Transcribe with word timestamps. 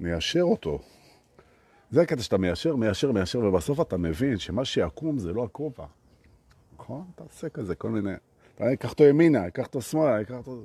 ניישר 0.00 0.42
אותו. 0.42 0.78
זה 1.90 2.02
הקטע 2.02 2.22
שאתה 2.22 2.38
מיישר, 2.38 2.76
מיישר, 2.76 3.12
מיישר, 3.12 3.38
ובסוף 3.38 3.80
אתה 3.80 3.96
מבין 3.96 4.38
שמה 4.38 4.64
שיקום 4.64 5.18
זה 5.18 5.32
לא 5.32 5.44
הכובע. 5.44 5.86
נכון? 6.78 7.04
אתה 7.14 7.22
עושה 7.22 7.48
כזה 7.48 7.74
כל 7.74 7.90
מיני... 7.90 8.12
אתה 8.54 8.72
אקח 8.72 8.90
אותו 8.90 9.04
ימינה, 9.04 9.46
אקח 9.46 9.66
אותו 9.66 9.82
שמאלה, 9.82 10.20
אקח 10.20 10.34
אותו... 10.34 10.64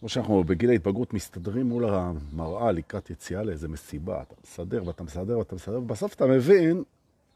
כמו 0.00 0.08
שאנחנו 0.08 0.44
בגיל 0.44 0.70
ההתבגרות 0.70 1.14
מסתדרים 1.14 1.66
מול 1.66 1.84
המראה 1.84 2.72
לקראת 2.72 3.10
יציאה 3.10 3.42
לאיזה 3.42 3.68
מסיבה. 3.68 4.22
אתה 4.22 4.34
מסדר 4.44 4.86
ואתה 4.86 5.02
מסדר 5.02 5.38
ואתה 5.38 5.54
מסדר, 5.54 5.78
ובסוף 5.78 6.14
אתה 6.14 6.26
מבין 6.26 6.82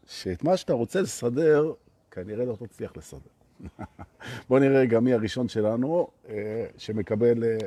שאת 0.07 0.43
מה 0.43 0.57
שאתה 0.57 0.73
רוצה 0.73 1.01
לסדר, 1.01 1.73
כנראה 2.11 2.45
לא 2.45 2.55
תצליח 2.55 2.97
לסדר. 2.97 3.29
בואו 4.49 4.59
נראה 4.59 4.85
גם 4.85 5.03
מי 5.03 5.13
הראשון 5.13 5.47
שלנו 5.47 6.07
אה, 6.29 6.65
שמקבל 6.77 7.43
אה, 7.43 7.57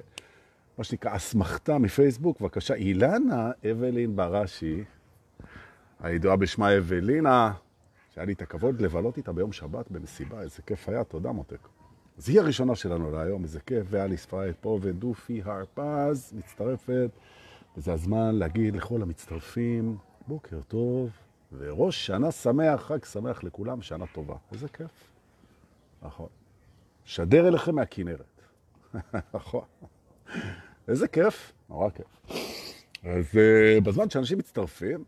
מה 0.79 0.85
שנקרא 0.85 1.17
אסמכתה 1.17 1.79
מפייסבוק. 1.79 2.41
בבקשה, 2.41 2.75
אילנה 2.75 3.51
אבלין 3.71 4.17
בראשי, 4.17 4.85
הידועה 6.01 6.37
בשמה 6.37 6.77
אבלינה, 6.79 7.53
שהיה 8.15 8.25
לי 8.25 8.33
את 8.33 8.43
הכבוד 8.43 8.81
לבלות 8.81 9.17
איתה 9.17 9.33
ביום 9.33 9.53
שבת 9.53 9.91
במסיבה, 9.91 10.41
איזה 10.41 10.63
כיף 10.63 10.89
היה, 10.89 11.05
תודה 11.05 11.33
מותק. 11.33 11.69
אז 12.19 12.29
היא 12.29 12.41
הראשונה 12.41 12.77
שלנו 12.77 13.11
להיום, 13.11 13.43
איזה 13.43 13.61
כיף, 13.61 13.87
ואליס 13.91 14.27
פרייד 14.27 14.55
פה, 14.61 14.79
ודופי 14.83 15.43
הרפז 15.45 16.33
מצטרפת, 16.33 17.11
וזה 17.77 17.93
הזמן 17.93 18.35
להגיד 18.35 18.77
לכל 18.77 19.03
המצטרפים, 19.03 19.97
בוקר 20.27 20.61
טוב, 20.69 21.11
וראש 21.53 22.07
שנה 22.07 22.31
שמח, 22.31 22.81
חג 22.81 23.05
שמח 23.05 23.45
לכולם, 23.45 23.83
שנה 23.83 24.05
טובה. 24.07 24.37
איזה 24.53 24.69
כיף. 24.69 25.11
נכון. 26.03 26.29
שדר 27.05 27.49
אליכם 27.49 27.75
מהכנרת. 27.75 28.41
נכון. 29.35 29.65
איזה 30.89 31.09
כיף, 31.09 31.53
נורא 31.69 31.91
כיף. 31.91 32.37
אז 33.05 33.25
uh, 33.35 33.81
בזמן 33.85 34.11
שאנשים 34.11 34.39
מצטרפים, 34.39 35.05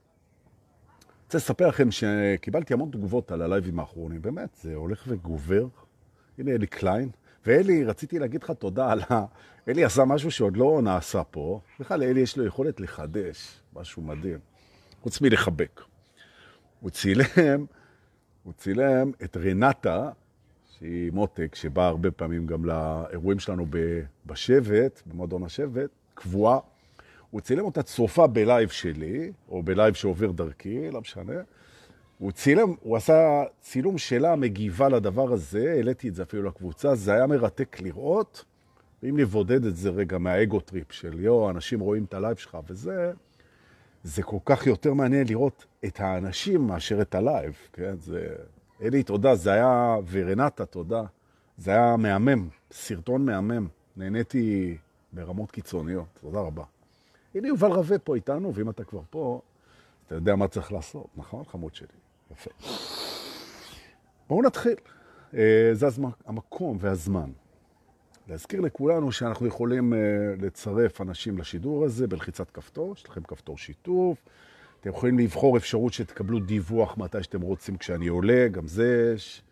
רוצה 1.25 1.39
לספר 1.39 1.69
לכם 1.69 1.89
שקיבלתי 1.91 2.75
המון 2.75 2.91
תגובות 2.91 3.33
על 3.33 3.43
הלייבים 3.43 3.81
האחרונים, 3.81 4.23
באמת, 4.23 4.49
זה 4.63 4.75
הולך 4.75 5.05
וגובר. 5.09 5.67
הנה 6.39 6.51
אלי 6.51 6.67
קליין, 6.67 7.11
ואלי, 7.47 7.85
רציתי 7.85 8.19
להגיד 8.19 8.43
לך 8.43 8.51
תודה 8.51 8.93
על 8.93 9.01
ה... 9.11 9.25
אלי 9.69 9.85
עשה 9.85 10.05
משהו 10.05 10.31
שעוד 10.31 10.57
לא 10.57 10.81
נעשה 10.83 11.25
פה. 11.25 11.61
בכלל, 11.81 12.03
אלי 12.03 12.21
יש 12.21 12.37
לו 12.37 12.45
יכולת 12.45 12.81
לחדש, 12.81 13.61
משהו 13.75 14.03
מדהים. 14.03 14.39
חוץ 15.03 15.21
מלחבק. 15.21 15.81
הוא 16.81 16.91
צילם, 16.91 17.67
הוא 18.43 18.53
צילם 18.53 19.11
את 19.25 19.37
רנטה, 19.37 20.11
שהיא 20.79 21.13
מותק, 21.13 21.55
שבאה 21.55 21.87
הרבה 21.87 22.11
פעמים 22.11 22.47
גם 22.47 22.65
לאירועים 22.65 23.39
שלנו 23.39 23.67
בשבט, 24.27 25.03
במועדון 25.07 25.43
השבט, 25.43 25.91
קבועה. 26.15 26.59
הוא 27.31 27.41
צילם 27.41 27.65
אותה 27.65 27.83
צופה 27.83 28.27
בלייב 28.27 28.69
שלי, 28.69 29.33
או 29.49 29.63
בלייב 29.63 29.95
שעובר 29.95 30.31
דרכי, 30.31 30.91
לא 30.91 31.01
משנה. 31.01 31.43
הוא 32.19 32.33
צילם, 32.33 32.75
הוא 32.81 32.97
עשה 32.97 33.43
צילום 33.61 33.99
שלה 33.99 34.37
מגיבה 34.37 34.89
לדבר 34.89 35.33
הזה, 35.33 35.73
העליתי 35.77 36.09
את 36.09 36.15
זה 36.15 36.23
אפילו 36.23 36.43
לקבוצה, 36.43 36.95
זה 36.95 37.13
היה 37.13 37.27
מרתק 37.27 37.81
לראות. 37.81 38.45
ואם 39.03 39.21
נבודד 39.21 39.65
את 39.65 39.77
זה 39.77 39.91
רגע 39.91 40.19
מה 40.19 40.35
ego 40.35 40.61
trip 40.61 40.93
של 40.93 41.21
יו, 41.21 41.51
אנשים 41.51 41.81
רואים 41.81 42.05
את 42.05 42.15
הלייב 42.15 42.37
שלך 42.37 42.59
וזה, 42.69 43.13
זה 44.03 44.23
כל 44.23 44.39
כך 44.45 44.67
יותר 44.67 44.95
מעניין 44.95 45.27
לראות 45.29 45.67
את 45.85 46.01
האנשים 46.01 46.67
מאשר 46.67 47.01
את 47.03 47.15
הלייב, 47.15 47.57
כן? 47.73 47.95
זה... 47.99 48.35
אלי, 48.83 49.03
תודה, 49.03 49.35
זה 49.35 49.53
היה, 49.53 49.97
ורנטה, 50.11 50.67
תודה. 50.67 51.03
זה 51.57 51.71
היה 51.71 51.97
מהמם, 51.97 52.49
סרטון 52.73 53.25
מהמם. 53.25 53.69
נהניתי 53.97 54.77
ברמות 55.13 55.51
קיצוניות, 55.51 56.07
תודה 56.21 56.41
רבה. 56.41 56.65
הנה 57.35 57.49
יובל 57.49 57.73
רווה 57.73 57.99
פה 57.99 58.15
איתנו, 58.15 58.55
ואם 58.55 58.71
אתה 58.71 58.85
כבר 58.85 59.01
פה, 59.11 59.41
אתה 60.07 60.15
יודע 60.15 60.37
מה 60.37 60.49
צריך 60.49 60.73
לעשות, 60.73 61.07
נכון, 61.17 61.45
חמוד 61.45 61.75
שלי? 61.75 61.89
יפה. 62.33 62.51
בואו 64.29 64.43
נתחיל. 64.43 64.77
אה, 65.35 65.71
זה 65.73 65.87
הזמן, 65.87 66.11
המקום 66.27 66.77
והזמן. 66.81 67.31
להזכיר 68.29 68.61
לכולנו 68.61 69.13
שאנחנו 69.13 69.47
יכולים 69.47 69.95
אה, 69.95 69.99
לצרף 70.41 71.01
אנשים 71.01 71.39
לשידור 71.39 71.85
הזה 71.85 72.07
בלחיצת 72.07 72.51
כפתור, 72.51 72.93
יש 72.93 73.09
לכם 73.09 73.23
כפתור 73.23 73.59
שיתוף. 73.59 74.19
אתם 74.81 74.91
יכולים 74.91 75.19
לבחור 75.19 75.57
אפשרות 75.57 75.93
שתקבלו 75.93 76.41
דיווח 76.41 76.99
מתי 76.99 77.23
שאתם 77.23 77.41
רוצים 77.41 77.77
כשאני 77.77 78.09
עולה, 78.09 78.49
גם 78.49 78.67
זה 78.67 79.13
יש. 79.15 79.43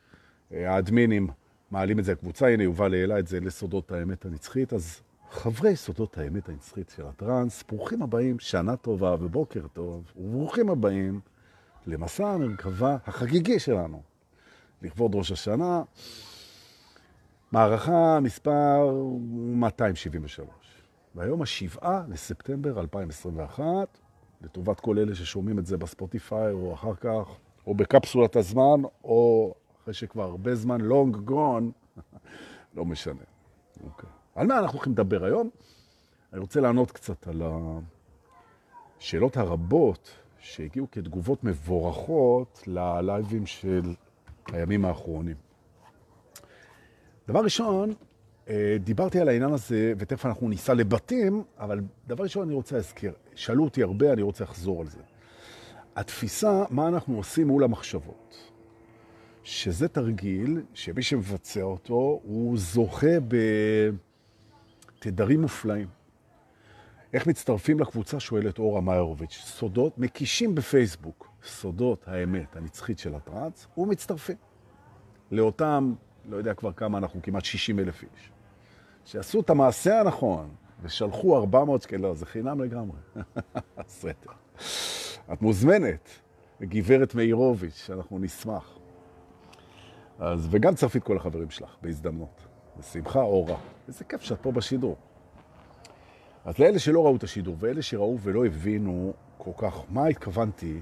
אה, 0.52 0.74
האדמינים 0.74 1.28
מעלים 1.70 1.98
את 1.98 2.04
זה 2.04 2.12
לקבוצה, 2.12 2.48
הנה 2.48 2.62
יובל 2.62 2.94
העלה 2.94 3.18
את 3.18 3.26
זה 3.26 3.40
לסודות 3.40 3.92
האמת 3.92 4.24
הנצחית, 4.24 4.72
אז 4.72 5.00
חברי 5.30 5.76
סודות 5.76 6.18
האמת 6.18 6.48
הנצחית 6.48 6.92
של 6.96 7.06
הטרנס, 7.06 7.64
ברוכים 7.68 8.02
הבאים, 8.02 8.38
שנה 8.38 8.76
טובה 8.76 9.14
ובוקר 9.20 9.66
טוב, 9.72 10.12
וברוכים 10.16 10.70
הבאים 10.70 11.20
למסע 11.86 12.28
המרכבה 12.28 12.96
החגיגי 13.06 13.58
שלנו, 13.58 14.02
לכבוד 14.82 15.14
ראש 15.14 15.32
השנה, 15.32 15.82
מערכה 17.52 18.20
מספר 18.20 18.90
273. 19.30 20.48
והיום 21.14 21.42
השבעה 21.42 22.02
לספטמבר 22.08 22.80
2021, 22.80 23.98
לטובת 24.42 24.80
כל 24.80 24.98
אלה 24.98 25.14
ששומעים 25.14 25.58
את 25.58 25.66
זה 25.66 25.76
בספוטיפיי 25.76 26.52
או 26.52 26.74
אחר 26.74 26.94
כך, 26.94 27.36
או 27.66 27.74
בקפסולת 27.74 28.36
הזמן, 28.36 28.82
או 29.04 29.54
אחרי 29.82 29.94
שכבר 29.94 30.22
הרבה 30.22 30.54
זמן, 30.54 30.80
long 30.80 31.30
gone, 31.30 31.98
לא 32.76 32.84
משנה. 32.84 33.22
אוקיי. 33.84 34.10
על 34.34 34.46
מה 34.46 34.58
אנחנו 34.58 34.76
הולכים 34.76 34.92
לדבר 34.92 35.24
היום? 35.24 35.50
אני 36.32 36.40
רוצה 36.40 36.60
לענות 36.60 36.90
קצת 36.90 37.28
על 37.28 37.42
השאלות 38.98 39.36
הרבות 39.36 40.10
שהגיעו 40.38 40.86
כתגובות 40.90 41.44
מבורכות 41.44 42.62
ללייבים 42.66 43.46
של 43.46 43.94
הימים 44.52 44.84
האחרונים. 44.84 45.36
דבר 47.28 47.40
ראשון, 47.40 47.94
דיברתי 48.80 49.20
על 49.20 49.28
העניין 49.28 49.52
הזה, 49.52 49.92
ותכף 49.98 50.26
אנחנו 50.26 50.48
ניסע 50.48 50.74
לבתים, 50.74 51.44
אבל 51.58 51.80
דבר 52.06 52.24
ראשון 52.24 52.46
אני 52.46 52.54
רוצה 52.54 52.76
להזכיר, 52.76 53.12
שאלו 53.34 53.64
אותי 53.64 53.82
הרבה, 53.82 54.12
אני 54.12 54.22
רוצה 54.22 54.44
לחזור 54.44 54.80
על 54.80 54.86
זה. 54.86 55.00
התפיסה, 55.96 56.64
מה 56.70 56.88
אנחנו 56.88 57.16
עושים 57.16 57.46
מול 57.46 57.64
המחשבות. 57.64 58.52
שזה 59.42 59.88
תרגיל 59.88 60.62
שמי 60.74 61.02
שמבצע 61.02 61.62
אותו, 61.62 62.20
הוא 62.22 62.58
זוכה 62.58 63.16
בתדרים 64.98 65.40
מופלאים. 65.40 65.88
איך 67.12 67.26
מצטרפים 67.26 67.80
לקבוצה, 67.80 68.20
שואלת 68.20 68.58
אורה 68.58 68.80
מאיירוביץ', 68.80 69.42
סודות, 69.44 69.98
מקישים 69.98 70.54
בפייסבוק, 70.54 71.28
סודות 71.44 72.08
האמת 72.08 72.56
הנצחית 72.56 72.98
של 72.98 73.14
הטראנס, 73.14 73.66
ומצטרפים 73.78 74.36
לאותם, 75.30 75.94
לא 76.28 76.36
יודע 76.36 76.54
כבר 76.54 76.72
כמה 76.72 76.98
אנחנו, 76.98 77.22
כמעט 77.22 77.44
60 77.44 77.78
אלף 77.78 78.02
איש, 78.02 78.30
שעשו 79.06 79.40
את 79.40 79.50
המעשה 79.50 80.00
הנכון 80.00 80.48
ושלחו 80.82 81.36
400 81.36 81.82
שקל, 81.82 81.96
לא, 81.96 82.14
זה 82.14 82.26
חינם 82.26 82.60
לגמרי, 82.60 82.98
סרטר. 83.88 84.30
את 85.32 85.42
מוזמנת, 85.42 86.08
גברת 86.62 87.14
מאירוביץ', 87.14 87.90
אנחנו 87.92 88.18
נשמח. 88.18 88.78
אז, 90.18 90.48
וגם 90.50 90.74
צרפי 90.74 90.98
את 90.98 91.04
כל 91.04 91.16
החברים 91.16 91.50
שלך, 91.50 91.76
בהזדמנות. 91.82 92.46
בשמחה, 92.78 93.22
אורה. 93.22 93.56
איזה 93.88 94.04
כיף 94.04 94.22
שאת 94.22 94.40
פה 94.40 94.52
בשידור. 94.52 94.96
אז 96.44 96.58
לאלה 96.58 96.78
שלא 96.78 97.04
ראו 97.04 97.16
את 97.16 97.22
השידור, 97.22 97.56
ואלה 97.58 97.82
שראו 97.82 98.18
ולא 98.20 98.46
הבינו 98.46 99.12
כל 99.38 99.50
כך 99.56 99.74
מה 99.88 100.06
התכוונתי 100.06 100.80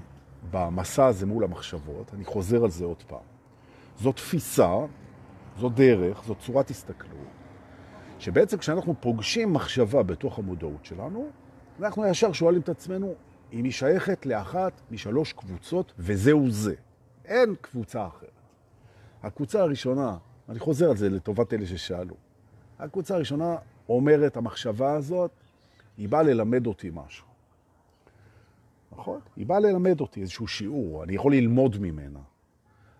במסע 0.51 1.05
הזה 1.05 1.25
מול 1.25 1.43
המחשבות, 1.43 2.13
אני 2.13 2.25
חוזר 2.25 2.63
על 2.63 2.69
זה 2.69 2.85
עוד 2.85 3.03
פעם. 3.07 3.19
זו 3.99 4.11
תפיסה, 4.11 4.75
זו 5.59 5.69
דרך, 5.69 6.23
זו 6.27 6.35
צורת 6.35 6.69
הסתכלות, 6.69 7.34
שבעצם 8.19 8.57
כשאנחנו 8.57 8.95
פוגשים 8.99 9.53
מחשבה 9.53 10.03
בתוך 10.03 10.39
המודעות 10.39 10.85
שלנו, 10.85 11.29
אנחנו 11.79 12.05
ישר 12.07 12.31
שואלים 12.31 12.61
את 12.61 12.69
עצמנו 12.69 13.13
אם 13.53 13.63
היא 13.63 13.71
שייכת 13.71 14.25
לאחת 14.25 14.81
משלוש 14.91 15.33
קבוצות, 15.33 15.93
וזהו 15.99 16.51
זה. 16.51 16.75
אין 17.25 17.55
קבוצה 17.61 18.07
אחרת. 18.07 18.29
הקבוצה 19.23 19.61
הראשונה, 19.61 20.17
אני 20.49 20.59
חוזר 20.59 20.89
על 20.89 20.97
זה 20.97 21.09
לטובת 21.09 21.53
אלה 21.53 21.65
ששאלו, 21.65 22.15
הקבוצה 22.79 23.15
הראשונה 23.15 23.55
אומרת, 23.89 24.37
המחשבה 24.37 24.93
הזאת, 24.93 25.31
היא 25.97 26.09
באה 26.09 26.23
ללמד 26.23 26.67
אותי 26.67 26.89
משהו. 26.93 27.27
נכון? 28.91 29.19
היא 29.35 29.45
באה 29.45 29.59
ללמד 29.59 30.01
אותי 30.01 30.21
איזשהו 30.21 30.47
שיעור, 30.47 31.03
אני 31.03 31.15
יכול 31.15 31.33
ללמוד 31.33 31.77
ממנה. 31.81 32.19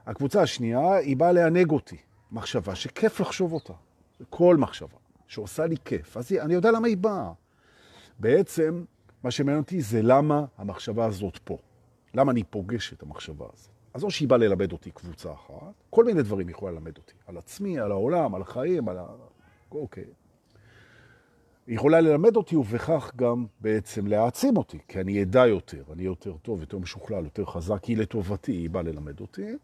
הקבוצה 0.06 0.42
השנייה, 0.42 0.96
היא 0.96 1.18
באה 1.18 1.32
לענג 1.32 1.72
אותי. 1.72 1.98
מחשבה 2.32 2.76
שכיף 2.76 3.20
לחשוב 3.20 3.54
אותה. 3.54 3.74
כל 4.30 4.58
מחשבה 4.58 4.98
שעושה 5.27 5.66
לי 5.66 5.75
כיף. 5.86 6.18
אז 6.18 6.31
אני 6.31 6.54
יודע 6.54 6.72
למה 6.72 6.88
היא 6.88 6.98
באה. 6.98 7.31
בעצם, 8.19 8.83
מה 9.24 9.31
שמעניין 9.31 9.62
אותי 9.62 9.81
זה 9.81 10.01
למה 10.01 10.45
המחשבה 10.57 11.06
הזאת 11.06 11.38
פה. 11.44 11.57
למה 12.13 12.31
אני 12.31 12.44
פוגש 12.44 12.94
את 12.94 13.04
המחשבה 13.04 13.45
הזאת. 13.54 13.69
אז 13.94 14.04
או 14.04 14.12
שהיא 14.12 14.27
באה 14.27 14.38
ללמד 14.38 14.72
אותי 14.72 14.92
קבוצה 14.92 15.33
אחת, 15.33 15.74
כל 15.89 16.06
מיני 16.06 16.24
דברים 16.24 16.50
יכולה 16.50 16.72
ללמד 16.72 16.98
אותי. 16.98 17.13
על 17.27 17.38
עצמי, 17.38 17.80
על 17.80 17.92
העולם, 17.92 18.36
על 18.36 18.42
החיים, 18.42 18.89
על 18.89 18.98
ה... 18.98 19.06
אוקיי. 19.72 20.06
היא 21.68 21.75
יכולה 21.75 22.01
ללמד 22.01 22.36
אותי 22.36 22.56
ובכך 22.56 23.12
גם 23.16 23.45
בעצם 23.62 24.07
להעצים 24.07 24.57
אותי, 24.57 24.80
כי 24.88 25.01
אני 25.01 25.24
אדע 25.24 25.48
יותר, 25.48 25.83
אני 25.94 26.04
יותר 26.04 26.38
טוב, 26.42 26.62
יותר 26.62 26.77
משוכלל, 26.77 27.24
יותר 27.24 27.45
חזק, 27.45 27.83
היא 27.83 27.98
לטובתי, 27.98 28.51
היא 28.51 28.69
באה 28.69 28.83
ללמד 28.83 29.19
אותי. 29.19 29.56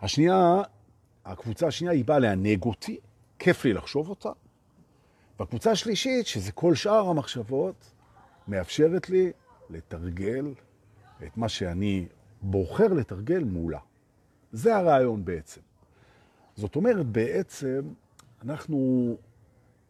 השנייה, 0.00 0.62
הקבוצה 1.24 1.66
השנייה 1.66 1.92
היא 1.92 2.04
באה 2.04 2.18
לענג 2.18 2.62
אותי, 2.62 2.98
כיף 3.38 3.64
לי 3.64 3.72
לחשוב 3.72 4.08
אותה. 4.10 4.30
והקבוצה 5.40 5.70
השלישית, 5.70 6.26
שזה 6.26 6.52
כל 6.52 6.74
שאר 6.74 7.08
המחשבות, 7.08 7.92
מאפשרת 8.48 9.10
לי 9.10 9.32
לתרגל 9.70 10.54
את 11.26 11.36
מה 11.36 11.48
שאני 11.48 12.06
בוחר 12.42 12.86
לתרגל 12.86 13.44
מולה. 13.44 13.78
זה 14.52 14.76
הרעיון 14.76 15.24
בעצם. 15.24 15.60
זאת 16.56 16.76
אומרת, 16.76 17.06
בעצם 17.06 17.80
אנחנו 18.42 19.16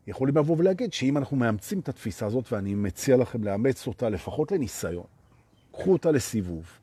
יכולים 0.06 0.36
לבוא 0.36 0.56
ולהגיד 0.58 0.92
שאם 0.92 1.16
אנחנו 1.16 1.36
מאמצים 1.36 1.80
את 1.80 1.88
התפיסה 1.88 2.26
הזאת, 2.26 2.52
ואני 2.52 2.74
מציע 2.74 3.16
לכם 3.16 3.44
לאמץ 3.44 3.86
אותה 3.86 4.08
לפחות 4.08 4.52
לניסיון, 4.52 5.06
קחו 5.72 5.92
אותה 5.92 6.10
לסיבוב. 6.10 6.78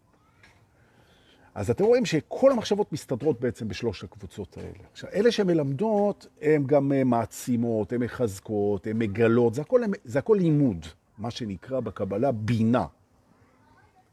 אז 1.56 1.70
אתם 1.70 1.84
רואים 1.84 2.06
שכל 2.06 2.52
המחשבות 2.52 2.94
מסתדרות 2.94 3.40
בעצם 3.40 3.68
בשלוש 3.68 4.04
הקבוצות 4.04 4.58
האלה. 4.58 4.88
עכשיו, 4.92 5.10
אלה 5.14 5.32
שמלמדות, 5.32 6.28
הן 6.42 6.64
גם 6.64 6.92
מעצימות, 7.06 7.94
הן 7.94 8.04
מחזקות, 8.04 8.88
הן 8.88 8.98
מגלות, 8.98 9.54
זה 9.54 9.62
הכל, 9.62 9.82
זה 10.04 10.20
הכל 10.20 10.38
לימוד, 10.40 10.86
מה 11.18 11.32
שנקרא 11.32 11.80
בקבלה 11.80 12.32
בינה. 12.32 12.86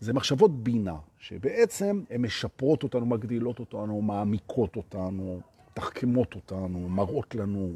זה 0.01 0.13
מחשבות 0.13 0.63
בינה, 0.63 0.97
שבעצם 1.19 2.03
הן 2.11 2.23
משפרות 2.23 2.83
אותנו, 2.83 3.07
מגדילות 3.07 3.59
אותנו, 3.59 4.03
מעמיקות 4.03 4.77
אותנו, 4.77 5.41
תחכמות 5.75 6.35
אותנו, 6.35 6.89
מראות 6.89 7.35
לנו. 7.35 7.73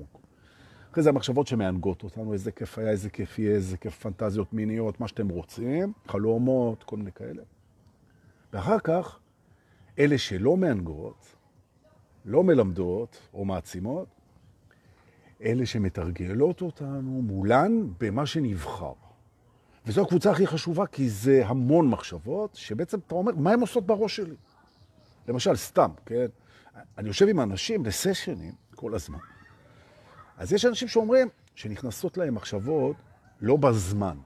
אחרי 0.92 1.02
זה 1.02 1.08
המחשבות 1.08 1.46
שמענגות 1.46 2.02
אותנו, 2.02 2.32
איזה 2.32 2.52
כיף 2.52 2.78
היה, 2.78 2.90
איזה 2.90 3.10
כיף 3.10 3.38
יהיה, 3.38 3.54
איזה 3.54 3.76
כיף 3.76 3.98
פנטזיות 3.98 4.52
מיניות, 4.52 5.00
מה 5.00 5.08
שאתם 5.08 5.28
רוצים, 5.28 5.92
חלומות, 6.08 6.84
כל 6.84 6.96
מיני 6.96 7.12
כאלה. 7.12 7.42
ואחר 8.52 8.78
כך, 8.78 9.18
אלה 9.98 10.18
שלא 10.18 10.56
מענגות, 10.56 11.36
לא 12.24 12.44
מלמדות 12.44 13.18
או 13.34 13.44
מעצימות, 13.44 14.08
אלה 15.42 15.66
שמתרגלות 15.66 16.62
אותנו 16.62 17.22
מולן 17.22 17.86
במה 18.00 18.26
שנבחר. 18.26 18.92
וזו 19.86 20.02
הקבוצה 20.02 20.30
הכי 20.30 20.46
חשובה, 20.46 20.86
כי 20.86 21.08
זה 21.08 21.42
המון 21.46 21.88
מחשבות, 21.88 22.54
שבעצם 22.54 22.98
אתה 22.98 23.14
אומר, 23.14 23.32
מה 23.36 23.52
הן 23.52 23.60
עושות 23.60 23.86
בראש 23.86 24.16
שלי? 24.16 24.34
למשל, 25.28 25.56
סתם, 25.56 25.90
כן? 26.06 26.26
אני 26.98 27.08
יושב 27.08 27.28
עם 27.28 27.40
אנשים 27.40 27.86
לסשנים 27.86 28.52
כל 28.74 28.94
הזמן. 28.94 29.18
אז 30.36 30.52
יש 30.52 30.64
אנשים 30.64 30.88
שאומרים 30.88 31.28
שנכנסות 31.54 32.16
להם 32.16 32.34
מחשבות 32.34 32.96
לא 33.40 33.56
בזמן. 33.56 34.16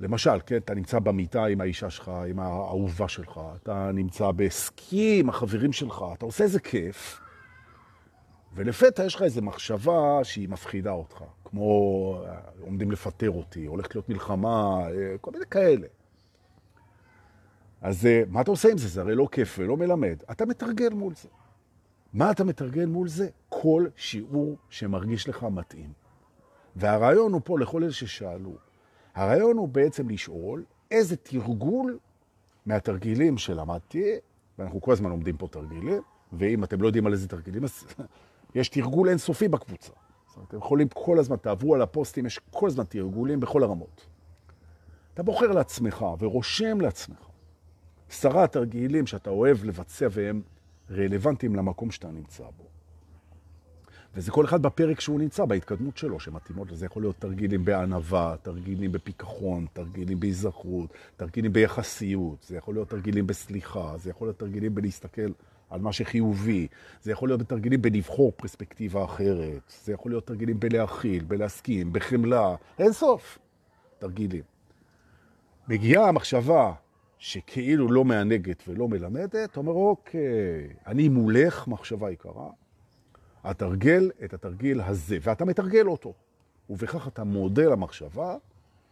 למשל, 0.00 0.40
כן, 0.46 0.56
אתה 0.56 0.74
נמצא 0.74 0.98
במיטה 0.98 1.44
עם 1.44 1.60
האישה 1.60 1.90
שלך, 1.90 2.10
עם 2.28 2.40
האהובה 2.40 3.08
שלך, 3.08 3.40
אתה 3.62 3.90
נמצא 3.94 4.30
בסקי 4.30 5.20
עם 5.20 5.28
החברים 5.28 5.72
שלך, 5.72 6.04
אתה 6.14 6.24
עושה 6.24 6.44
איזה 6.44 6.60
כיף, 6.60 7.20
ולפתע 8.54 9.04
יש 9.04 9.14
לך 9.14 9.22
איזו 9.22 9.42
מחשבה 9.42 10.20
שהיא 10.22 10.48
מפחידה 10.48 10.90
אותך, 10.90 11.24
כמו 11.44 12.22
עומדים 12.60 12.90
לפטר 12.90 13.30
אותי, 13.30 13.66
הולכת 13.66 13.94
להיות 13.94 14.08
מלחמה, 14.08 14.78
כל 15.20 15.30
מיני 15.30 15.46
כאלה. 15.50 15.86
אז 17.82 18.08
מה 18.28 18.40
אתה 18.40 18.50
עושה 18.50 18.70
עם 18.70 18.78
זה? 18.78 18.88
זה 18.88 19.00
הרי 19.00 19.14
לא 19.14 19.28
כיף 19.32 19.56
ולא 19.58 19.76
מלמד. 19.76 20.22
אתה 20.30 20.46
מתרגל 20.46 20.88
מול 20.88 21.14
זה. 21.14 21.28
מה 22.12 22.30
אתה 22.30 22.44
מתרגל 22.44 22.86
מול 22.86 23.08
זה? 23.08 23.28
כל 23.48 23.86
שיעור 23.96 24.56
שמרגיש 24.70 25.28
לך 25.28 25.42
מתאים. 25.42 25.92
והרעיון 26.76 27.32
הוא 27.32 27.40
פה 27.44 27.58
לכל 27.58 27.82
אלה 27.82 27.92
ששאלו. 27.92 28.69
הרעיון 29.14 29.56
הוא 29.56 29.68
בעצם 29.68 30.08
לשאול 30.08 30.64
איזה 30.90 31.16
תרגול 31.16 31.98
מהתרגילים 32.66 33.38
שלמדתי, 33.38 34.12
ואנחנו 34.58 34.80
כל 34.80 34.92
הזמן 34.92 35.10
לומדים 35.10 35.36
פה 35.36 35.48
תרגילים, 35.48 36.02
ואם 36.32 36.64
אתם 36.64 36.82
לא 36.82 36.86
יודעים 36.86 37.06
על 37.06 37.12
איזה 37.12 37.28
תרגילים, 37.28 37.64
אז 37.64 37.84
יש 38.54 38.68
תרגול 38.68 39.08
אינסופי 39.08 39.48
בקבוצה. 39.48 39.92
זאת 40.26 40.36
אומרת, 40.36 40.48
אתם 40.48 40.56
יכולים 40.56 40.88
כל 40.88 41.18
הזמן, 41.18 41.36
תעברו 41.36 41.74
על 41.74 41.82
הפוסטים, 41.82 42.26
יש 42.26 42.40
כל 42.50 42.66
הזמן 42.66 42.84
תרגולים 42.84 43.40
בכל 43.40 43.62
הרמות. 43.62 44.06
אתה 45.14 45.22
בוחר 45.22 45.46
לעצמך 45.46 46.04
ורושם 46.18 46.80
לעצמך 46.80 47.30
עשרה 48.10 48.46
תרגילים 48.46 49.06
שאתה 49.06 49.30
אוהב 49.30 49.64
לבצע 49.64 50.06
והם 50.10 50.42
רלוונטיים 50.90 51.56
למקום 51.56 51.90
שאתה 51.90 52.08
נמצא 52.08 52.44
בו. 52.44 52.64
וזה 54.14 54.30
כל 54.30 54.44
אחד 54.44 54.62
בפרק 54.62 55.00
שהוא 55.00 55.20
נמצא, 55.20 55.44
בהתקדמות 55.44 55.96
שלו, 55.96 56.20
שמתאימות 56.20 56.72
לזה. 56.72 56.86
יכול 56.86 57.02
להיות 57.02 57.16
תרגילים 57.18 57.64
בענווה, 57.64 58.36
תרגילים 58.42 58.92
בפיקחון, 58.92 59.66
תרגילים 59.72 60.20
בהיזכרות, 60.20 60.92
תרגילים 61.16 61.52
ביחסיות, 61.52 62.42
זה 62.42 62.56
יכול 62.56 62.74
להיות 62.74 62.88
תרגילים 62.88 63.26
בסליחה, 63.26 63.94
זה 63.98 64.10
יכול 64.10 64.28
להיות 64.28 64.38
תרגילים 64.38 64.74
בלהסתכל 64.74 65.30
על 65.70 65.80
מה 65.80 65.92
שחיובי, 65.92 66.66
זה 67.02 67.12
יכול 67.12 67.28
להיות 67.28 67.40
בתרגילים 67.40 67.82
בלבחור 67.82 68.32
פרספקטיבה 68.36 69.04
אחרת, 69.04 69.72
זה 69.84 69.92
יכול 69.92 70.12
להיות 70.12 70.26
תרגילים 70.26 70.60
בלהכיל, 70.60 71.24
בלהסכים, 71.24 71.92
בחמלה, 71.92 72.54
אין 72.78 72.92
סוף 72.92 73.38
תרגילים. 73.98 74.42
מגיעה 75.68 76.08
המחשבה 76.08 76.72
שכאילו 77.18 77.92
לא 77.92 78.04
מענגת 78.04 78.62
ולא 78.68 78.88
מלמדת, 78.88 79.56
אומר, 79.56 79.72
אוקיי, 79.72 80.68
אני 80.86 81.08
מולך 81.08 81.68
מחשבה 81.68 82.10
יקרה, 82.10 82.50
התרגל 83.44 84.10
את 84.24 84.34
התרגיל 84.34 84.80
הזה, 84.80 85.18
ואתה 85.22 85.44
מתרגל 85.44 85.86
אותו. 85.86 86.12
ובכך 86.70 87.08
אתה 87.08 87.24
מודה 87.24 87.68
למחשבה 87.68 88.36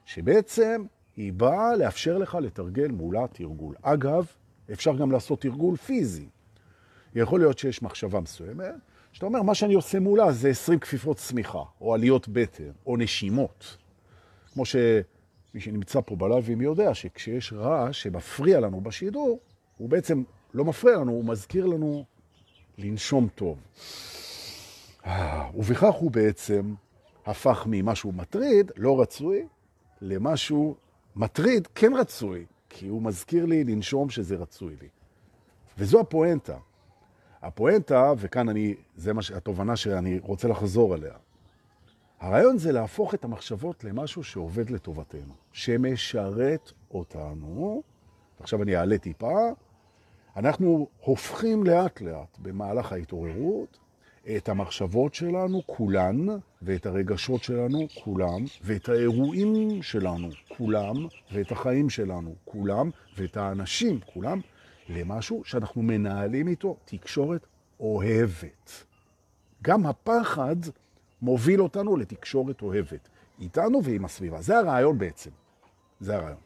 שבעצם 0.04 0.84
היא 1.16 1.32
באה 1.32 1.76
לאפשר 1.76 2.18
לך 2.18 2.34
לתרגל 2.34 2.88
מולה 2.90 3.26
תרגול. 3.32 3.74
אגב, 3.82 4.26
אפשר 4.72 4.96
גם 4.96 5.12
לעשות 5.12 5.40
תרגול 5.40 5.76
פיזי. 5.76 6.28
יכול 7.14 7.40
להיות 7.40 7.58
שיש 7.58 7.82
מחשבה 7.82 8.20
מסוימת, 8.20 8.74
שאתה 9.12 9.26
אומר, 9.26 9.42
מה 9.42 9.54
שאני 9.54 9.74
עושה 9.74 10.00
מולה 10.00 10.32
זה 10.32 10.48
20 10.48 10.78
כפיפות 10.78 11.16
צמיחה, 11.16 11.62
או 11.80 11.94
עליות 11.94 12.28
בטן, 12.28 12.70
או 12.86 12.96
נשימות. 12.96 13.76
כמו 14.52 14.64
שמי 14.66 15.60
שנמצא 15.60 16.00
פה 16.00 16.16
בלייבים 16.16 16.60
יודע 16.60 16.94
שכשיש 16.94 17.52
רעש 17.52 18.02
שמפריע 18.02 18.60
לנו 18.60 18.80
בשידור, 18.80 19.40
הוא 19.76 19.88
בעצם 19.88 20.22
לא 20.54 20.64
מפריע 20.64 20.96
לנו, 20.96 21.12
הוא 21.12 21.24
מזכיר 21.24 21.66
לנו 21.66 22.04
לנשום 22.78 23.28
טוב. 23.34 23.58
ובכך 25.54 25.94
הוא 25.94 26.10
בעצם 26.10 26.74
הפך 27.26 27.64
ממשהו 27.66 28.12
מטריד, 28.12 28.72
לא 28.76 29.00
רצוי, 29.00 29.46
למשהו 30.00 30.76
מטריד, 31.16 31.66
כן 31.74 31.92
רצוי, 31.96 32.46
כי 32.68 32.88
הוא 32.88 33.02
מזכיר 33.02 33.46
לי 33.46 33.64
לנשום 33.64 34.10
שזה 34.10 34.36
רצוי 34.36 34.76
לי. 34.80 34.88
וזו 35.78 36.00
הפואנטה. 36.00 36.56
הפואנטה, 37.42 38.12
וכאן 38.18 38.48
אני, 38.48 38.74
זה 38.96 39.12
מה, 39.12 39.20
התובנה 39.36 39.76
שאני 39.76 40.18
רוצה 40.18 40.48
לחזור 40.48 40.94
עליה. 40.94 41.14
הרעיון 42.20 42.58
זה 42.58 42.72
להפוך 42.72 43.14
את 43.14 43.24
המחשבות 43.24 43.84
למשהו 43.84 44.24
שעובד 44.24 44.70
לטובתנו, 44.70 45.34
שמשרת 45.52 46.72
אותנו. 46.90 47.82
עכשיו 48.40 48.62
אני 48.62 48.76
אעלה 48.76 48.98
טיפה. 48.98 49.50
אנחנו 50.36 50.88
הופכים 51.00 51.64
לאט 51.64 52.00
לאט 52.00 52.38
במהלך 52.38 52.92
ההתעוררות 52.92 53.78
את 54.36 54.48
המחשבות 54.48 55.14
שלנו 55.14 55.62
כולן, 55.66 56.26
ואת 56.62 56.86
הרגשות 56.86 57.42
שלנו 57.42 57.86
כולם, 58.04 58.44
ואת 58.62 58.88
האירועים 58.88 59.82
שלנו 59.82 60.28
כולם, 60.48 60.94
ואת 61.32 61.52
החיים 61.52 61.90
שלנו 61.90 62.34
כולם, 62.44 62.90
ואת 63.16 63.36
האנשים 63.36 64.00
כולם, 64.12 64.40
למשהו 64.88 65.42
שאנחנו 65.44 65.82
מנהלים 65.82 66.48
איתו 66.48 66.76
תקשורת 66.84 67.46
אוהבת. 67.80 68.84
גם 69.62 69.86
הפחד 69.86 70.56
מוביל 71.22 71.62
אותנו 71.62 71.96
לתקשורת 71.96 72.62
אוהבת, 72.62 73.08
איתנו 73.40 73.84
ועם 73.84 74.04
הסביבה. 74.04 74.40
זה 74.40 74.58
הרעיון 74.58 74.98
בעצם. 74.98 75.30
זה 76.00 76.16
הרעיון. 76.16 76.38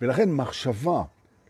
ולכן 0.00 0.32
מחשבה 0.32 1.02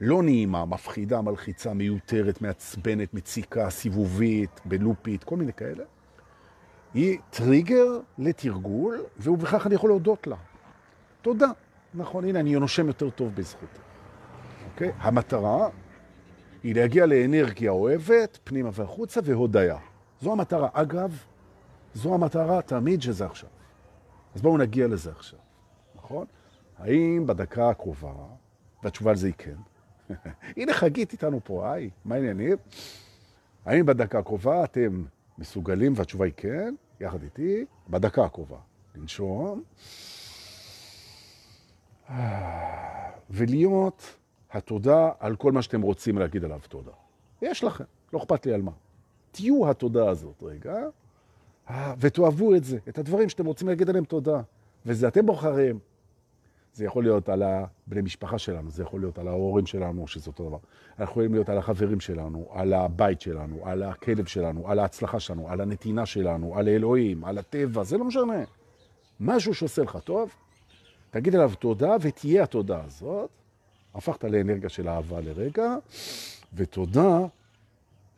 לא 0.04 0.23
נעימה, 0.23 0.64
מפחידה, 0.64 1.20
מלחיצה, 1.20 1.75
מיותרת, 1.75 2.42
מעצבנת, 2.42 3.14
מציקה, 3.14 3.70
סיבובית, 3.70 4.61
בלופית, 4.64 5.25
כל 5.25 5.37
מיני 5.37 5.52
כאלה, 5.52 5.84
היא 6.94 7.18
טריגר 7.30 7.87
לתרגול, 8.18 9.04
ובכך 9.18 9.66
אני 9.66 9.75
יכול 9.75 9.90
להודות 9.90 10.26
לה. 10.26 10.37
תודה. 11.23 11.46
נכון, 11.94 12.25
הנה, 12.25 12.40
אני 12.40 12.54
נושם 12.54 12.87
יותר 12.87 13.11
טוב 13.11 13.34
בזכותה. 13.34 13.80
אוקיי? 14.73 14.92
המטרה 14.99 15.68
היא 16.62 16.75
להגיע 16.75 17.06
לאנרגיה 17.06 17.70
אוהבת, 17.70 18.38
פנימה 18.44 18.70
והחוצה, 18.73 19.20
והודיה. 19.25 19.76
זו 20.20 20.32
המטרה. 20.32 20.68
אגב, 20.73 21.25
זו 21.94 22.14
המטרה 22.14 22.62
תמיד 22.62 23.02
שזה 23.02 23.26
עכשיו. 23.26 23.49
אז 24.34 24.42
בואו 24.42 24.58
נגיע 24.58 24.87
לזה 24.87 25.11
עכשיו, 25.11 25.38
נכון? 25.96 26.26
האם 26.78 27.26
בדקה 27.26 27.68
הקרובה, 27.68 28.12
והתשובה 28.82 29.11
על 29.11 29.16
זה 29.16 29.26
היא 29.26 29.34
כן, 29.38 29.56
הנה 30.56 30.75
חגית 30.75 31.12
איתנו 31.12 31.40
פה, 31.44 31.73
היי, 31.73 31.90
מה 32.04 32.14
העניינים? 32.14 32.56
האם 33.64 33.87
בדקה 33.87 34.18
הקרובה 34.18 34.64
אתם 34.64 35.04
מסוגלים, 35.38 35.92
והתשובה 35.96 36.25
היא 36.25 36.32
כן, 36.37 36.75
יחד 37.00 37.23
איתי, 37.23 37.64
בדקה 37.88 38.25
הקרובה. 38.25 38.58
לנשום. 38.96 39.62
ולהיות 43.30 44.02
התודה 44.50 45.11
על 45.18 45.37
כל 45.37 45.52
מה 45.52 45.62
שאתם 45.62 45.82
רוצים 45.82 46.18
להגיד 46.18 46.44
עליו 46.44 46.61
תודה. 46.68 46.92
יש 47.42 47.64
לכם, 47.64 47.84
לא 48.12 48.18
אכפת 48.18 48.46
לי 48.46 48.52
על 48.54 48.62
מה. 48.62 48.73
תהיו 49.30 49.70
התודה 49.70 50.08
הזאת 50.08 50.42
רגע, 50.42 50.76
ותאהבו 51.99 52.54
את 52.54 52.64
זה, 52.64 52.78
את 52.88 52.99
הדברים 52.99 53.28
שאתם 53.28 53.46
רוצים 53.46 53.68
להגיד 53.68 53.88
עליהם 53.88 54.04
תודה. 54.04 54.40
וזה 54.87 55.08
אתם 55.08 55.26
בוחרים. 55.26 55.78
זה 56.75 56.85
יכול 56.85 57.04
להיות 57.04 57.28
על 57.28 57.43
הבני 57.43 58.02
משפחה 58.02 58.38
שלנו, 58.38 58.71
זה 58.71 58.83
יכול 58.83 59.00
להיות 59.00 59.19
על 59.19 59.28
ההורים 59.28 59.66
שלנו, 59.66 60.09
שזה 60.09 60.26
אותו 60.26 60.49
דבר. 60.49 60.59
אנחנו 60.99 61.04
יכולים 61.12 61.33
להיות 61.35 61.49
על 61.49 61.59
החברים 61.59 62.00
שלנו, 62.00 62.49
על 62.52 62.73
הבית 62.73 63.21
שלנו, 63.21 63.66
על 63.66 63.83
הכלב 63.83 64.26
שלנו, 64.26 64.71
על 64.71 64.78
ההצלחה 64.78 65.21
שלנו, 65.21 65.49
על 65.49 65.61
הנתינה 65.61 66.07
שלנו, 66.07 66.59
על 66.59 66.69
האלוהים, 66.69 67.25
על 67.25 67.38
הטבע, 67.38 67.85
זה 67.85 67.99
לא 67.99 68.04
משנה. 68.04 68.45
משהו 69.21 69.54
שעושה 69.54 69.83
לך 69.83 69.99
טוב, 70.04 70.31
תגיד 71.11 71.35
עליו 71.35 71.52
תודה 71.59 71.97
ותהיה 72.00 72.43
התודה 72.43 72.85
הזאת. 72.85 73.31
הפכת 73.95 74.25
לאנרגיה 74.25 74.69
של 74.69 74.88
אהבה 74.88 75.21
לרגע, 75.21 75.76
ותודה 76.54 77.19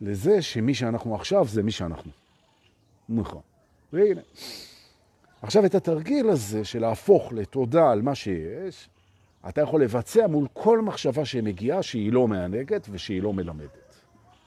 לזה 0.01 0.43
שמי 0.43 0.75
שאנחנו 0.75 1.15
עכשיו 1.15 1.47
זה 1.49 1.63
מי 1.63 1.71
שאנחנו. 1.71 2.11
נכון. 3.09 3.41
והנה. 3.93 4.21
עכשיו, 5.43 5.67
את 5.67 5.75
התרגיל 5.75 6.29
הזה 6.29 6.65
של 6.65 6.81
להפוך 6.81 7.33
לתודה 7.33 7.91
על 7.91 8.03
מה 8.03 8.15
שיש, 8.15 8.89
אתה 9.49 9.61
יכול 9.61 9.83
לבצע 9.83 10.27
מול 10.27 10.47
כל 10.53 10.81
מחשבה 10.81 11.25
שמגיעה 11.25 11.83
שהיא 11.83 12.13
לא 12.13 12.29
מענגת 12.29 12.87
ושהיא 12.91 13.23
לא 13.23 13.33
מלמדת. 13.33 13.95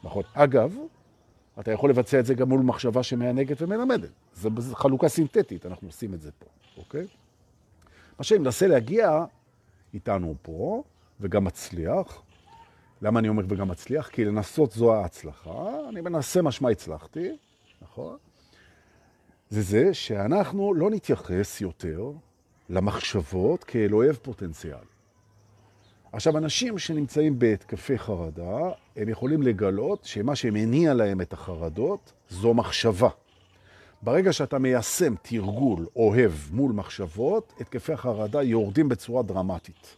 נכון? 0.04 0.24
אגב, 0.34 0.76
אתה 1.60 1.72
יכול 1.72 1.90
לבצע 1.90 2.20
את 2.20 2.26
זה 2.26 2.34
גם 2.34 2.50
מול 2.50 2.62
מחשבה 2.62 3.04
שמענגת 3.04 3.62
ומלמדת. 3.62 4.10
זו 4.34 4.50
חלוקה 4.74 5.08
סינתטית, 5.08 5.66
אנחנו 5.66 5.88
עושים 5.88 6.14
את 6.14 6.22
זה 6.22 6.32
פה, 6.40 6.46
אוקיי? 6.78 7.08
מה 8.18 8.24
שאני 8.24 8.40
מנסה 8.40 8.68
להגיע 8.68 9.26
איתנו 9.94 10.36
פה, 10.42 10.84
וגם 11.20 11.44
מצליח, 11.44 12.22
למה 13.02 13.20
אני 13.20 13.30
אומר 13.30 13.44
וגם 13.50 13.68
מצליח? 13.68 14.08
כי 14.08 14.26
לנסות 14.26 14.72
זו 14.72 14.96
ההצלחה, 14.96 15.90
אני 15.90 16.02
מנסה 16.02 16.42
משמע 16.42 16.70
הצלחתי, 16.70 17.38
נכון? 17.82 18.18
זה 19.50 19.62
זה 19.62 19.94
שאנחנו 19.94 20.74
לא 20.74 20.90
נתייחס 20.90 21.62
יותר 21.62 22.12
למחשבות 22.70 23.64
כאל 23.64 23.94
אוהב 23.94 24.16
פוטנציאל. 24.16 24.86
עכשיו, 26.12 26.38
אנשים 26.38 26.78
שנמצאים 26.78 27.40
בהתקפי 27.40 27.98
חרדה, 27.98 28.72
הם 28.96 29.10
יכולים 29.10 29.42
לגלות 29.42 30.06
שמה 30.06 30.36
שמניע 30.36 30.94
להם 30.94 31.22
את 31.22 31.34
החרדות 31.34 32.14
זו 32.30 32.54
מחשבה. 32.54 33.10
ברגע 34.02 34.34
שאתה 34.34 34.60
מיישם 34.60 35.16
תרגול 35.22 35.88
אוהב 35.96 36.32
מול 36.52 36.72
מחשבות, 36.72 37.54
התקפי 37.60 37.94
החרדה 37.94 38.44
יורדים 38.44 38.90
בצורה 38.90 39.24
דרמטית. 39.24 39.96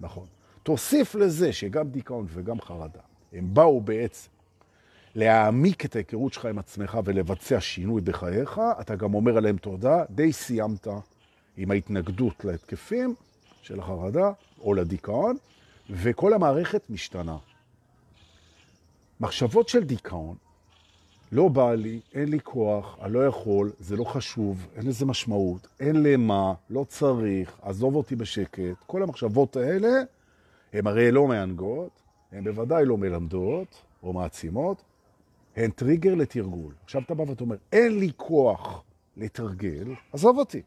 נכון. 0.00 0.26
תוסיף 0.62 1.14
לזה 1.14 1.52
שגם 1.52 1.88
דיכאון 1.88 2.26
וגם 2.28 2.60
חרדה, 2.60 3.00
הם 3.32 3.54
באו 3.54 3.80
בעצם 3.80 4.28
להעמיק 5.14 5.84
את 5.84 5.96
ההיכרות 5.96 6.32
שלך 6.32 6.44
עם 6.44 6.58
עצמך 6.58 6.98
ולבצע 7.04 7.60
שינוי 7.60 8.00
בחייך, 8.00 8.60
אתה 8.80 8.96
גם 8.96 9.14
אומר 9.14 9.36
עליהם 9.36 9.56
תודה, 9.56 10.04
די 10.10 10.32
סיימת 10.32 10.88
עם 11.56 11.70
ההתנגדות 11.70 12.44
להתקפים 12.44 13.14
של 13.62 13.80
החרדה 13.80 14.32
או 14.60 14.74
לדיכאון, 14.74 15.36
וכל 15.90 16.32
המערכת 16.32 16.90
משתנה. 16.90 17.36
מחשבות 19.20 19.68
של 19.68 19.84
דיכאון, 19.84 20.36
לא 21.32 21.48
בא 21.48 21.74
לי, 21.74 22.00
אין 22.14 22.28
לי 22.28 22.40
כוח, 22.40 22.98
אני 23.02 23.12
לא 23.12 23.26
יכול, 23.26 23.72
זה 23.78 23.96
לא 23.96 24.04
חשוב, 24.04 24.66
אין 24.76 24.86
לזה 24.86 25.06
משמעות, 25.06 25.68
אין 25.80 26.02
למה, 26.02 26.52
לא 26.70 26.84
צריך, 26.88 27.58
עזוב 27.62 27.94
אותי 27.94 28.16
בשקט. 28.16 28.76
כל 28.86 29.02
המחשבות 29.02 29.56
האלה 29.56 29.88
הן 30.72 30.86
הרי 30.86 31.10
לא 31.10 31.26
מענגות, 31.26 31.90
הן 32.32 32.44
בוודאי 32.44 32.84
לא 32.84 32.96
מלמדות 32.96 33.82
או 34.02 34.12
מעצימות, 34.12 34.82
הן 35.56 35.70
טריגר 35.70 36.14
לתרגול. 36.14 36.74
עכשיו 36.84 37.02
אתה 37.02 37.14
בא 37.14 37.22
ואתה 37.22 37.44
אומר, 37.44 37.56
אין 37.72 37.98
לי 37.98 38.10
כוח 38.16 38.82
לתרגל, 39.16 39.94
עזוב 40.12 40.38
אותי. 40.38 40.62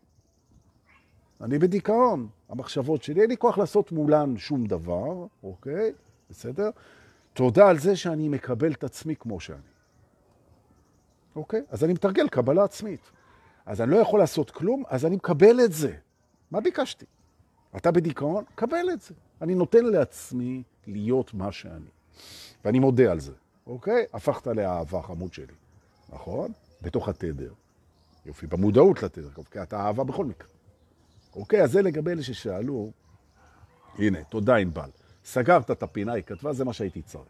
אני 1.42 1.60
בדיכאון, 1.60 2.28
המחשבות 2.50 3.04
שלי, 3.04 3.22
אין 3.22 3.30
לי 3.30 3.38
כוח 3.38 3.58
לעשות 3.58 3.92
מולן 3.92 4.38
שום 4.38 4.66
דבר, 4.66 5.26
אוקיי? 5.44 5.92
בסדר? 6.30 6.70
תודה 7.34 7.70
על 7.70 7.80
זה 7.80 7.96
שאני 7.96 8.30
מקבל 8.30 8.72
את 8.72 8.84
עצמי 8.84 9.16
כמו 9.16 9.40
שאני. 9.40 9.60
אוקיי? 11.36 11.62
אז 11.70 11.84
אני 11.84 11.94
מתרגל 11.94 12.28
קבלה 12.28 12.64
עצמית. 12.64 13.12
אז 13.66 13.82
אני 13.82 13.92
לא 13.92 13.98
יכול 13.98 14.20
לעשות 14.20 14.52
כלום, 14.52 14.84
אז 14.88 15.06
אני 15.06 15.16
מקבל 15.16 15.60
את 15.66 15.72
זה. 15.72 15.96
מה 16.52 16.62
ביקשתי? 16.62 17.06
אתה 17.76 17.92
בדיכאון? 17.92 18.44
קבל 18.56 18.90
את 18.94 19.02
זה. 19.02 19.14
אני 19.42 19.56
נותן 19.56 19.86
לעצמי 19.86 20.64
להיות 20.88 21.34
מה 21.34 21.52
שאני. 21.52 21.90
ואני 22.66 22.80
מודה 22.80 23.12
על 23.12 23.20
זה. 23.20 23.34
אוקיי? 23.68 24.06
הפכת 24.14 24.48
לאהבה 24.48 25.02
חמוד 25.02 25.34
שלי, 25.34 25.54
נכון? 26.10 26.52
בתוך 26.82 27.10
התדר. 27.10 27.54
יופי, 28.26 28.48
במודעות 28.48 29.04
לתדר, 29.04 29.30
כי 29.52 29.62
אתה 29.64 29.80
אהבה 29.80 30.04
בכל 30.04 30.26
מקרה. 30.26 30.48
אוקיי, 31.36 31.64
אז 31.64 31.72
זה 31.72 31.82
לגבי 31.82 32.12
אלה 32.12 32.24
ששאלו, 32.24 32.92
הנה, 33.98 34.24
תודה 34.24 34.56
ענבל. 34.56 34.90
סגרת 35.26 35.72
את 35.72 35.84
הפינה, 35.84 36.14
היא 36.14 36.24
כתבה, 36.24 36.54
זה 36.54 36.66
מה 36.66 36.74
שהייתי 36.74 37.02
צריך. 37.02 37.26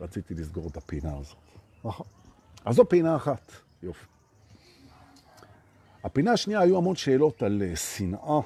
רציתי 0.00 0.34
לסגור 0.34 0.68
את 0.68 0.76
הפינה 0.76 1.16
הזאת. 1.18 1.36
נכון. 1.84 2.06
אז 2.64 2.74
זו 2.74 2.88
פינה 2.88 3.16
אחת, 3.16 3.52
יופי. 3.82 4.06
הפינה 6.04 6.32
השנייה 6.32 6.60
היו 6.60 6.76
המון 6.76 6.96
שאלות 6.96 7.42
על 7.42 7.62
אה, 7.62 7.76
שנאה 7.76 8.40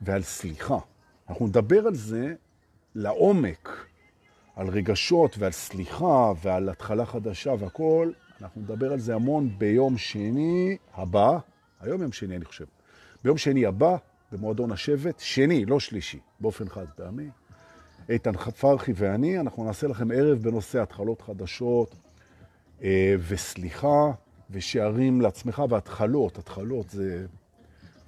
ועל 0.00 0.22
סליחה. 0.22 0.78
אנחנו 1.28 1.46
נדבר 1.46 1.86
על 1.86 1.94
זה 1.94 2.34
לעומק 2.94 3.86
על 4.56 4.68
רגשות 4.68 5.36
ועל 5.38 5.52
סליחה 5.52 6.32
ועל 6.42 6.68
התחלה 6.68 7.06
חדשה 7.06 7.54
והכל, 7.58 8.10
אנחנו 8.40 8.60
נדבר 8.60 8.92
על 8.92 8.98
זה 8.98 9.14
המון 9.14 9.50
ביום 9.58 9.98
שני 9.98 10.76
הבא, 10.94 11.38
היום 11.80 12.02
יום 12.02 12.12
שני 12.12 12.36
אני 12.36 12.44
חושב, 12.44 12.64
ביום 13.24 13.38
שני 13.38 13.66
הבא, 13.66 13.96
במועדון 14.32 14.72
השבט, 14.72 15.20
שני, 15.20 15.64
לא 15.64 15.80
שלישי, 15.80 16.18
באופן 16.40 16.68
חד 16.68 16.86
פעמי. 16.96 17.28
איתן 18.08 18.32
פרחי 18.32 18.92
ואני, 18.94 19.40
אנחנו 19.40 19.64
נעשה 19.64 19.86
לכם 19.86 20.10
ערב 20.10 20.38
בנושא 20.38 20.82
התחלות 20.82 21.22
חדשות 21.22 21.96
אה, 22.82 23.14
וסליחה 23.28 24.10
ושערים 24.50 25.20
לעצמך 25.20 25.62
והתחלות, 25.70 26.38
התחלות 26.38 26.90
זה... 26.90 27.26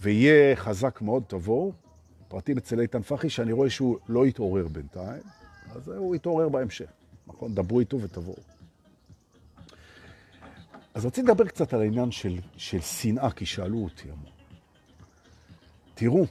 ויהיה 0.00 0.56
חזק 0.56 1.02
מאוד, 1.02 1.22
תבואו. 1.26 1.72
פרטים 2.28 2.58
אצל 2.58 2.80
איתן 2.80 3.02
פרחי 3.02 3.30
שאני 3.30 3.52
רואה 3.52 3.70
שהוא 3.70 3.98
לא 4.08 4.26
יתעורר 4.26 4.68
בינתיים. 4.68 5.22
אז 5.74 5.88
הוא 5.88 6.16
יתעורר 6.16 6.48
בהמשך, 6.48 6.90
נכון? 7.26 7.54
דברו 7.54 7.80
איתו 7.80 8.00
ותבואו. 8.00 8.36
אז 10.94 11.06
רציתי 11.06 11.22
לדבר 11.30 11.46
קצת 11.48 11.72
על 11.72 11.80
העניין 11.80 12.10
של, 12.10 12.38
של 12.56 12.80
שנאה, 12.80 13.30
כי 13.30 13.46
שאלו 13.46 13.78
אותי 13.78 14.10
המון. 14.10 14.32
תראו, 15.94 16.26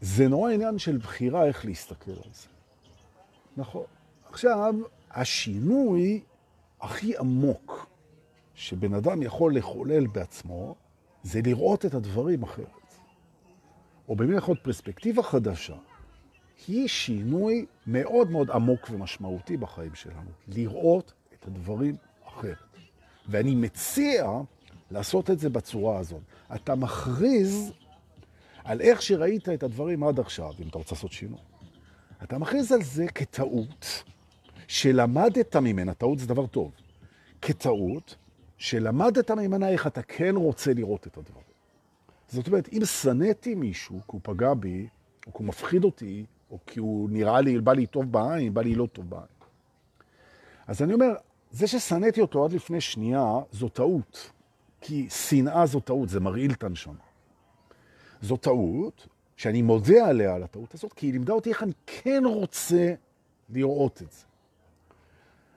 זה 0.00 0.28
נורא 0.28 0.50
עניין 0.52 0.78
של 0.78 0.96
בחירה 0.96 1.44
איך 1.44 1.64
להסתכל 1.64 2.10
על 2.10 2.30
זה. 2.32 2.48
נכון. 3.56 3.84
עכשיו, 4.30 4.74
השינוי 5.10 6.20
הכי 6.80 7.16
עמוק 7.16 7.86
שבן 8.54 8.94
אדם 8.94 9.22
יכול 9.22 9.56
לחולל 9.56 10.06
בעצמו, 10.06 10.74
זה 11.22 11.40
לראות 11.44 11.86
את 11.86 11.94
הדברים 11.94 12.42
אחרת. 12.42 12.66
או 14.08 14.16
במילים 14.16 14.38
אחרות 14.38 14.58
פרספקטיבה 14.62 15.22
חדשה, 15.22 15.76
היא 16.68 16.88
שינוי 16.88 17.66
מאוד 17.86 18.30
מאוד 18.30 18.50
עמוק 18.50 18.88
ומשמעותי 18.90 19.56
בחיים 19.56 19.94
שלנו. 19.94 20.30
לראות 20.48 21.12
את 21.34 21.46
הדברים 21.46 21.96
אחרת. 22.24 22.56
ואני 23.28 23.54
מציע 23.54 24.30
לעשות 24.90 25.30
את 25.30 25.38
זה 25.38 25.50
בצורה 25.50 25.98
הזאת. 25.98 26.20
אתה 26.54 26.74
מכריז 26.74 27.72
על 28.64 28.80
איך 28.80 29.02
שראית 29.02 29.48
את 29.48 29.62
הדברים 29.62 30.04
עד 30.04 30.20
עכשיו, 30.20 30.52
אם 30.62 30.68
אתה 30.68 30.78
רוצה 30.78 30.94
לעשות 30.94 31.12
שינוי. 31.12 31.38
אתה 32.22 32.38
מכריז 32.38 32.72
על 32.72 32.82
זה 32.82 33.06
כטעות 33.06 34.04
שלמדת 34.68 35.56
ממנה, 35.56 35.94
טעות 35.94 36.18
זה 36.18 36.26
דבר 36.26 36.46
טוב, 36.46 36.72
כטעות 37.42 38.16
שלמדת 38.58 39.30
ממנה 39.30 39.68
איך 39.68 39.86
אתה 39.86 40.02
כן 40.02 40.36
רוצה 40.36 40.74
לראות 40.74 41.06
את 41.06 41.16
הדברים. 41.16 41.46
זאת 42.28 42.46
אומרת, 42.46 42.68
אם 42.72 42.84
שנאתי 42.84 43.54
מישהו, 43.54 43.98
כי 44.00 44.06
הוא 44.06 44.20
פגע 44.22 44.54
בי, 44.54 44.86
או 45.26 45.32
כי 45.32 45.38
הוא 45.38 45.46
מפחיד 45.46 45.84
אותי, 45.84 46.24
או 46.50 46.58
כי 46.66 46.80
הוא 46.80 47.10
נראה 47.10 47.40
לי, 47.40 47.60
בא 47.60 47.72
לי 47.72 47.86
טוב 47.86 48.12
בעין, 48.12 48.54
בא 48.54 48.62
לי 48.62 48.74
לא 48.74 48.86
טוב 48.86 49.10
בעין. 49.10 49.36
אז 50.66 50.82
אני 50.82 50.94
אומר, 50.94 51.14
זה 51.50 51.66
ששנאתי 51.66 52.20
אותו 52.20 52.44
עד 52.44 52.52
לפני 52.52 52.80
שנייה, 52.80 53.24
זו 53.52 53.68
טעות. 53.68 54.30
כי 54.80 55.06
שנאה 55.10 55.66
זו 55.66 55.80
טעות, 55.80 56.08
זה 56.08 56.20
מרעיל 56.20 56.52
את 56.52 56.64
הנשמה. 56.64 56.94
זו 58.22 58.36
טעות 58.36 59.06
שאני 59.36 59.62
מודה 59.62 60.08
עליה, 60.08 60.34
על 60.34 60.42
הטעות 60.42 60.74
הזאת, 60.74 60.92
כי 60.92 61.06
היא 61.06 61.12
לימדה 61.12 61.32
אותי 61.32 61.50
איך 61.50 61.62
אני 61.62 61.72
כן 61.86 62.22
רוצה 62.24 62.94
לראות 63.50 64.02
את 64.02 64.12
זה. 64.12 64.24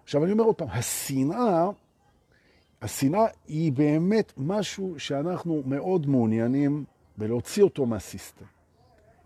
עכשיו, 0.03 0.23
אני 0.23 0.31
אומר 0.31 0.43
עוד 0.43 0.55
פעם, 0.55 0.67
השנאה 0.71 1.69
השנאה 2.81 3.25
היא 3.47 3.71
באמת 3.71 4.33
משהו 4.37 4.95
שאנחנו 4.97 5.63
מאוד 5.65 6.07
מעוניינים 6.07 6.85
בלהוציא 7.17 7.63
אותו 7.63 7.85
מהסיסטם. 7.85 8.45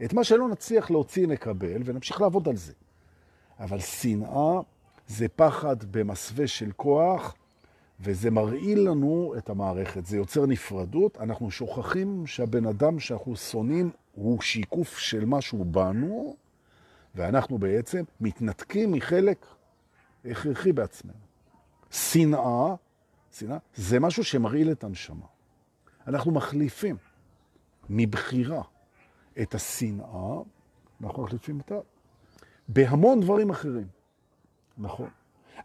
את 0.06 0.14
מה 0.14 0.24
שלא 0.24 0.50
נצליח 0.50 0.92
להוציא 0.92 1.28
נקבל 1.28 1.82
ונמשיך 1.86 2.22
לעבוד 2.22 2.50
על 2.50 2.56
זה. 2.56 2.74
אבל 3.60 3.80
שנאה 3.80 4.62
זה 5.08 5.28
פחד 5.28 5.76
במסווה 5.92 6.48
של 6.48 6.72
כוח, 6.72 7.36
וזה 8.00 8.32
מרעיל 8.32 8.80
לנו 8.90 9.34
את 9.38 9.50
המערכת, 9.50 10.06
זה 10.06 10.18
יוצר 10.18 10.46
נפרדות. 10.46 11.18
אנחנו 11.18 11.52
שוכחים 11.52 12.28
שהבן 12.28 12.66
אדם 12.66 13.00
שאנחנו 13.00 13.36
שונאים 13.36 13.90
הוא 14.16 14.42
שיקוף 14.42 14.98
של 14.98 15.26
משהו 15.26 15.66
בנו, 15.66 16.36
ואנחנו 17.16 17.58
בעצם 17.58 18.04
מתנתקים 18.22 18.92
מחלק 18.92 19.46
הכרחי 20.26 20.72
בעצמנו. 20.72 21.18
שנאה, 21.92 22.76
שנאה, 23.32 23.58
זה 23.76 24.00
משהו 24.00 24.24
שמרעיל 24.24 24.72
את 24.72 24.84
הנשמה. 24.84 25.26
אנחנו 26.08 26.32
מחליפים 26.32 26.98
מבחירה 27.90 28.64
את 29.42 29.56
השנאה, 29.56 30.42
אנחנו 31.04 31.24
מחליפים 31.24 31.60
אותה 31.60 31.76
בהמון 32.68 33.20
דברים 33.20 33.50
אחרים. 33.50 33.88
נכון. 34.78 35.10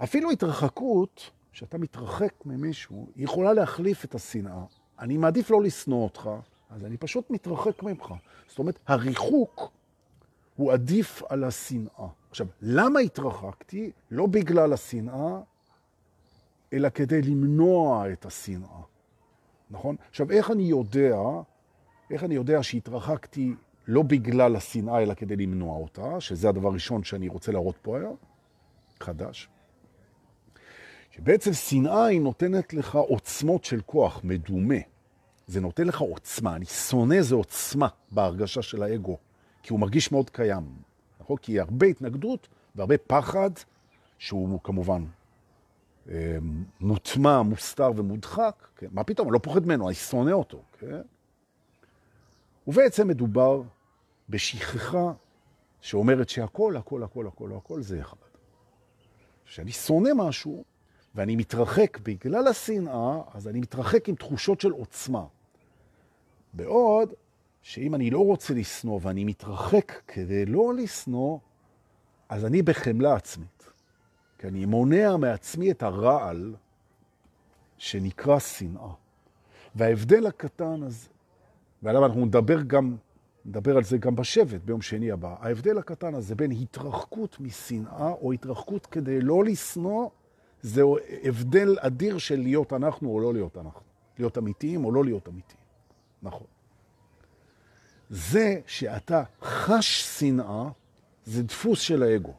אפילו 0.03 0.31
התרחקות, 0.31 1.31
כשאתה 1.53 1.79
מתרחק 1.79 2.47
ממישהו, 2.47 3.07
היא 3.17 3.25
יכולה 3.25 3.53
להחליף 3.53 4.05
את 4.05 4.15
השנאה. 4.15 4.65
אני 4.99 5.17
מעדיף 5.17 5.51
לא 5.51 5.63
לשנוא 5.63 6.05
אותך, 6.05 6.31
אז 6.71 6.85
אני 6.85 6.97
פשוט 6.97 7.31
מתרחק 7.31 7.83
ממך. 7.83 8.15
זאת 8.49 8.59
אומרת, 8.59 8.79
הריחוק 8.87 9.71
הוא 10.57 10.73
עדיף 10.73 11.23
על 11.29 11.45
השנאה. 11.45 12.07
עכשיו, 12.31 12.47
למה 12.63 13.01
התרחקתי? 13.01 13.91
לא 14.11 14.27
בגלל 14.27 14.73
השנאה, 14.73 15.41
אלא 16.73 16.89
כדי 16.89 17.23
למנוע 17.23 18.13
את 18.13 18.27
השנאה. 18.27 18.81
נכון? 19.71 19.97
עכשיו, 20.09 20.31
איך 20.31 20.51
אני 20.51 20.63
יודע, 20.63 21.17
איך 22.11 22.25
אני 22.25 22.35
יודע 22.35 22.63
שהתרחקתי 22.63 23.55
לא 23.89 24.03
בגלל 24.03 24.57
השנאה, 24.57 25.03
אלא 25.03 25.15
כדי 25.15 25.37
למנוע 25.37 25.77
אותה, 25.77 26.21
שזה 26.21 26.49
הדבר 26.49 26.69
הראשון 26.69 27.05
שאני 27.05 27.29
רוצה 27.29 27.53
להראות 27.53 27.77
פה 27.83 27.99
היום, 27.99 28.17
חדש. 29.01 29.49
שבעצם 31.11 31.53
שנאה 31.53 32.05
היא 32.05 32.21
נותנת 32.21 32.75
לך 32.75 32.95
עוצמות 32.95 33.65
של 33.65 33.81
כוח 33.87 34.21
מדומה. 34.25 34.75
זה 35.47 35.61
נותן 35.61 35.87
לך 35.87 36.01
עוצמה. 36.01 36.57
אני 36.57 36.65
שונא 36.65 37.23
זה 37.23 37.35
עוצמה 37.35 37.89
בהרגשה 38.11 38.63
של 38.63 38.83
האגו, 38.83 39.17
כי 39.63 39.73
הוא 39.73 39.81
מרגיש 39.81 40.13
מאוד 40.13 40.31
קיים. 40.31 40.65
נכון? 41.21 41.37
כי 41.37 41.61
הרבה 41.61 41.87
התנגדות 41.87 42.49
והרבה 42.75 42.99
פחד, 42.99 43.51
שהוא 44.19 44.61
כמובן 44.65 45.05
אה, 46.11 46.39
מוטמע, 46.81 47.43
מוסתר 47.43 47.91
ומודחק. 47.97 48.69
כן? 48.77 48.87
מה 48.93 49.05
פתאום? 49.05 49.29
אני 49.29 49.35
לא 49.35 49.39
פוחד 49.39 49.67
ממנו, 49.67 49.87
אני 49.87 49.95
שונא 49.95 50.31
אותו. 50.31 50.63
כן? 50.79 51.01
ובעצם 52.69 53.09
מדובר 53.09 53.63
בשכחה 54.29 55.13
שאומרת 55.81 56.29
שהכל, 56.29 56.77
הכל, 56.77 57.03
הכל, 57.03 57.27
הכל, 57.27 57.53
הכל 57.57 57.83
זה 57.83 58.01
אחד. 58.01 58.17
כשאני 59.47 59.73
שונא 59.73 60.11
משהו 60.15 60.65
ואני 61.15 61.37
מתרחק 61.37 61.99
בגלל 61.99 62.49
השנאה, 62.49 63.21
אז 63.35 63.49
אני 63.49 63.61
מתרחק 63.61 64.09
עם 64.09 64.15
תחושות 64.15 64.61
של 64.61 64.71
עוצמה. 64.71 65.25
בעוד 66.53 67.13
שאם 67.63 67.95
אני 67.95 68.11
לא 68.11 68.19
רוצה 68.19 68.55
לשנוא 68.55 69.01
ואני 69.03 69.25
מתרחק 69.25 69.93
כדי 70.07 70.47
לא 70.47 70.75
לשנוא, 70.75 71.39
אז 72.29 72.45
אני 72.45 72.63
בחמלה 72.63 73.15
עצמית. 73.15 73.73
כי 74.39 74.49
אני 74.49 74.65
מונע 74.65 75.17
מעצמי 75.17 75.71
את 75.71 75.83
הרעל 75.83 76.55
שנקרא 77.79 78.39
שנאה. 78.39 78.93
וההבדל 79.75 80.27
הקטן 80.27 80.83
הזה, 80.83 81.09
ועליו 81.83 82.07
אנחנו 82.07 82.27
נדבר 82.27 82.63
גם, 82.63 82.97
נדבר 83.45 83.77
על 83.77 83.85
זה 83.85 83.99
גם 83.99 84.17
בשבט 84.17 84.61
ביום 84.65 84.83
שני 84.83 85.11
הבא, 85.11 85.35
ההבדל 85.41 85.79
הקטן 85.79 86.15
הזה 86.15 86.35
בין 86.35 86.51
התרחקות 86.51 87.41
משנאה 87.41 88.11
או 88.11 88.33
התרחקות 88.33 88.87
כדי 88.87 89.21
לא 89.21 89.45
לשנוא, 89.45 90.09
זהו 90.63 90.97
הבדל 91.25 91.77
אדיר 91.81 92.19
של 92.19 92.41
להיות 92.41 92.73
אנחנו 92.73 93.11
או 93.11 93.21
לא 93.21 93.33
להיות 93.33 93.59
אנחנו. 93.59 93.81
להיות 94.19 94.39
אמיתיים 94.39 94.85
או 94.85 94.93
לא 94.93 95.05
להיות 95.05 95.29
אמיתיים. 95.29 95.61
נכון. 96.23 96.47
זה 98.11 98.61
שאתה 98.67 99.23
חש 99.43 100.19
שנאה, 100.19 100.69
זה 101.25 101.43
דפוס 101.43 101.81
של 101.81 102.03
האגו. 102.03 102.35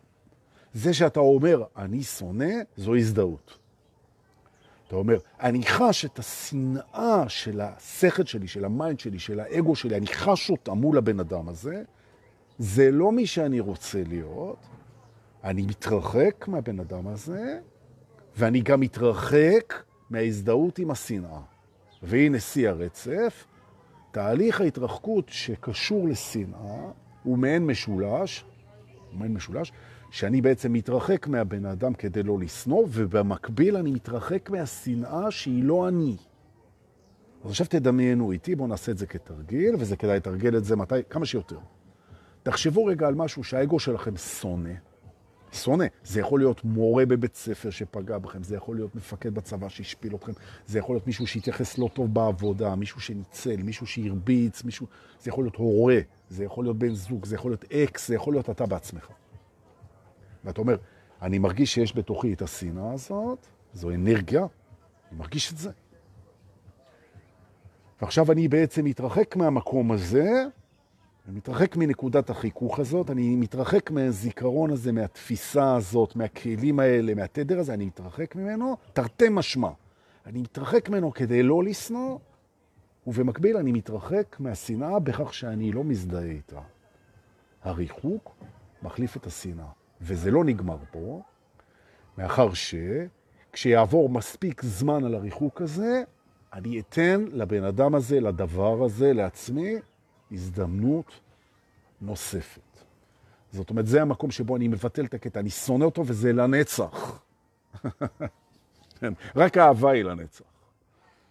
זה 0.74 0.94
שאתה 0.94 1.20
אומר, 1.20 1.64
אני 1.76 2.04
שונא, 2.04 2.54
זו 2.78 2.96
הזדהות. 2.96 3.59
אתה 4.90 4.98
אומר, 4.98 5.18
אני 5.40 5.66
חש 5.66 6.06
את 6.06 6.20
השנאה 6.20 7.24
של 7.28 7.62
השכל 7.62 8.26
שלי, 8.26 8.48
של 8.48 8.66
ה 8.66 8.73
mind 8.73 9.00
שלי, 9.00 9.20
של 9.20 9.40
האגו 9.40 9.76
שלי, 9.76 9.98
אני 9.98 10.08
חש 10.08 10.50
אותה 10.50 10.74
מול 10.74 10.98
הבן 10.98 11.20
אדם 11.20 11.50
הזה, 11.50 11.84
זה 12.58 12.92
לא 12.92 13.12
מי 13.12 13.28
שאני 13.28 13.60
רוצה 13.60 14.04
להיות, 14.08 14.58
אני 15.44 15.62
מתרחק 15.62 16.48
מהבן 16.48 16.80
אדם 16.80 17.08
הזה, 17.08 17.60
ואני 18.38 18.62
גם 18.62 18.80
מתרחק 18.80 19.84
מההזדהות 20.10 20.80
עם 20.80 20.92
השנאה. 20.92 21.40
והנה 22.04 22.40
שיא 22.40 22.70
הרצף, 22.70 23.46
תהליך 24.12 24.62
ההתרחקות 24.62 25.26
שקשור 25.30 26.08
לשנאה 26.08 26.92
הוא 27.24 27.38
מעין 27.38 27.66
משולש, 27.66 28.44
הוא 29.12 29.20
מעין 29.20 29.34
משולש, 29.34 29.72
שאני 30.12 30.42
בעצם 30.42 30.74
מתרחק 30.74 31.28
מהבן 31.28 31.66
אדם 31.66 31.94
כדי 31.94 32.24
לא 32.24 32.40
לשנוא, 32.40 32.86
ובמקביל 32.90 33.78
אני 33.78 33.92
מתרחק 33.92 34.50
מהשנאה 34.50 35.32
שהיא 35.32 35.64
לא 35.64 35.88
אני. 35.88 36.18
אז 37.46 37.52
עכשיו 37.52 37.68
תדמיינו 37.68 38.32
איתי, 38.32 38.56
בואו 38.56 38.68
נעשה 38.68 38.92
את 38.92 38.98
זה 38.98 39.06
כתרגיל, 39.06 39.76
וזה 39.80 39.96
כדאי 39.96 40.18
לתרגל 40.18 40.58
את 40.58 40.66
זה 40.66 40.76
מתי? 40.76 40.96
כמה 41.10 41.26
שיותר. 41.26 41.60
תחשבו 42.44 42.86
רגע 42.86 43.08
על 43.08 43.16
משהו 43.16 43.44
שהאגו 43.44 43.80
שלכם 43.80 44.18
שונא. 44.18 44.74
שונא. 45.52 45.86
זה 46.04 46.20
יכול 46.20 46.40
להיות 46.40 46.64
מורה 46.64 47.06
בבית 47.06 47.36
ספר 47.36 47.70
שפגע 47.70 48.18
בכם, 48.18 48.44
זה 48.44 48.56
יכול 48.56 48.76
להיות 48.76 48.96
מפקד 48.96 49.34
בצבא 49.34 49.70
שהשפיל 49.70 50.16
אתכם, 50.16 50.32
זה 50.68 50.80
יכול 50.80 50.96
להיות 50.96 51.08
מישהו 51.08 51.28
שהתייחס 51.28 51.78
לא 51.78 51.90
טוב 51.94 52.14
בעבודה, 52.14 52.76
מישהו 52.76 53.02
שניצל, 53.02 53.56
מישהו 53.64 53.88
שהרביץ, 53.88 54.64
מישהו... 54.64 54.88
זה 55.22 55.30
יכול 55.30 55.44
להיות 55.44 55.56
הורה, 55.56 56.00
זה 56.30 56.44
יכול 56.44 56.66
להיות 56.66 56.78
בן 56.80 56.94
זוג, 56.94 57.26
זה 57.26 57.36
יכול 57.36 57.52
להיות 57.52 57.66
אקס, 57.72 58.08
זה 58.08 58.16
יכול 58.16 58.34
להיות 58.34 58.50
אתה 58.50 58.66
בעצמך. 58.66 59.08
ואתה 60.46 60.62
אומר, 60.62 60.78
אני 61.22 61.40
מרגיש 61.40 61.74
שיש 61.74 61.98
בתוכי 61.98 62.34
את 62.34 62.42
השנאה 62.42 62.94
הזאת, 62.94 63.48
זו 63.74 63.90
אנרגיה, 63.90 64.42
אני 65.10 65.18
מרגיש 65.18 65.54
את 65.54 65.58
זה. 65.58 65.72
ועכשיו 68.02 68.32
אני 68.32 68.48
בעצם 68.48 68.86
מתרחק 68.86 69.36
מהמקום 69.36 69.92
הזה, 69.92 70.46
אני 71.28 71.38
מתרחק 71.38 71.76
מנקודת 71.76 72.30
החיכוך 72.30 72.80
הזאת, 72.80 73.10
אני 73.10 73.36
מתרחק 73.36 73.92
מהזיכרון 73.92 74.70
הזה, 74.70 74.92
מהתפיסה 74.92 75.76
הזאת, 75.76 76.16
מהכלים 76.16 76.80
האלה, 76.80 77.16
מהתדר 77.16 77.60
הזה, 77.60 77.74
אני 77.74 77.86
מתרחק 77.86 78.36
ממנו, 78.36 78.78
תרתי 78.94 79.26
משמע. 79.32 79.70
אני 80.26 80.42
מתרחק 80.42 80.90
ממנו 80.90 81.14
כדי 81.14 81.44
לא 81.44 81.64
לשנוא, 81.64 82.18
ובמקביל 83.08 83.58
אני 83.58 83.72
מתרחק 83.72 84.36
מהשנאה 84.40 85.00
בכך 85.00 85.34
שאני 85.34 85.72
לא 85.72 85.84
מזדהה 85.84 86.24
איתה. 86.24 86.62
הריחוק 87.64 88.36
מחליף 88.84 89.18
את 89.18 89.26
השנאה. 89.26 89.79
וזה 90.02 90.32
לא 90.32 90.44
נגמר 90.44 90.78
פה, 90.92 91.22
מאחר 92.18 92.50
שכשיעבור 92.54 94.10
מספיק 94.10 94.62
זמן 94.62 95.06
על 95.06 95.16
הריחוק 95.16 95.62
הזה, 95.62 96.04
אני 96.54 96.80
אתן 96.80 97.26
לבן 97.32 97.64
אדם 97.64 97.96
הזה, 97.96 98.20
לדבר 98.20 98.84
הזה, 98.84 99.14
לעצמי, 99.14 99.76
הזדמנות 100.32 101.20
נוספת. 102.02 102.62
זאת 103.52 103.70
אומרת, 103.70 103.88
זה 103.88 104.02
המקום 104.02 104.32
שבו 104.32 104.56
אני 104.56 104.68
מבטל 104.68 105.06
את 105.06 105.14
הקטע, 105.14 105.40
אני 105.40 105.50
שונא 105.50 105.84
אותו 105.84 106.04
וזה 106.06 106.34
לנצח. 106.34 107.24
כן, 109.00 109.14
רק 109.36 109.58
האהבה 109.58 109.92
היא 109.92 110.04
לנצח. 110.04 110.46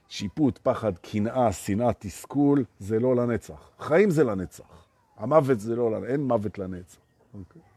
שיפוט, 0.09 0.59
פחד, 0.63 0.99
קנאה, 0.99 1.53
שנאה, 1.53 1.93
תסכול, 1.99 2.65
זה 2.79 3.01
לא 3.01 3.17
לנצח. 3.17 3.71
חיים 3.79 4.11
זה 4.11 4.25
לנצח. 4.25 4.87
המוות 5.17 5.61
זה 5.61 5.77
לא 5.77 5.91
לנצח, 5.91 6.11
אין 6.11 6.21
מוות 6.25 6.59
לנצח. 6.59 6.99
Okay. 7.35 7.68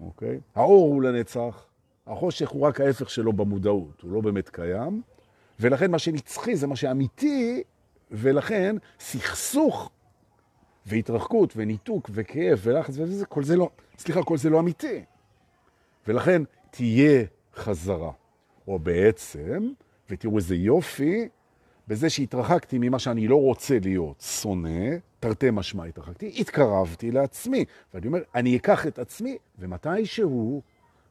אוקיי? 0.00 0.40
האור 0.54 0.94
הוא 0.94 1.02
לנצח, 1.02 1.66
החושך 2.06 2.48
הוא 2.48 2.66
רק 2.66 2.80
ההפך 2.80 3.10
שלו 3.10 3.32
במודעות, 3.32 4.00
הוא 4.00 4.12
לא 4.12 4.20
באמת 4.20 4.48
קיים, 4.48 5.02
ולכן 5.60 5.90
מה 5.90 5.98
שנצחי 5.98 6.56
זה 6.56 6.66
מה 6.66 6.76
שאמיתי, 6.76 7.62
ולכן 8.10 8.76
סכסוך 9.00 9.90
והתרחקות 10.86 11.52
וניתוק 11.56 12.10
וכאב 12.12 12.60
ולחץ 12.62 12.94
וזה, 12.98 13.26
כל 13.26 13.44
זה 13.44 13.56
לא, 13.56 13.70
סליחה, 13.98 14.22
כל 14.22 14.36
זה 14.36 14.50
לא 14.50 14.60
אמיתי. 14.60 15.04
ולכן 16.08 16.42
תהיה 16.70 17.24
חזרה. 17.54 18.10
או 18.68 18.78
בעצם, 18.78 19.72
ותראו 20.10 20.36
איזה 20.36 20.56
יופי, 20.56 21.28
בזה 21.88 22.10
שהתרחקתי 22.10 22.78
ממה 22.80 22.98
שאני 22.98 23.28
לא 23.28 23.36
רוצה 23.36 23.78
להיות 23.82 24.20
שונא, 24.20 24.96
תרתי 25.20 25.50
משמע 25.52 25.84
התרחקתי, 25.84 26.34
התקרבתי 26.38 27.10
לעצמי. 27.10 27.64
ואני 27.94 28.06
אומר, 28.06 28.18
אני 28.34 28.56
אקח 28.56 28.86
את 28.86 28.98
עצמי, 28.98 29.38
ומתישהו 29.58 30.62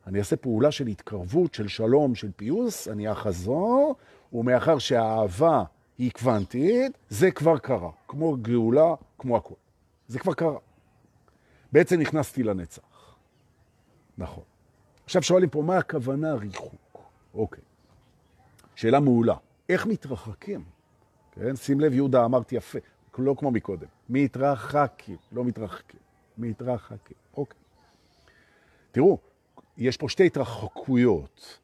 אני 0.08 0.20
אעשה 0.20 0.36
פעולה 0.36 0.72
של 0.72 0.88
התקרבות, 0.88 1.54
של 1.54 1.68
שלום, 1.68 2.16
של 2.16 2.32
פיוס, 2.36 2.88
אני 2.88 3.12
אחזור, 3.12 3.96
ומאחר 4.34 4.78
שהאהבה 4.78 5.64
היא 5.98 6.12
קוונטית, 6.12 6.98
זה 7.10 7.32
כבר 7.32 7.58
קרה. 7.58 7.92
כמו 8.08 8.38
גאולה, 8.42 8.94
כמו 9.18 9.38
הכל. 9.38 9.54
זה 10.08 10.20
כבר 10.20 10.34
קרה. 10.34 10.58
בעצם 11.72 12.00
נכנסתי 12.00 12.44
לנצח. 12.44 13.16
נכון. 14.18 14.44
עכשיו 15.06 15.24
שואלים 15.24 15.50
פה, 15.50 15.62
מה 15.62 15.78
הכוונה 15.78 16.34
ריחוק? 16.34 16.98
אוקיי. 17.34 17.64
שאלה 18.76 19.00
מעולה. 19.00 19.36
איך 19.74 19.86
מתרחקים? 19.86 20.64
כן? 21.32 21.56
שים 21.56 21.80
לב, 21.80 21.94
יהודה, 21.94 22.26
אמרתי 22.26 22.56
יפה, 22.56 22.80
לא 23.18 23.36
כמו 23.38 23.52
מקודם. 23.52 23.88
מתרחקים, 24.10 25.18
לא 25.32 25.44
מתרחקים. 25.44 26.00
מתרחקים, 26.38 27.18
אוקיי. 27.38 27.60
תראו, 28.92 29.18
יש 29.78 29.98
פה 29.98 30.10
שתי 30.10 30.26
התרחקויות. 30.26 31.60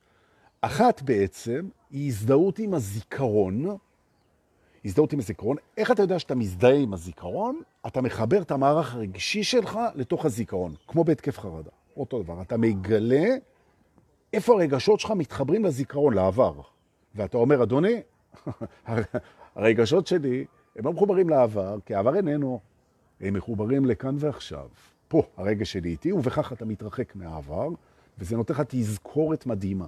אחת 0.62 1.02
בעצם 1.02 1.70
היא 1.92 2.08
הזדהות 2.08 2.60
עם 2.60 2.74
הזיכרון. 2.74 3.78
הזדהות 4.86 5.14
עם 5.14 5.20
הזיכרון. 5.20 5.58
איך 5.78 5.92
אתה 5.92 6.02
יודע 6.02 6.20
שאתה 6.20 6.36
מזדהה 6.36 6.76
עם 6.76 6.94
הזיכרון? 6.94 7.62
אתה 7.88 8.02
מחבר 8.02 8.42
את 8.42 8.52
המערך 8.52 8.96
הרגשי 8.96 9.44
שלך 9.44 9.80
לתוך 9.96 10.26
הזיכרון, 10.26 10.76
כמו 10.88 11.04
בהתקף 11.04 11.40
חרדה. 11.40 11.72
אותו 11.98 12.24
דבר. 12.24 12.42
אתה 12.42 12.58
מגלה 12.58 13.28
איפה 14.34 14.54
הרגשות 14.54 15.00
שלך 15.00 15.12
מתחברים 15.12 15.66
לזיכרון, 15.66 16.14
לעבר. 16.14 16.62
ואתה 17.16 17.38
אומר, 17.38 17.64
אדוני, 17.64 18.02
הרגשות 19.56 20.08
שלי, 20.08 20.46
הם 20.76 20.86
לא 20.86 20.94
מחוברים 20.94 21.30
לעבר, 21.30 21.78
כי 21.86 21.96
העבר 21.96 22.16
איננו. 22.16 22.60
הם 23.22 23.34
מחוברים 23.34 23.86
לכאן 23.86 24.16
ועכשיו. 24.20 24.68
פה 25.08 25.24
הרגש 25.38 25.72
שלי 25.72 25.90
איתי, 25.90 26.12
ובכך 26.12 26.54
אתה 26.54 26.66
מתרחק 26.66 27.16
מהעבר, 27.16 27.70
וזה 28.18 28.38
נותן 28.38 28.54
לך 28.54 28.64
תזכורת 28.68 29.46
מדהימה. 29.46 29.88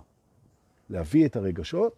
להביא 0.89 1.25
את 1.25 1.36
הרגשות 1.36 1.95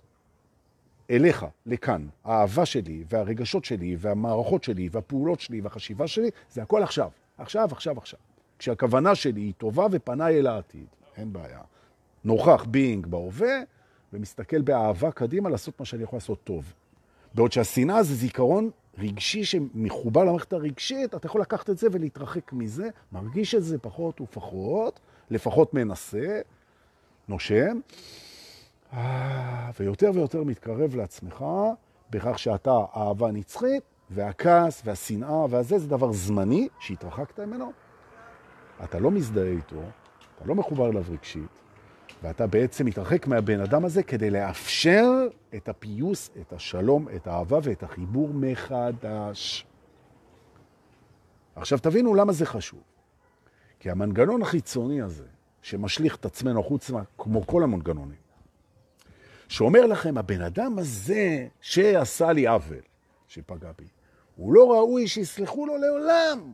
אליך, 1.09 1.45
לכאן. 1.65 2.07
האהבה 2.23 2.65
שלי, 2.65 3.03
והרגשות 3.09 3.65
שלי, 3.65 3.95
והמערכות 3.99 4.63
שלי, 4.63 4.89
והפעולות 4.91 5.39
שלי, 5.39 5.61
והחשיבה 5.61 6.07
שלי, 6.07 6.29
זה 6.51 6.63
הכל 6.63 6.83
עכשיו. 6.83 7.09
עכשיו, 7.37 7.69
עכשיו, 7.71 7.97
עכשיו. 7.97 8.19
כשהכוונה 8.59 9.15
שלי 9.15 9.41
היא 9.41 9.53
טובה 9.57 9.87
ופנה 9.91 10.29
אל 10.29 10.47
העתיד, 10.47 10.85
אין 11.17 11.33
בעיה. 11.33 11.61
נוכח 12.23 12.65
being 12.69 13.07
בהווה, 13.07 13.61
ומסתכל 14.13 14.61
באהבה 14.61 15.11
קדימה 15.11 15.49
לעשות 15.49 15.79
מה 15.79 15.85
שאני 15.85 16.03
יכול 16.03 16.17
לעשות 16.17 16.43
טוב. 16.43 16.73
בעוד 17.33 17.51
שהשנאה 17.51 18.03
זה 18.03 18.15
זיכרון 18.15 18.69
רגשי 18.97 19.43
שמחובר 19.43 20.23
למערכת 20.23 20.53
הרגשית, 20.53 21.15
אתה 21.15 21.27
יכול 21.27 21.41
לקחת 21.41 21.69
את 21.69 21.77
זה 21.77 21.87
ולהתרחק 21.91 22.53
מזה, 22.53 22.89
מרגיש 23.11 23.55
את 23.55 23.63
זה 23.63 23.77
פחות 23.77 24.21
ופחות, 24.21 24.99
לפחות 25.29 25.73
מנסה, 25.73 26.41
נושם, 27.27 27.79
אה, 28.93 29.71
ויותר 29.79 30.11
ויותר 30.13 30.43
מתקרב 30.43 30.95
לעצמך, 30.95 31.45
בכך 32.09 32.39
שאתה 32.39 32.79
אהבה 32.95 33.31
נצחית, 33.31 33.83
והכעס 34.09 34.81
והשנאה 34.85 35.45
והזה, 35.49 35.79
זה 35.79 35.87
דבר 35.87 36.11
זמני 36.11 36.67
שהתרחקת 36.79 37.39
ממנו. 37.39 37.71
אתה 38.83 38.99
לא 38.99 39.11
מזדהה 39.11 39.51
איתו, 39.51 39.81
אתה 40.35 40.45
לא 40.45 40.55
מחובר 40.55 40.89
אליו 40.89 41.03
רגשית, 41.09 41.62
ואתה 42.23 42.47
בעצם 42.47 42.85
מתרחק 42.85 43.27
מהבן 43.27 43.59
אדם 43.59 43.85
הזה 43.85 44.03
כדי 44.03 44.29
לאפשר 44.29 45.09
את 45.55 45.69
הפיוס, 45.69 46.29
את 46.41 46.53
השלום, 46.53 47.07
את 47.15 47.27
האהבה 47.27 47.59
ואת 47.63 47.83
החיבור 47.83 48.29
מחדש. 48.33 49.65
עכשיו 51.55 51.79
תבינו 51.79 52.15
למה 52.15 52.33
זה 52.33 52.45
חשוב. 52.45 52.79
כי 53.79 53.89
המנגנון 53.89 54.41
החיצוני 54.41 55.01
הזה, 55.01 55.23
שמשליך 55.61 56.15
את 56.15 56.25
עצמנו 56.25 56.63
חוץ 56.63 56.91
כמו 57.17 57.47
כל 57.47 57.63
המנגנונים, 57.63 58.23
שאומר 59.47 59.85
לכם, 59.85 60.17
הבן 60.17 60.41
אדם 60.41 60.79
הזה 60.79 61.47
שעשה 61.61 62.31
לי 62.31 62.47
עוול, 62.47 62.81
שפגע 63.27 63.71
בי, 63.77 63.87
הוא 64.35 64.53
לא 64.53 64.71
ראוי 64.71 65.07
שיסלחו 65.07 65.65
לו 65.65 65.77
לעולם. 65.77 66.53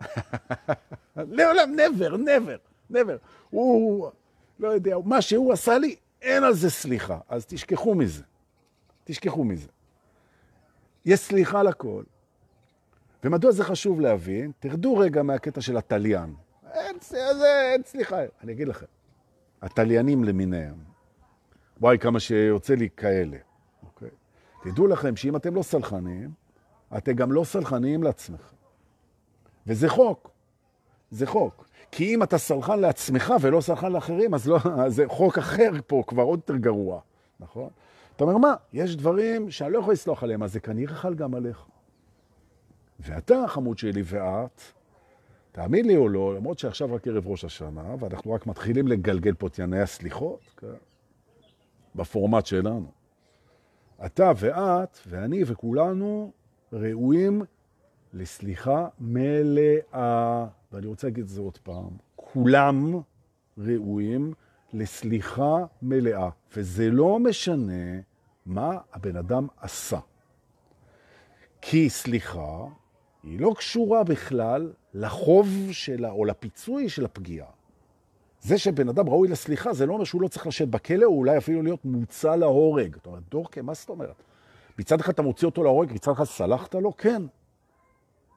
לעולם, 1.36 1.74
never, 1.76 2.12
never, 2.12 2.92
never. 2.92 3.18
הוא, 3.50 4.10
לא 4.58 4.68
יודע, 4.68 4.96
מה 5.04 5.22
שהוא 5.22 5.52
עשה 5.52 5.78
לי, 5.78 5.96
אין 6.22 6.44
על 6.44 6.54
זה 6.54 6.70
סליחה. 6.70 7.18
אז 7.28 7.46
תשכחו 7.46 7.94
מזה. 7.94 8.22
תשכחו 9.04 9.44
מזה. 9.44 9.68
יש 11.04 11.20
סליחה 11.20 11.62
לכל. 11.62 12.02
ומדוע 13.24 13.52
זה 13.52 13.64
חשוב 13.64 14.00
להבין? 14.00 14.52
תרדו 14.58 14.96
רגע 14.96 15.22
מהקטע 15.22 15.60
של 15.60 15.76
התליין. 15.76 16.34
אין, 16.72 16.96
זה, 17.00 17.16
אין 17.72 17.82
סליחה. 17.84 18.16
אני 18.42 18.52
אגיד 18.52 18.68
לכם, 18.68 18.86
התליינים 19.62 20.24
למיניהם, 20.24 20.74
וואי, 21.80 21.98
כמה 21.98 22.20
שיוצא 22.20 22.74
לי 22.74 22.88
כאלה. 22.96 23.36
אוקיי? 23.82 24.08
תדעו 24.62 24.86
לכם 24.86 25.16
שאם 25.16 25.36
אתם 25.36 25.54
לא 25.54 25.62
סלחנים, 25.62 26.30
אתם 26.96 27.12
גם 27.12 27.32
לא 27.32 27.44
סלחניים 27.44 28.02
לעצמכם. 28.02 28.56
וזה 29.66 29.88
חוק. 29.88 30.30
זה 31.10 31.26
חוק. 31.26 31.68
כי 31.96 32.14
אם 32.14 32.22
אתה 32.22 32.38
סלחן 32.38 32.80
לעצמך 32.80 33.34
ולא 33.40 33.60
סלחן 33.60 33.92
לאחרים, 33.92 34.34
אז 34.34 34.48
לא, 34.48 34.58
זה 34.88 35.04
חוק 35.08 35.38
אחר 35.38 35.70
פה, 35.86 36.02
כבר 36.06 36.22
עוד 36.22 36.38
יותר 36.38 36.56
גרוע, 36.56 37.00
נכון? 37.40 37.68
אתה 38.16 38.24
אומר, 38.24 38.38
מה, 38.38 38.54
יש 38.72 38.96
דברים 38.96 39.50
שאני 39.50 39.72
לא 39.72 39.78
יכול 39.78 39.92
לסלוח 39.92 40.22
עליהם, 40.22 40.42
אז 40.42 40.52
זה 40.52 40.60
כנראה 40.60 40.94
חל 40.94 41.14
גם 41.14 41.34
עליך. 41.34 41.64
ואתה, 43.00 43.44
חמוד 43.48 43.78
שלי, 43.78 44.02
ואת, 44.04 44.60
תאמין 45.52 45.86
לי 45.86 45.96
או 45.96 46.08
לא, 46.08 46.34
למרות 46.34 46.58
שעכשיו 46.58 46.94
רק 46.94 47.08
ערב 47.08 47.26
ראש 47.26 47.44
השנה, 47.44 47.94
ואנחנו 47.98 48.32
רק 48.32 48.46
מתחילים 48.46 48.88
לגלגל 48.88 49.34
פה 49.34 49.46
את 49.46 49.58
יני 49.58 49.80
הסליחות, 49.80 50.40
כן? 50.56 50.66
בפורמט 51.94 52.46
שלנו. 52.46 52.86
אתה 54.06 54.32
ואת 54.36 54.98
ואני 55.06 55.42
וכולנו 55.46 56.32
ראויים 56.72 57.42
לסליחה 58.12 58.88
מלאה. 59.00 60.46
ואני 60.74 60.86
רוצה 60.86 61.06
להגיד 61.06 61.22
את 61.22 61.28
זה 61.28 61.40
עוד 61.40 61.58
פעם, 61.58 61.88
כולם 62.16 63.00
ראויים 63.58 64.32
לסליחה 64.72 65.64
מלאה, 65.82 66.28
וזה 66.56 66.90
לא 66.90 67.18
משנה 67.18 68.00
מה 68.46 68.78
הבן 68.92 69.16
אדם 69.16 69.46
עשה. 69.60 69.98
כי 71.60 71.90
סליחה 71.90 72.64
היא 73.22 73.40
לא 73.40 73.54
קשורה 73.56 74.04
בכלל 74.04 74.72
לחוב 74.94 75.48
שלה 75.72 76.10
או 76.10 76.24
לפיצוי 76.24 76.88
של 76.88 77.04
הפגיעה. 77.04 77.50
זה 78.40 78.58
שבן 78.58 78.88
אדם 78.88 79.08
ראוי 79.08 79.28
לסליחה, 79.28 79.72
זה 79.72 79.86
לא 79.86 79.92
אומר 79.92 80.04
שהוא 80.04 80.22
לא 80.22 80.28
צריך 80.28 80.46
לשבת 80.46 80.68
בכלא, 80.68 81.04
או 81.04 81.18
אולי 81.18 81.38
אפילו 81.38 81.62
להיות 81.62 81.84
מוצא 81.84 82.36
להורג. 82.36 82.94
זאת 82.94 83.06
אומרת, 83.06 83.22
דורקה, 83.28 83.62
מה 83.62 83.74
זאת 83.74 83.88
אומרת? 83.88 84.22
מצד 84.78 85.00
אחד 85.00 85.12
אתה 85.12 85.22
מוציא 85.22 85.46
אותו 85.46 85.62
להורג, 85.62 85.92
מצד 85.92 86.12
אחד 86.12 86.24
סלחת 86.24 86.74
לו? 86.74 86.96
כן. 86.96 87.22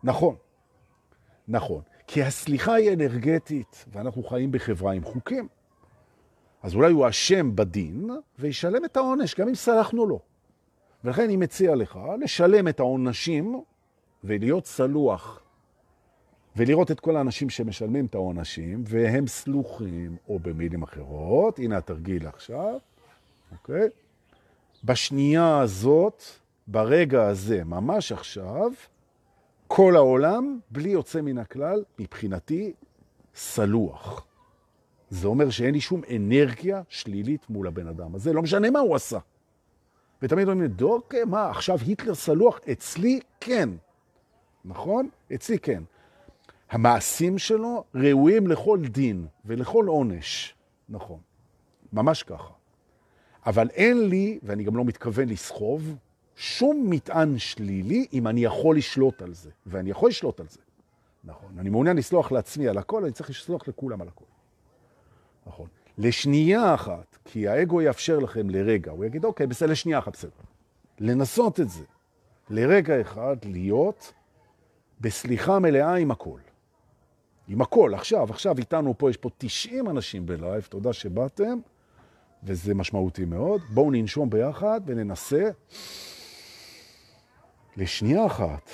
נכון. 0.03 0.35
נכון. 1.47 1.81
כי 2.07 2.23
הסליחה 2.23 2.73
היא 2.73 2.93
אנרגטית, 2.93 3.85
ואנחנו 3.91 4.23
חיים 4.23 4.51
בחברה 4.51 4.93
עם 4.93 5.03
חוקים. 5.03 5.47
אז 6.63 6.75
אולי 6.75 6.91
הוא 6.91 7.09
אשם 7.09 7.55
בדין, 7.55 8.09
וישלם 8.39 8.85
את 8.85 8.97
העונש, 8.97 9.35
גם 9.35 9.47
אם 9.47 9.55
סלחנו 9.55 10.05
לו. 10.05 10.19
ולכן 11.03 11.23
אני 11.23 11.37
מציע 11.37 11.75
לך 11.75 11.99
לשלם 12.21 12.67
את 12.67 12.79
העונשים 12.79 13.63
ולהיות 14.23 14.65
סלוח, 14.65 15.41
ולראות 16.55 16.91
את 16.91 16.99
כל 16.99 17.15
האנשים 17.15 17.49
שמשלמים 17.49 18.05
את 18.05 18.15
העונשים, 18.15 18.83
והם 18.87 19.27
סלוחים, 19.27 20.17
או 20.29 20.39
במילים 20.39 20.83
אחרות, 20.83 21.59
הנה 21.59 21.77
התרגיל 21.77 22.27
עכשיו, 22.27 22.77
אוקיי? 23.51 23.89
בשנייה 24.83 25.59
הזאת, 25.59 26.23
ברגע 26.67 27.27
הזה, 27.27 27.63
ממש 27.63 28.11
עכשיו, 28.11 28.71
כל 29.67 29.95
העולם, 29.95 30.59
בלי 30.71 30.89
יוצא 30.89 31.21
מן 31.21 31.37
הכלל, 31.37 31.83
מבחינתי, 31.99 32.73
סלוח. 33.35 34.25
זה 35.09 35.27
אומר 35.27 35.49
שאין 35.49 35.73
לי 35.73 35.81
שום 35.81 36.01
אנרגיה 36.15 36.81
שלילית 36.89 37.49
מול 37.49 37.67
הבן 37.67 37.87
אדם 37.87 38.15
הזה, 38.15 38.33
לא 38.33 38.41
משנה 38.41 38.71
מה 38.71 38.79
הוא 38.79 38.95
עשה. 38.95 39.19
ותמיד 40.21 40.47
אומרים, 40.47 40.67
דוק, 40.67 41.15
מה, 41.25 41.49
עכשיו 41.49 41.77
היטלר 41.85 42.15
סלוח? 42.15 42.59
אצלי 42.71 43.19
כן. 43.39 43.69
נכון? 44.65 45.09
אצלי 45.33 45.59
כן. 45.59 45.83
המעשים 46.69 47.37
שלו 47.37 47.83
ראויים 47.95 48.47
לכל 48.47 48.79
דין 48.81 49.27
ולכל 49.45 49.85
עונש. 49.87 50.55
נכון. 50.89 51.19
ממש 51.93 52.23
ככה. 52.23 52.53
אבל 53.45 53.69
אין 53.69 54.09
לי, 54.09 54.39
ואני 54.43 54.63
גם 54.63 54.77
לא 54.77 54.85
מתכוון 54.85 55.29
לסחוב, 55.29 55.95
שום 56.37 56.89
מטען 56.89 57.37
שלילי 57.37 58.05
אם 58.13 58.27
אני 58.27 58.43
יכול 58.43 58.77
לשלוט 58.77 59.21
על 59.21 59.33
זה. 59.33 59.49
ואני 59.65 59.89
יכול 59.89 60.09
לשלוט 60.09 60.39
על 60.39 60.45
זה. 60.49 60.59
נכון. 61.23 61.49
אני 61.59 61.69
מעוניין 61.69 61.97
לסלוח 61.97 62.31
לעצמי 62.31 62.67
על 62.67 62.77
הכל, 62.77 63.03
אני 63.03 63.11
צריך 63.11 63.29
לסלוח 63.29 63.67
לכולם 63.67 64.01
על 64.01 64.07
הכל. 64.07 64.25
נכון. 65.47 65.67
לשנייה 65.97 66.73
אחת, 66.73 67.17
כי 67.25 67.47
האגו 67.47 67.81
יאפשר 67.81 68.19
לכם 68.19 68.49
לרגע, 68.49 68.91
הוא 68.91 69.05
יגיד, 69.05 69.25
אוקיי, 69.25 69.47
בסדר, 69.47 69.71
לשנייה 69.71 69.99
אחת, 69.99 70.13
בסדר. 70.13 70.31
לנסות 70.99 71.59
את 71.59 71.69
זה. 71.69 71.83
לרגע 72.49 73.01
אחד 73.01 73.37
להיות 73.43 74.13
בסליחה 75.01 75.59
מלאה 75.59 75.95
עם 75.95 76.11
הכל. 76.11 76.39
עם 77.47 77.61
הכל, 77.61 77.93
עכשיו, 77.93 78.29
עכשיו 78.29 78.57
איתנו 78.57 78.97
פה, 78.97 79.09
יש 79.09 79.17
פה 79.17 79.29
90 79.37 79.89
אנשים 79.89 80.25
בלייב, 80.25 80.67
תודה 80.69 80.93
שבאתם, 80.93 81.59
וזה 82.43 82.73
משמעותי 82.73 83.25
מאוד. 83.25 83.61
בואו 83.69 83.91
ננשום 83.91 84.29
ביחד 84.29 84.81
וננסה 84.85 85.49
לשנייה 87.77 88.25
אחת 88.25 88.69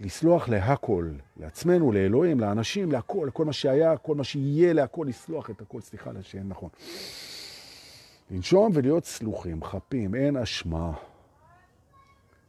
לסלוח 0.00 0.48
להכל, 0.48 1.10
לעצמנו, 1.36 1.92
לאלוהים, 1.92 2.40
לאנשים, 2.40 2.92
להכל, 2.92 3.24
לכל 3.28 3.44
מה 3.44 3.52
שהיה, 3.52 3.96
כל 3.96 4.14
מה 4.14 4.24
שיהיה, 4.24 4.72
להכל, 4.72 5.06
לסלוח 5.08 5.50
את 5.50 5.60
הכל, 5.60 5.80
סליחה 5.80 6.10
שאין 6.22 6.48
נכון. 6.48 6.68
לנשום 8.30 8.70
ולהיות 8.74 9.04
סלוחים, 9.04 9.64
חפים, 9.64 10.14
אין 10.14 10.36
אשמה. 10.36 10.92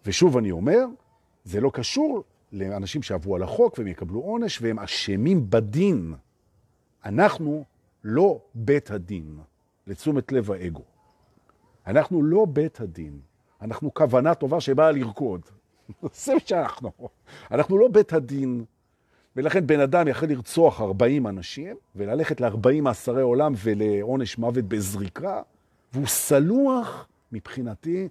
ושוב 0.05 0.37
אני 0.37 0.51
אומר, 0.51 0.85
זה 1.43 1.61
לא 1.61 1.71
קשור 1.73 2.23
לאנשים 2.51 3.03
שעברו 3.03 3.35
על 3.35 3.43
החוק 3.43 3.77
והם 3.77 3.87
יקבלו 3.87 4.19
עונש 4.19 4.61
והם 4.61 4.79
אשמים 4.79 5.49
בדין. 5.49 6.13
אנחנו 7.05 7.65
לא 8.03 8.41
בית 8.55 8.91
הדין, 8.91 9.39
לתשומת 9.87 10.31
לב 10.31 10.51
האגו. 10.51 10.83
אנחנו 11.87 12.23
לא 12.23 12.45
בית 12.45 12.81
הדין, 12.81 13.19
אנחנו 13.61 13.93
כוונה 13.93 14.35
טובה 14.35 14.61
שבאה 14.61 14.91
לרקוד. 14.91 15.41
זה 16.23 16.33
מה 16.33 16.39
שאנחנו. 16.39 16.91
אנחנו 17.51 17.77
לא 17.77 17.87
בית 17.87 18.13
הדין, 18.13 18.65
ולכן 19.35 19.67
בן 19.67 19.79
אדם 19.79 20.07
יכול 20.07 20.29
לרצוח 20.29 20.81
40 20.81 21.27
אנשים 21.27 21.77
וללכת 21.95 22.41
ל-40 22.41 22.81
מאסרי 22.81 23.21
עולם 23.21 23.53
ולעונש 23.63 24.37
מוות 24.37 24.65
בזריקה, 24.65 25.41
והוא 25.93 26.07
סלוח 26.07 27.07
מבחינתי 27.31 28.07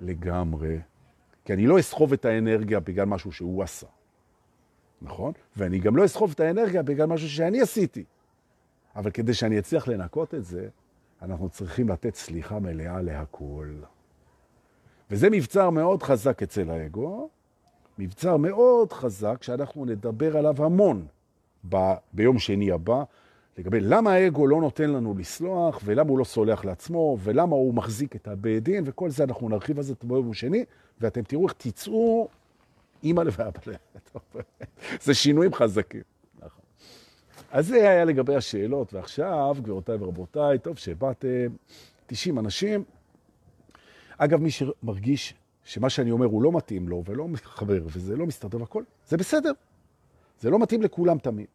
לגמרי. 0.00 0.78
כי 1.44 1.52
אני 1.52 1.66
לא 1.66 1.78
אסחוב 1.78 2.12
את 2.12 2.24
האנרגיה 2.24 2.80
בגלל 2.80 3.04
משהו 3.04 3.32
שהוא 3.32 3.62
עשה, 3.62 3.86
נכון? 5.02 5.32
ואני 5.56 5.78
גם 5.78 5.96
לא 5.96 6.04
אסחוב 6.04 6.30
את 6.34 6.40
האנרגיה 6.40 6.82
בגלל 6.82 7.06
משהו 7.06 7.28
שאני 7.28 7.60
עשיתי. 7.60 8.04
אבל 8.96 9.10
כדי 9.10 9.34
שאני 9.34 9.58
אצליח 9.58 9.88
לנקות 9.88 10.34
את 10.34 10.44
זה, 10.44 10.68
אנחנו 11.22 11.48
צריכים 11.48 11.88
לתת 11.88 12.14
סליחה 12.14 12.58
מלאה 12.58 13.02
להכל. 13.02 13.68
וזה 15.10 15.30
מבצר 15.30 15.70
מאוד 15.70 16.02
חזק 16.02 16.42
אצל 16.42 16.70
האגו, 16.70 17.28
מבצר 17.98 18.36
מאוד 18.36 18.92
חזק 18.92 19.42
שאנחנו 19.42 19.84
נדבר 19.84 20.36
עליו 20.36 20.64
המון 20.64 21.06
ב- 21.68 21.94
ביום 22.12 22.38
שני 22.38 22.72
הבא, 22.72 23.02
לגבי 23.58 23.80
למה 23.80 24.12
האגו 24.12 24.46
לא 24.46 24.60
נותן 24.60 24.90
לנו 24.90 25.14
לסלוח, 25.18 25.80
ולמה 25.84 26.10
הוא 26.10 26.18
לא 26.18 26.24
סולח 26.24 26.64
לעצמו, 26.64 27.18
ולמה 27.22 27.56
הוא 27.56 27.74
מחזיק 27.74 28.16
את 28.16 28.28
הבית 28.28 28.62
דין, 28.62 28.84
וכל 28.86 29.10
זה 29.10 29.24
אנחנו 29.24 29.48
נרחיב 29.48 29.76
על 29.76 29.82
זה 29.82 29.94
ביום 30.02 30.34
שני, 30.34 30.64
ואתם 31.00 31.22
תראו 31.22 31.46
איך 31.46 31.54
תצאו 31.58 32.28
אימא 33.02 33.22
ואבא. 33.36 33.60
זה 35.04 35.14
שינויים 35.14 35.54
חזקים. 35.54 36.02
נכון. 36.38 36.64
אז 37.50 37.66
זה 37.66 37.90
היה 37.90 38.04
לגבי 38.04 38.36
השאלות, 38.36 38.94
ועכשיו, 38.94 39.56
גבירותיי 39.58 39.96
ורבותיי, 40.00 40.58
טוב 40.58 40.78
שבאתם, 40.78 41.46
90 42.06 42.38
אנשים. 42.38 42.84
אגב, 44.22 44.40
מי 44.40 44.50
שמרגיש 44.50 45.34
שמה 45.64 45.90
שאני 45.90 46.10
אומר 46.10 46.26
הוא 46.26 46.42
לא 46.42 46.52
מתאים 46.52 46.88
לו 46.88 47.02
ולא 47.06 47.28
מתחבר 47.28 47.82
וזה 47.86 48.16
לא 48.16 48.26
מסתדר 48.26 48.60
והכל, 48.60 48.82
זה 49.08 49.16
בסדר. 49.16 49.52
זה 50.40 50.50
לא 50.50 50.58
מתאים 50.58 50.82
לכולם 50.82 51.18
תמיד. 51.18 51.46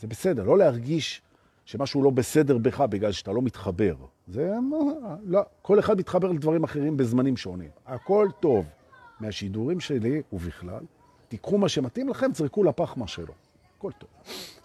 זה 0.00 0.06
בסדר, 0.06 0.42
לא 0.42 0.58
להרגיש 0.58 1.22
שמשהו 1.64 2.02
לא 2.02 2.10
בסדר 2.10 2.58
בך 2.58 2.80
בגלל 2.80 3.12
שאתה 3.12 3.32
לא 3.32 3.42
מתחבר. 3.42 3.94
זה 4.28 4.52
לא, 5.24 5.40
כל 5.62 5.78
אחד 5.78 5.98
מתחבר 5.98 6.32
לדברים 6.32 6.64
אחרים 6.64 6.96
בזמנים 6.96 7.36
שונים. 7.36 7.70
הכל 7.86 8.28
טוב. 8.40 8.66
מהשידורים 9.20 9.80
שלי 9.80 10.22
ובכלל, 10.32 10.84
תיקחו 11.28 11.58
מה 11.58 11.68
שמתאים 11.68 12.08
לכם, 12.08 12.32
תזרקו 12.32 12.64
לפח 12.64 12.96
מה 12.96 13.06
שלא. 13.06 13.34
הכל 13.78 13.92
טוב. 13.98 14.10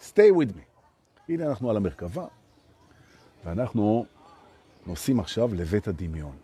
stay 0.00 0.32
with 0.38 0.50
me. 0.50 0.62
הנה 1.28 1.46
אנחנו 1.46 1.70
על 1.70 1.76
המרכבה, 1.76 2.26
ואנחנו 3.44 4.06
נוסעים 4.86 5.20
עכשיו 5.20 5.54
לבית 5.54 5.88
הדמיון. 5.88 6.43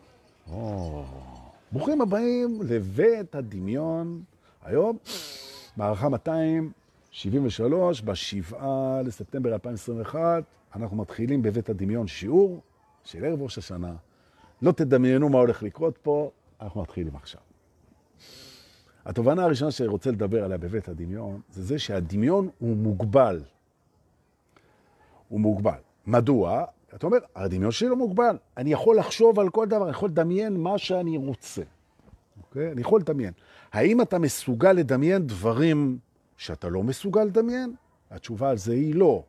ברוכים 1.72 2.00
הבאים 2.00 2.58
לבית 2.62 3.34
הדמיון. 3.34 4.22
היום, 4.62 4.98
מערכה 5.76 6.08
273, 6.08 8.00
ב-7 8.00 8.56
לספטמבר 9.04 9.52
2021, 9.52 10.44
אנחנו 10.76 10.96
מתחילים 10.96 11.42
בבית 11.42 11.68
הדמיון 11.68 12.06
שיעור 12.06 12.60
של 13.04 13.24
ערב 13.24 13.42
ראש 13.42 13.58
השנה. 13.58 13.94
לא 14.62 14.72
תדמיינו 14.72 15.28
מה 15.28 15.38
הולך 15.38 15.62
לקרות 15.62 15.98
פה, 16.02 16.30
אנחנו 16.60 16.82
מתחילים 16.82 17.16
עכשיו. 17.16 17.40
התובנה 19.04 19.44
הראשונה 19.44 19.70
שאני 19.70 19.88
רוצה 19.88 20.10
לדבר 20.10 20.44
עליה 20.44 20.58
בבית 20.58 20.88
הדמיון, 20.88 21.40
זה 21.50 21.62
זה 21.62 21.78
שהדמיון 21.78 22.48
הוא 22.58 22.76
מוגבל. 22.76 23.42
הוא 25.28 25.40
מוגבל. 25.40 25.78
מדוע? 26.06 26.64
אתה 26.94 27.06
אומר, 27.06 27.18
הדמיון 27.36 27.72
שלי 27.72 27.88
לא 27.88 27.96
מוגבל. 27.96 28.36
אני 28.56 28.72
יכול 28.72 28.98
לחשוב 28.98 29.40
על 29.40 29.50
כל 29.50 29.66
דבר, 29.66 29.82
אני 29.82 29.90
יכול 29.90 30.08
לדמיין 30.08 30.56
מה 30.56 30.78
שאני 30.78 31.16
רוצה. 31.16 31.62
אוקיי? 32.42 32.72
אני 32.72 32.80
יכול 32.80 33.00
לדמיין. 33.00 33.32
האם 33.72 34.00
אתה 34.00 34.18
מסוגל 34.18 34.72
לדמיין 34.72 35.26
דברים 35.26 35.98
שאתה 36.36 36.68
לא 36.68 36.82
מסוגל 36.82 37.24
לדמיין? 37.24 37.74
התשובה 38.10 38.50
על 38.50 38.56
זה 38.58 38.72
היא 38.72 38.94
לא. 38.94 39.24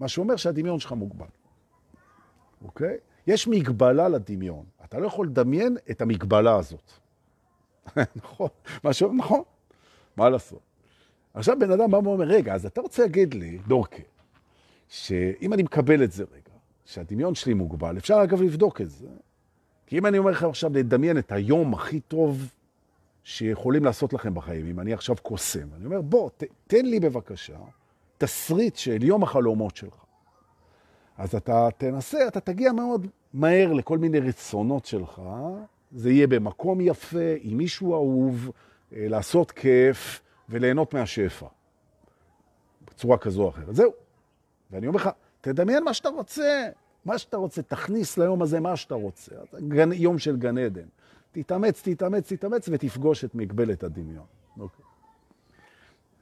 מה 0.00 0.08
שאומר 0.08 0.36
שהדמיון 0.36 0.80
שלך 0.80 0.92
מוגבל. 0.92 1.26
אוקיי? 2.64 2.96
יש 3.26 3.48
מגבלה 3.48 4.08
לדמיון. 4.08 4.64
אתה 4.84 4.98
לא 4.98 5.06
יכול 5.06 5.26
לדמיין 5.26 5.76
את 5.90 6.00
המגבלה 6.00 6.56
הזאת. 6.56 6.92
נכון, 8.22 8.48
משהו, 8.84 9.12
נכון, 9.12 9.42
מה 10.16 10.30
לעשות? 10.30 10.60
עכשיו 11.34 11.56
בן 11.58 11.70
אדם 11.70 11.90
בא 11.90 11.96
ואומר, 11.96 12.24
רגע, 12.24 12.54
אז 12.54 12.66
אתה 12.66 12.80
רוצה 12.80 13.02
להגיד 13.02 13.34
לי, 13.34 13.58
דורקה, 13.66 14.02
שאם 14.88 15.52
אני 15.52 15.62
מקבל 15.62 16.04
את 16.04 16.12
זה 16.12 16.24
רגע, 16.32 16.45
שהדמיון 16.86 17.34
שלי 17.34 17.54
מוגבל, 17.54 17.98
אפשר 17.98 18.20
אגב 18.22 18.42
לבדוק 18.42 18.80
את 18.80 18.90
זה, 18.90 19.08
כי 19.86 19.98
אם 19.98 20.06
אני 20.06 20.18
אומר 20.18 20.30
לך 20.30 20.42
עכשיו 20.42 20.70
לדמיין 20.74 21.18
את 21.18 21.32
היום 21.32 21.74
הכי 21.74 22.00
טוב 22.00 22.52
שיכולים 23.24 23.84
לעשות 23.84 24.12
לכם 24.12 24.34
בחיים, 24.34 24.66
אם 24.66 24.80
אני 24.80 24.92
עכשיו 24.92 25.16
קוסם, 25.22 25.68
אני 25.76 25.84
אומר, 25.84 26.00
בוא, 26.00 26.30
ת, 26.36 26.42
תן 26.66 26.86
לי 26.86 27.00
בבקשה 27.00 27.58
תסריט 28.18 28.76
של 28.76 29.02
יום 29.02 29.22
החלומות 29.22 29.76
שלך. 29.76 30.04
אז 31.18 31.34
אתה 31.34 31.68
תנסה, 31.78 32.28
אתה 32.28 32.40
תגיע 32.40 32.72
מאוד 32.72 33.06
מהר 33.34 33.72
לכל 33.72 33.98
מיני 33.98 34.20
רצונות 34.20 34.86
שלך, 34.86 35.22
זה 35.92 36.10
יהיה 36.10 36.26
במקום 36.26 36.80
יפה, 36.80 37.34
עם 37.40 37.56
מישהו 37.56 37.94
אהוב, 37.94 38.50
אה, 38.92 39.08
לעשות 39.08 39.50
כיף 39.50 40.22
וליהנות 40.48 40.94
מהשפע. 40.94 41.46
בצורה 42.88 43.18
כזו 43.18 43.42
או 43.42 43.48
אחרת. 43.48 43.74
זהו. 43.74 43.92
ואני 44.70 44.86
אומר 44.86 44.96
לך, 44.96 45.10
תדמיין 45.46 45.84
מה 45.84 45.94
שאתה 45.94 46.08
רוצה, 46.08 46.68
מה 47.04 47.18
שאתה 47.18 47.36
רוצה, 47.36 47.62
תכניס 47.62 48.18
ליום 48.18 48.42
הזה 48.42 48.60
מה 48.60 48.76
שאתה 48.76 48.94
רוצה. 48.94 49.34
גן, 49.68 49.92
יום 49.92 50.18
של 50.18 50.36
גן 50.36 50.58
עדן. 50.58 50.86
תתאמץ, 51.32 51.82
תתאמץ, 51.82 52.32
תתאמץ 52.32 52.68
ותפגוש 52.72 53.24
את 53.24 53.34
מגבלת 53.34 53.82
הדמיון. 53.84 54.24
אוקיי. 54.58 54.84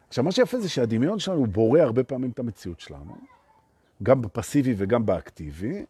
עכשיו, 0.08 0.24
מה 0.24 0.32
שיפה 0.32 0.60
זה 0.60 0.68
שהדמיון 0.68 1.18
שלנו 1.18 1.46
בורא 1.46 1.80
הרבה 1.80 2.04
פעמים 2.04 2.30
את 2.30 2.38
המציאות 2.38 2.80
שלנו, 2.80 3.16
גם 4.02 4.22
בפסיבי 4.22 4.74
וגם 4.76 5.06
באקטיבי. 5.06 5.84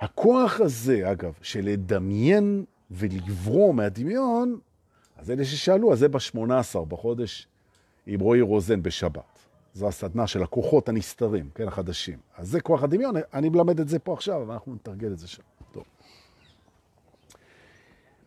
הכוח 0.00 0.60
הזה, 0.60 1.10
אגב, 1.12 1.32
של 1.42 1.64
לדמיין 1.64 2.64
ולברום 2.90 3.76
מהדמיון, 3.76 4.58
אז 5.16 5.30
אלה 5.30 5.44
ששאלו, 5.44 5.92
אז 5.92 5.98
זה 5.98 6.08
ב-18 6.08 6.84
בחודש 6.88 7.48
עם 8.06 8.20
רועי 8.20 8.40
רוזן 8.40 8.82
בשבת. 8.82 9.37
זו 9.78 9.88
הסדנה 9.88 10.26
של 10.26 10.42
הכוחות 10.42 10.88
הנסתרים, 10.88 11.50
כן, 11.54 11.68
החדשים. 11.68 12.18
אז 12.36 12.48
זה 12.48 12.60
כוח 12.60 12.82
הדמיון, 12.82 13.14
אני 13.34 13.48
מלמד 13.48 13.80
את 13.80 13.88
זה 13.88 13.98
פה 13.98 14.12
עכשיו, 14.12 14.42
אבל 14.42 14.52
אנחנו 14.52 14.74
נתרגל 14.74 15.12
את 15.12 15.18
זה 15.18 15.28
שם. 15.28 15.42
טוב. 15.72 15.84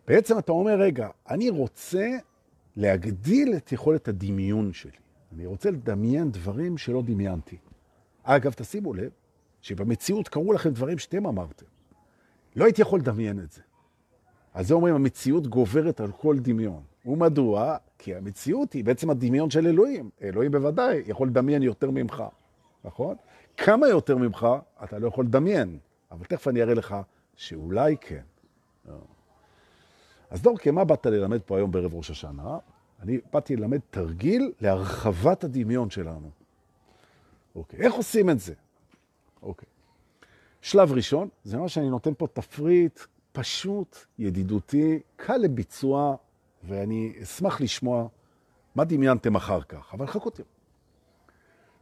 בעצם 0.06 0.38
אתה 0.38 0.52
אומר, 0.52 0.74
רגע, 0.80 1.08
אני 1.30 1.50
רוצה 1.50 2.08
להגדיל 2.76 3.56
את 3.56 3.72
יכולת 3.72 4.08
הדמיון 4.08 4.72
שלי. 4.72 4.98
אני 5.32 5.46
רוצה 5.46 5.70
לדמיין 5.70 6.30
דברים 6.30 6.78
שלא 6.78 7.02
דמיינתי. 7.02 7.56
אגב, 8.22 8.52
תשימו 8.52 8.94
לב 8.94 9.10
שבמציאות 9.60 10.28
קרו 10.28 10.52
לכם 10.52 10.70
דברים 10.70 10.98
שאתם 10.98 11.26
אמרתם. 11.26 11.66
לא 12.56 12.64
הייתי 12.64 12.82
יכול 12.82 13.00
לדמיין 13.00 13.40
את 13.40 13.52
זה. 13.52 13.60
אז 14.54 14.68
זה 14.68 14.74
אומרים, 14.74 14.94
המציאות 14.94 15.46
גוברת 15.46 16.00
על 16.00 16.12
כל 16.12 16.38
דמיון. 16.38 16.82
ומדוע? 17.06 17.76
כי 17.98 18.14
המציאות 18.14 18.72
היא 18.72 18.84
בעצם 18.84 19.10
הדמיון 19.10 19.50
של 19.50 19.66
אלוהים. 19.66 20.10
אלוהים 20.22 20.50
בוודאי 20.50 21.02
יכול 21.06 21.28
לדמיין 21.28 21.62
יותר 21.62 21.90
ממך, 21.90 22.24
נכון? 22.84 23.16
כמה 23.56 23.88
יותר 23.88 24.16
ממך 24.16 24.46
אתה 24.84 24.98
לא 24.98 25.08
יכול 25.08 25.24
לדמיין, 25.24 25.78
אבל 26.10 26.24
תכף 26.24 26.48
אני 26.48 26.62
אראה 26.62 26.74
לך 26.74 26.96
שאולי 27.36 27.96
כן. 28.00 28.22
אז 30.30 30.42
דורקי, 30.42 30.70
מה 30.70 30.84
באת 30.84 31.06
ללמד 31.06 31.40
פה 31.46 31.56
היום 31.56 31.70
בערב 31.70 31.94
ראש 31.94 32.10
השנה? 32.10 32.58
אני 33.02 33.20
באתי 33.32 33.56
ללמד 33.56 33.80
תרגיל 33.90 34.52
להרחבת 34.60 35.44
הדמיון 35.44 35.90
שלנו. 35.90 36.30
אוקיי, 37.54 37.80
איך 37.80 37.94
עושים 37.94 38.30
את 38.30 38.40
זה? 38.40 38.54
אוקיי. 39.42 39.68
שלב 40.60 40.92
ראשון, 40.92 41.28
זה 41.44 41.56
מה 41.58 41.68
שאני 41.68 41.90
נותן 41.90 42.10
פה 42.18 42.26
תפריט 42.26 43.00
פשוט, 43.32 43.96
ידידותי, 44.18 45.00
קל 45.16 45.36
לביצוע, 45.36 46.16
ואני 46.64 47.12
אשמח 47.22 47.60
לשמוע 47.60 48.08
מה 48.74 48.84
דמיינתם 48.84 49.36
אחר 49.36 49.62
כך, 49.62 49.94
אבל 49.94 50.06
חכו 50.06 50.30
תראו. 50.30 50.48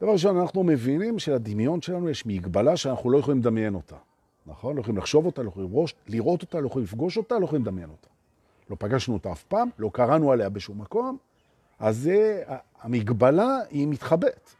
דבר 0.01 0.13
ראשון, 0.13 0.37
אנחנו 0.37 0.65
מבינים 0.65 1.19
שלדמיון 1.19 1.83
שלנו 1.83 2.09
יש 2.09 2.27
מגבלה 2.27 2.77
שאנחנו 2.77 3.11
לא 3.11 3.19
יכולים 3.19 3.41
לדמיין 3.41 3.75
אותה. 3.75 3.97
נכון? 4.47 4.77
לא 4.77 4.81
יכולים 4.81 4.99
לחשוב 4.99 5.27
אותה, 5.27 5.43
לא 5.43 5.49
יכולים 5.49 5.73
לראש, 5.73 5.95
לראות 6.09 6.43
אותה, 6.43 6.61
לא 6.61 6.67
יכולים 6.67 6.85
לפגוש 6.85 7.17
אותה, 7.17 7.39
לא 7.39 7.45
יכולים 7.45 7.63
לדמיין 7.63 7.91
אותה. 7.91 8.09
לא 8.71 8.77
פגשנו 8.79 9.15
אותה 9.15 9.33
אף 9.33 9.43
פעם, 9.43 9.69
לא 9.79 9.91
קראנו 9.93 10.33
עליה 10.33 10.49
בשום 10.49 10.81
מקום, 10.81 11.17
אז 11.79 11.99
זה, 11.99 12.43
המגבלה 12.81 13.59
היא 13.71 13.89
מתחבאת. 13.89 14.51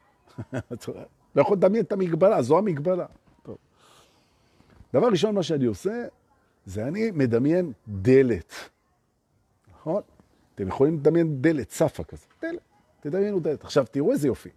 לא 1.35 1.41
יכול 1.41 1.57
לדמיין 1.57 1.85
את 1.85 1.93
המגבלה, 1.93 2.43
זו 2.43 2.59
המגבלה. 2.59 3.07
טוב. 3.43 3.57
דבר 4.95 5.09
ראשון, 5.09 5.35
מה 5.35 5.43
שאני 5.43 5.65
עושה, 5.65 6.05
זה 6.67 6.87
אני 6.87 7.11
מדמיין 7.11 7.73
דלת. 7.89 8.55
נכון? 9.81 10.03
אתם 10.55 10.69
יכולים 10.69 10.95
לדמיין 10.95 11.43
דלת, 11.43 11.69
צפה 11.69 12.05
כזה. 12.05 12.27
דלת, 12.43 12.61
תדמיינו 13.01 13.41
דלת. 13.41 13.65
עכשיו, 13.65 13.85
תראו 13.91 14.13
איזה 14.13 14.27
יופי. 14.27 14.49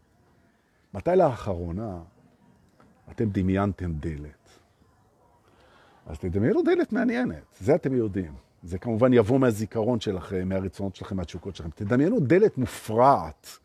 מתי 0.94 1.12
לאחרונה 1.16 2.00
אתם 3.12 3.30
דמיינתם 3.30 3.94
דלת? 3.94 4.50
אז 6.06 6.20
תדמיינו 6.20 6.62
דלת 6.62 6.94
מעניינת, 6.94 7.44
זה 7.60 7.76
אתם 7.76 7.96
יודעים. 7.96 8.34
זה 8.64 8.78
כמובן 8.78 9.14
יבוא 9.14 9.40
מהזיכרון 9.40 10.00
שלכם, 10.00 10.50
מהרצונות 10.50 10.96
שלכם, 10.96 11.18
מהתשוקות 11.18 11.56
שלכם. 11.56 11.70
תדמיינו 11.76 12.20
דלת 12.20 12.58
מופרעת, 12.58 13.58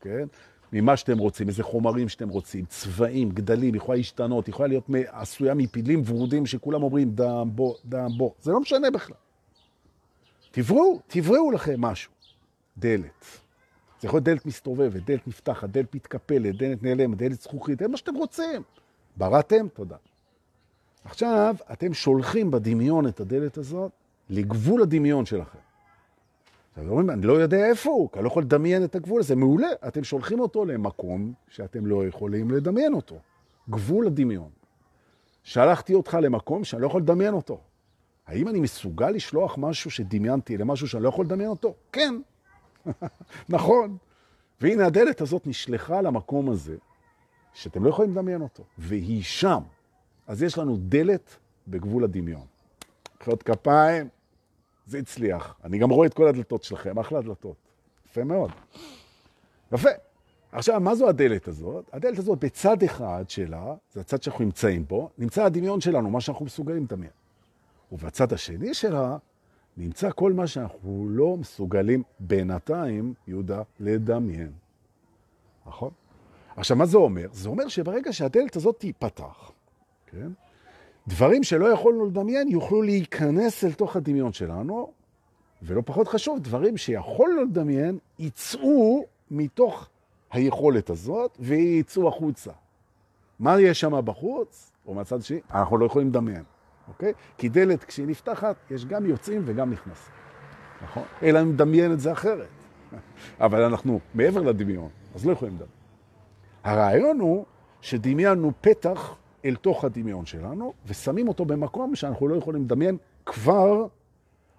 כן? 0.00 0.26
ממה 0.72 0.96
שאתם 0.96 1.18
רוצים, 1.18 1.48
איזה 1.48 1.62
חומרים 1.62 2.08
שאתם 2.08 2.28
רוצים, 2.28 2.64
צבעים, 2.64 3.30
גדלים, 3.30 3.74
יכולה 3.74 3.96
להשתנות, 3.98 4.48
יכולה 4.48 4.68
להיות 4.68 4.90
עשויה 5.06 5.54
מפילים 5.54 6.02
ורודים 6.06 6.46
שכולם 6.46 6.82
אומרים 6.82 7.10
דם 7.10 7.48
בו, 7.54 7.74
דם 7.84 8.08
בו. 8.16 8.34
זה 8.40 8.52
לא 8.52 8.60
משנה 8.60 8.90
בכלל. 8.90 9.16
תבראו, 10.50 11.00
תבראו 11.06 11.50
לכם 11.50 11.80
משהו. 11.80 12.12
דלת. 12.78 13.24
זה 14.00 14.06
יכול 14.06 14.16
להיות 14.16 14.24
דלת 14.24 14.46
מסתובבת, 14.46 15.02
דלת 15.02 15.28
נפתחת, 15.28 15.68
דלת 15.68 15.94
מתקפלת, 15.94 16.56
דלת 16.56 16.82
נעלמת, 16.82 17.18
דלת 17.18 17.42
זכוכית, 17.42 17.78
זה 17.78 17.88
מה 17.88 17.96
שאתם 17.96 18.14
רוצים. 18.14 18.62
בראתם? 19.16 19.68
תודה. 19.68 19.96
עכשיו, 21.04 21.56
אתם 21.72 21.94
שולחים 21.94 22.50
בדמיון 22.50 23.06
את 23.06 23.20
הדלת 23.20 23.58
הזאת 23.58 23.92
לגבול 24.30 24.82
הדמיון 24.82 25.26
שלכם. 25.26 25.58
עכשיו, 26.70 26.90
אומרים, 26.90 27.10
אני 27.10 27.26
לא 27.26 27.32
יודע 27.32 27.66
איפה 27.66 27.90
הוא, 27.90 28.08
כי 28.12 28.18
אני 28.18 28.24
לא 28.24 28.28
יכול 28.28 28.42
לדמיין 28.42 28.84
את 28.84 28.94
הגבול 28.94 29.20
הזה. 29.20 29.36
מעולה, 29.36 29.68
אתם 29.88 30.04
שולחים 30.04 30.40
אותו 30.40 30.64
למקום 30.64 31.32
שאתם 31.48 31.86
לא 31.86 32.06
יכולים 32.06 32.50
לדמיין 32.50 32.94
אותו. 32.94 33.18
גבול 33.70 34.06
הדמיון. 34.06 34.50
שלחתי 35.42 35.94
אותך 35.94 36.18
למקום 36.22 36.64
שאני 36.64 36.82
לא 36.82 36.86
יכול 36.86 37.00
לדמיין 37.00 37.34
אותו. 37.34 37.60
האם 38.28 38.48
אני 38.48 38.60
מסוגל 38.60 39.10
לשלוח 39.10 39.54
משהו 39.58 39.90
שדמיינתי 39.90 40.56
למשהו 40.56 40.88
שאני 40.88 41.02
לא 41.02 41.08
יכול 41.08 41.24
לדמיין 41.24 41.50
אותו? 41.50 41.74
כן. 41.92 42.14
נכון. 43.48 43.96
והנה 44.60 44.86
הדלת 44.86 45.20
הזאת 45.20 45.46
נשלחה 45.46 46.00
למקום 46.00 46.50
הזה, 46.50 46.76
שאתם 47.54 47.84
לא 47.84 47.90
יכולים 47.90 48.10
לדמיין 48.10 48.40
אותו, 48.40 48.64
והיא 48.78 49.22
שם. 49.22 49.62
אז 50.26 50.42
יש 50.42 50.58
לנו 50.58 50.76
דלת 50.78 51.36
בגבול 51.68 52.04
הדמיון. 52.04 52.46
מחיאות 53.20 53.42
כפיים, 53.42 54.08
זה 54.86 54.98
הצליח. 54.98 55.54
אני 55.64 55.78
גם 55.78 55.90
רואה 55.90 56.06
את 56.06 56.14
כל 56.14 56.28
הדלתות 56.28 56.62
שלכם, 56.62 56.98
אחלה 56.98 57.22
דלתות. 57.22 57.56
יפה 58.06 58.24
מאוד. 58.24 58.50
יפה. 59.72 59.90
עכשיו, 60.52 60.80
מה 60.80 60.94
זו 60.94 61.08
הדלת 61.08 61.48
הזאת? 61.48 61.84
הדלת 61.92 62.18
הזאת, 62.18 62.38
בצד 62.38 62.82
אחד 62.82 63.24
שלה, 63.28 63.74
זה 63.92 64.00
הצד 64.00 64.22
שאנחנו 64.22 64.44
נמצאים 64.44 64.84
בו, 64.88 65.10
נמצא 65.18 65.44
הדמיון 65.44 65.80
שלנו, 65.80 66.10
מה 66.10 66.20
שאנחנו 66.20 66.44
מסוגלים 66.44 66.84
לדמיין. 66.84 67.17
ובצד 67.92 68.32
השני 68.32 68.74
שלה, 68.74 69.16
נמצא 69.76 70.10
כל 70.10 70.32
מה 70.32 70.46
שאנחנו 70.46 71.06
לא 71.10 71.36
מסוגלים 71.36 72.02
בינתיים, 72.20 73.14
יהודה, 73.26 73.62
לדמיין. 73.80 74.52
נכון? 75.66 75.90
עכשיו, 76.56 76.76
מה 76.76 76.86
זה 76.86 76.98
אומר? 76.98 77.28
זה 77.32 77.48
אומר 77.48 77.68
שברגע 77.68 78.12
שהדלת 78.12 78.56
הזאת 78.56 78.78
תיפתח, 78.78 79.52
כן? 80.06 80.28
דברים 81.08 81.42
שלא 81.44 81.66
יכולנו 81.66 82.06
לדמיין 82.06 82.48
יוכלו 82.48 82.82
להיכנס 82.82 83.64
אל 83.64 83.72
תוך 83.72 83.96
הדמיון 83.96 84.32
שלנו, 84.32 84.92
ולא 85.62 85.82
פחות 85.86 86.08
חשוב, 86.08 86.38
דברים 86.38 86.76
שיכולנו 86.76 87.42
לדמיין 87.42 87.98
יצאו 88.18 89.04
מתוך 89.30 89.88
היכולת 90.30 90.90
הזאת 90.90 91.36
ויצאו 91.40 92.08
החוצה. 92.08 92.52
מה 93.38 93.60
יש 93.60 93.80
שם 93.80 94.04
בחוץ, 94.04 94.72
או 94.86 94.94
מהצד 94.94 95.22
שני? 95.22 95.40
אנחנו 95.50 95.78
לא 95.78 95.86
יכולים 95.86 96.08
לדמיין, 96.08 96.42
אוקיי? 96.88 97.12
כי 97.38 97.48
דלת 97.48 97.84
כשהיא 97.84 98.06
נפתחת, 98.06 98.56
יש 98.70 98.84
גם 98.84 99.06
יוצאים 99.06 99.42
וגם 99.44 99.70
נכנסים, 99.70 100.12
נכון? 100.82 101.02
אלא 101.22 101.42
אם 101.42 101.52
נדמיין 101.52 101.92
את 101.92 102.00
זה 102.00 102.12
אחרת. 102.12 102.48
אבל 103.40 103.62
אנחנו 103.62 104.00
מעבר 104.14 104.42
לדמיון, 104.42 104.88
אז 105.14 105.26
לא 105.26 105.32
יכולים 105.32 105.54
לדמיין. 105.54 105.72
הרעיון 106.64 107.20
הוא 107.20 107.44
שדמיינו 107.80 108.52
פתח 108.60 109.14
אל 109.44 109.56
תוך 109.56 109.84
הדמיון 109.84 110.26
שלנו, 110.26 110.72
ושמים 110.86 111.28
אותו 111.28 111.44
במקום 111.44 111.94
שאנחנו 111.94 112.28
לא 112.28 112.36
יכולים 112.36 112.62
לדמיין. 112.64 112.96
כבר 113.26 113.86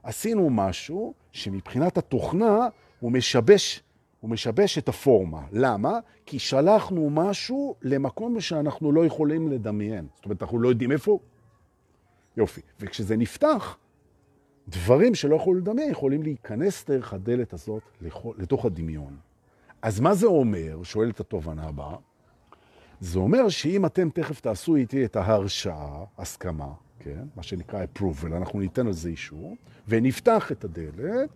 עשינו 0.03 0.49
משהו 0.49 1.13
שמבחינת 1.31 1.97
התוכנה 1.97 2.67
הוא 2.99 3.11
משבש, 3.11 3.83
הוא 4.19 4.29
משבש 4.29 4.77
את 4.77 4.89
הפורמה. 4.89 5.41
למה? 5.51 5.99
כי 6.25 6.39
שלחנו 6.39 7.09
משהו 7.09 7.75
למקום 7.81 8.39
שאנחנו 8.39 8.91
לא 8.91 9.05
יכולים 9.05 9.51
לדמיין. 9.51 10.07
זאת 10.15 10.25
אומרת, 10.25 10.41
אנחנו 10.41 10.59
לא 10.59 10.69
יודעים 10.69 10.91
איפה 10.91 11.11
הוא. 11.11 11.19
יופי. 12.39 12.61
וכשזה 12.79 13.17
נפתח, 13.17 13.77
דברים 14.67 15.15
שלא 15.15 15.35
יכולו 15.35 15.59
לדמיין 15.59 15.91
יכולים 15.91 16.23
להיכנס 16.23 16.85
דרך 16.85 17.13
הדלת 17.13 17.53
הזאת 17.53 17.83
לתוך 18.37 18.65
הדמיון. 18.65 19.17
אז 19.81 19.99
מה 19.99 20.15
זה 20.15 20.27
אומר? 20.27 20.83
שואלת 20.83 21.19
התובנה 21.19 21.63
הבאה. 21.63 21.95
זה 22.99 23.19
אומר 23.19 23.49
שאם 23.49 23.85
אתם 23.85 24.09
תכף 24.09 24.39
תעשו 24.39 24.75
איתי 24.75 25.05
את 25.05 25.15
ההרשאה, 25.15 26.03
הסכמה, 26.17 26.73
כן? 26.99 27.23
מה 27.35 27.43
שנקרא 27.43 27.83
approval, 27.83 28.27
אנחנו 28.27 28.59
ניתן 28.59 28.87
על 28.87 28.93
זה 28.93 29.09
אישור, 29.09 29.55
ונפתח 29.87 30.51
את 30.51 30.63
הדלת, 30.63 31.29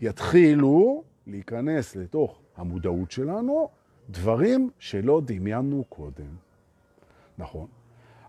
יתחילו 0.00 1.04
להיכנס 1.26 1.96
לתוך 1.96 2.40
המודעות 2.56 3.10
שלנו 3.10 3.68
דברים 4.10 4.70
שלא 4.78 5.20
דמיינו 5.24 5.84
קודם. 5.88 6.36
נכון. 7.38 7.66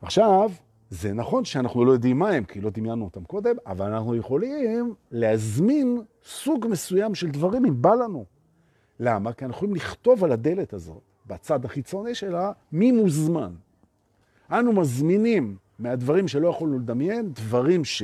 עכשיו, 0.02 0.52
זה 0.90 1.14
נכון 1.14 1.46
שאנחנו 1.46 1.86
לא 1.86 1.92
יודעים 1.92 2.20
מה 2.20 2.30
הם, 2.30 2.44
כי 2.44 2.62
לא 2.62 2.70
דמיינו 2.70 3.06
אותם 3.06 3.24
קודם, 3.24 3.56
אבל 3.66 3.92
אנחנו 3.94 4.16
יכולים 4.16 4.94
להזמין 5.12 6.02
סוג 6.24 6.68
מסוים 6.70 7.16
של 7.16 7.30
דברים 7.30 7.66
אם 7.66 7.82
בא 7.82 7.94
לנו. 7.94 8.26
למה? 9.00 9.34
כי 9.34 9.46
אנחנו 9.46 9.58
יכולים 9.58 9.76
לכתוב 9.76 10.24
על 10.24 10.32
הדלת 10.32 10.74
הזאת 10.74 11.02
בצד 11.28 11.66
החיצוני 11.66 12.16
שלה, 12.16 12.52
מי 12.72 12.92
מוזמן. 12.92 13.54
אנו 14.52 14.74
מזמינים 14.74 15.58
מהדברים 15.80 16.28
שלא 16.28 16.48
יכולנו 16.48 16.80
לדמיין, 16.80 17.34
דברים 17.34 17.86
ש... 17.86 18.04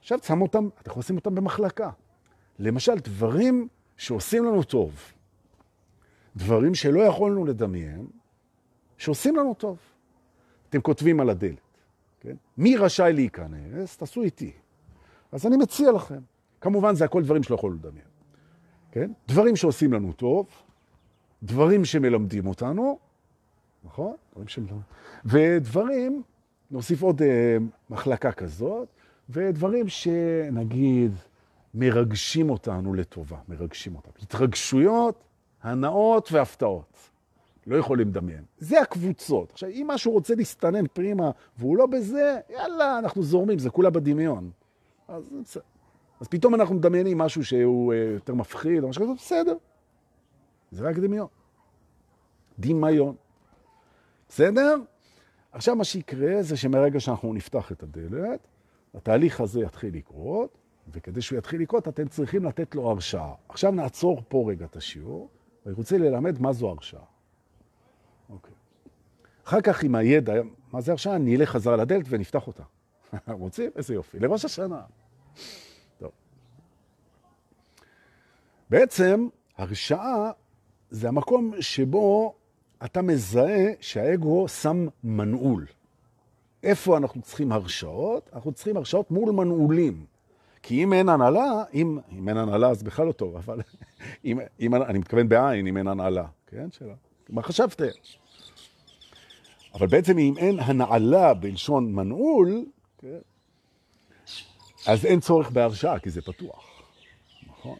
עכשיו 0.00 0.18
שם 0.22 0.42
אותם, 0.42 0.68
אתם 0.80 0.90
יכולים 0.90 1.00
לשים 1.00 1.16
אותם 1.16 1.34
במחלקה. 1.34 1.90
למשל, 2.58 2.94
דברים 2.94 3.68
שעושים 3.96 4.44
לנו 4.44 4.62
טוב. 4.62 4.92
דברים 6.36 6.74
שלא 6.74 7.00
יכולנו 7.00 7.44
לדמיין, 7.44 8.06
שעושים 8.98 9.36
לנו 9.36 9.54
טוב. 9.54 9.78
אתם 10.68 10.80
כותבים 10.80 11.20
על 11.20 11.30
הדלת, 11.30 11.60
כן? 12.24 12.36
מי 12.58 12.76
רשאי 12.76 13.12
להיכנס? 13.12 13.96
תעשו 13.96 14.22
איתי. 14.22 14.52
אז 15.32 15.46
אני 15.46 15.56
מציע 15.56 15.92
לכם. 15.92 16.20
כמובן, 16.60 16.94
זה 16.94 17.04
הכל 17.04 17.22
דברים 17.22 17.42
שלא 17.42 17.54
יכולנו 17.54 17.76
לדמיין. 17.76 18.06
כן? 18.90 19.12
דברים 19.28 19.56
שעושים 19.56 19.92
לנו 19.92 20.12
טוב, 20.12 20.46
דברים 21.42 21.84
שמלמדים 21.84 22.46
אותנו, 22.46 22.98
נכון? 23.84 24.16
דברים 24.32 24.48
שמלמדים. 24.48 24.80
ודברים, 25.24 26.22
נוסיף 26.70 27.02
עוד 27.02 27.20
uh, 27.20 27.24
מחלקה 27.90 28.32
כזאת, 28.32 28.88
ודברים 29.30 29.88
שנגיד 29.88 31.12
מרגשים 31.74 32.50
אותנו 32.50 32.94
לטובה, 32.94 33.38
מרגשים 33.48 33.96
אותנו. 33.96 34.12
התרגשויות, 34.22 35.24
הנאות 35.62 36.32
והפתעות. 36.32 37.10
לא 37.66 37.76
יכולים 37.76 38.08
לדמיין. 38.08 38.44
זה 38.58 38.80
הקבוצות. 38.80 39.52
עכשיו, 39.52 39.68
אם 39.68 39.86
משהו 39.88 40.12
רוצה 40.12 40.34
להסתנן 40.34 40.86
פרימה 40.86 41.30
והוא 41.58 41.76
לא 41.76 41.86
בזה, 41.86 42.38
יאללה, 42.50 42.98
אנחנו 42.98 43.22
זורמים, 43.22 43.58
זה 43.58 43.70
כולה 43.70 43.90
בדמיון. 43.90 44.50
אז, 45.08 45.58
אז 46.20 46.28
פתאום 46.28 46.54
אנחנו 46.54 46.74
מדמיינים 46.74 47.18
משהו 47.18 47.44
שהוא 47.44 47.92
uh, 47.92 47.96
יותר 47.96 48.34
מפחיד, 48.34 48.82
או 48.82 48.88
משהו 48.88 49.04
כזה, 49.04 49.14
בסדר. 49.14 49.56
זה 50.70 50.88
רק 50.88 50.96
דמיון. 50.96 51.28
דמיון. 52.58 53.14
בסדר? 54.28 54.76
עכשיו 55.52 55.76
מה 55.76 55.84
שיקרה 55.84 56.42
זה 56.42 56.56
שמרגע 56.56 57.00
שאנחנו 57.00 57.34
נפתח 57.34 57.72
את 57.72 57.82
הדלת, 57.82 58.48
התהליך 58.94 59.40
הזה 59.40 59.60
יתחיל 59.60 59.94
לקרות, 59.94 60.58
וכדי 60.88 61.20
שהוא 61.22 61.38
יתחיל 61.38 61.60
לקרות 61.60 61.88
אתם 61.88 62.08
צריכים 62.08 62.44
לתת 62.44 62.74
לו 62.74 62.90
הרשאה. 62.90 63.32
עכשיו 63.48 63.72
נעצור 63.72 64.22
פה 64.28 64.44
רגע 64.48 64.64
את 64.64 64.76
השיעור, 64.76 65.28
ואני 65.64 65.76
רוצה 65.76 65.98
ללמד 65.98 66.40
מה 66.42 66.52
זו 66.52 66.68
הרשאה. 66.68 67.13
אחר 69.44 69.60
כך 69.60 69.82
עם 69.82 69.94
הידע, 69.94 70.32
מה 70.72 70.80
זה 70.80 70.92
הרשאה? 70.92 71.16
אני 71.16 71.36
אלך 71.36 71.50
חזרה 71.50 71.76
לדלת 71.76 72.06
ונפתח 72.08 72.46
אותה. 72.46 72.62
רוצים? 73.28 73.70
איזה 73.76 73.94
יופי. 73.94 74.18
לראש 74.18 74.44
השנה. 74.44 74.80
טוב. 75.98 76.10
בעצם, 78.70 79.28
הרשאה 79.56 80.30
זה 80.90 81.08
המקום 81.08 81.52
שבו 81.60 82.34
אתה 82.84 83.02
מזהה 83.02 83.72
שהאגו 83.80 84.48
שם 84.48 84.86
מנעול. 85.04 85.66
איפה 86.62 86.96
אנחנו 86.96 87.22
צריכים 87.22 87.52
הרשאות? 87.52 88.30
אנחנו 88.32 88.52
צריכים 88.52 88.76
הרשאות 88.76 89.10
מול 89.10 89.32
מנעולים. 89.32 90.04
כי 90.62 90.82
אם 90.82 90.92
אין 90.92 91.08
הנהלה, 91.08 91.62
אם, 91.74 91.98
אם 92.12 92.28
אין 92.28 92.36
הנהלה 92.36 92.68
אז 92.68 92.82
בכלל 92.82 93.06
לא 93.06 93.12
טוב, 93.12 93.36
אבל 93.36 93.60
אם, 94.24 94.38
אם, 94.60 94.74
אני 94.74 94.98
מתכוון 94.98 95.28
בעין, 95.28 95.66
אם 95.66 95.76
אין 95.76 95.88
הנהלה, 95.88 96.26
כן? 96.46 96.70
שאלה. 96.70 96.94
מה 97.28 97.42
חשבתם? 97.42 97.86
אבל 99.74 99.86
בעצם 99.86 100.18
אם 100.18 100.34
אין 100.36 100.60
הנעלה 100.60 101.34
בלשון 101.34 101.92
מנעול? 101.92 102.64
אז 104.86 105.04
אין 105.04 105.20
צורך 105.20 105.50
בהרשאה, 105.50 105.98
כי 105.98 106.10
זה 106.10 106.22
פתוח. 106.22 106.82
נכון? 107.46 107.76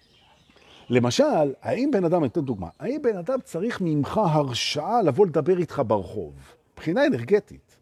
למשל, 0.90 1.52
האם 1.62 1.90
בן 1.92 2.04
אדם, 2.04 2.20
אני 2.22 2.28
אתן 2.28 2.40
דוגמה, 2.40 2.68
האם 2.80 3.02
בן 3.02 3.16
אדם 3.16 3.38
צריך 3.44 3.80
ממך 3.80 4.18
הרשאה 4.18 5.02
לבוא 5.02 5.26
לדבר 5.26 5.58
איתך 5.58 5.82
ברחוב? 5.86 6.34
מבחינה 6.72 7.06
אנרגטית. 7.06 7.76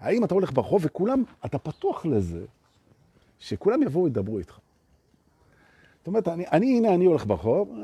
האם 0.00 0.24
אתה 0.24 0.34
הולך 0.34 0.52
ברחוב 0.52 0.80
וכולם, 0.84 1.22
אתה 1.44 1.58
פתוח 1.58 2.06
לזה, 2.06 2.44
שכולם 3.38 3.82
יבואו 3.82 4.04
וידברו 4.04 4.38
איתך. 4.38 4.58
זאת 5.98 6.06
אומרת, 6.06 6.28
אני, 6.28 6.44
אני 6.52 6.76
הנה, 6.76 6.94
אני 6.94 7.04
הולך 7.04 7.26
ברחוב, 7.26 7.74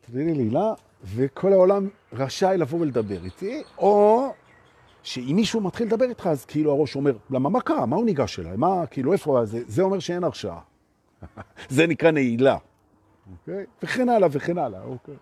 תראי 0.00 0.34
לי 0.34 0.50
לה, 0.50 0.72
וכל 1.04 1.52
העולם 1.52 1.88
רשאי 2.12 2.58
לבוא 2.58 2.80
ולדבר 2.80 3.24
איתי, 3.24 3.62
או 3.78 4.26
שאם 5.02 5.32
מישהו 5.36 5.60
מתחיל 5.60 5.86
לדבר 5.86 6.04
איתך, 6.08 6.26
אז 6.26 6.44
כאילו 6.44 6.72
הראש 6.72 6.96
אומר, 6.96 7.16
למה, 7.30 7.48
מה 7.48 7.60
קרה? 7.60 7.86
מה 7.86 7.96
הוא 7.96 8.04
ניגש 8.04 8.38
אליי? 8.38 8.56
מה, 8.56 8.86
כאילו, 8.86 9.12
איפה 9.12 9.44
זה? 9.44 9.62
זה 9.66 9.82
אומר 9.82 9.98
שאין 9.98 10.24
הרשעה. 10.24 10.60
זה 11.68 11.86
נקרא 11.86 12.10
נעילה. 12.10 12.56
אוקיי? 13.32 13.64
וכן 13.82 14.08
הלאה 14.08 14.28
וכן 14.32 14.58
הלאה, 14.58 14.82
אוקיי. 14.82 15.14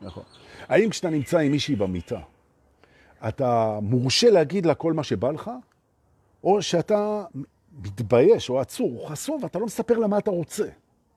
נכון. 0.00 0.22
האם 0.68 0.90
כשאתה 0.90 1.10
נמצא 1.10 1.38
עם 1.38 1.52
מישהי 1.52 1.76
במיטה, 1.76 2.20
אתה 3.28 3.78
מורשה 3.82 4.30
להגיד 4.30 4.66
לה 4.66 4.74
כל 4.74 4.92
מה 4.92 5.04
שבא 5.04 5.30
לך, 5.30 5.50
או 6.44 6.62
שאתה 6.62 7.24
מתבייש 7.82 8.50
או 8.50 8.60
עצור 8.60 8.98
או 9.00 9.06
חשוף, 9.06 9.42
ואתה 9.42 9.58
לא 9.58 9.66
מספר 9.66 9.98
לה 9.98 10.06
מה 10.06 10.18
אתה 10.18 10.30
רוצה. 10.30 10.68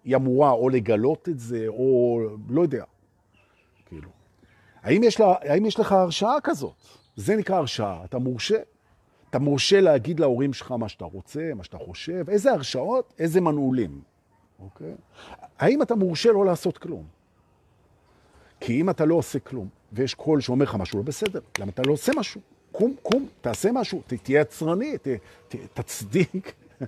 היא 0.04 0.16
אמורה 0.16 0.52
או 0.52 0.70
לגלות 0.70 1.30
את 1.30 1.40
זה, 1.40 1.66
או 1.68 2.20
לא 2.50 2.62
יודע. 2.62 2.84
כאילו. 3.86 4.10
האם 4.84 5.04
יש, 5.04 5.20
לה, 5.20 5.34
האם 5.42 5.66
יש 5.66 5.80
לך 5.80 5.92
הרשאה 5.92 6.36
כזאת? 6.44 6.74
זה 7.16 7.36
נקרא 7.36 7.56
הרשאה. 7.56 8.06
אתה 8.06 8.20
מורשה. 8.20 8.58
אתה 9.30 9.40
מורשה 9.40 9.82
להגיד 9.82 10.20
להורים 10.20 10.54
שלך 10.54 10.72
מה 10.72 10.90
שאתה 10.90 11.06
רוצה, 11.06 11.52
מה 11.56 11.64
שאתה 11.64 11.78
חושב, 11.78 12.30
איזה 12.30 12.52
הרשאות, 12.52 13.14
איזה 13.20 13.42
מנעולים. 13.42 14.02
אוקיי? 14.60 14.94
האם 15.60 15.82
אתה 15.82 15.96
מורשה 15.96 16.32
לא 16.32 16.46
לעשות 16.46 16.78
כלום? 16.78 17.06
כי 18.60 18.82
אם 18.82 18.90
אתה 18.90 19.06
לא 19.06 19.16
עושה 19.16 19.40
כלום, 19.40 19.68
ויש 19.94 20.14
קול 20.14 20.42
שאומר 20.42 20.66
לך 20.66 20.76
משהו 20.76 21.00
לא 21.00 21.04
בסדר, 21.04 21.40
למה 21.60 21.72
אתה 21.72 21.82
לא 21.86 21.94
עושה 21.94 22.12
משהו? 22.18 22.42
קום, 22.72 22.96
קום, 23.02 23.28
תעשה 23.42 23.72
משהו, 23.72 24.02
תהיה 24.24 24.42
עצרני, 24.42 24.98
ת, 24.98 25.08
ת, 25.48 25.56
תצדיק, 25.74 26.54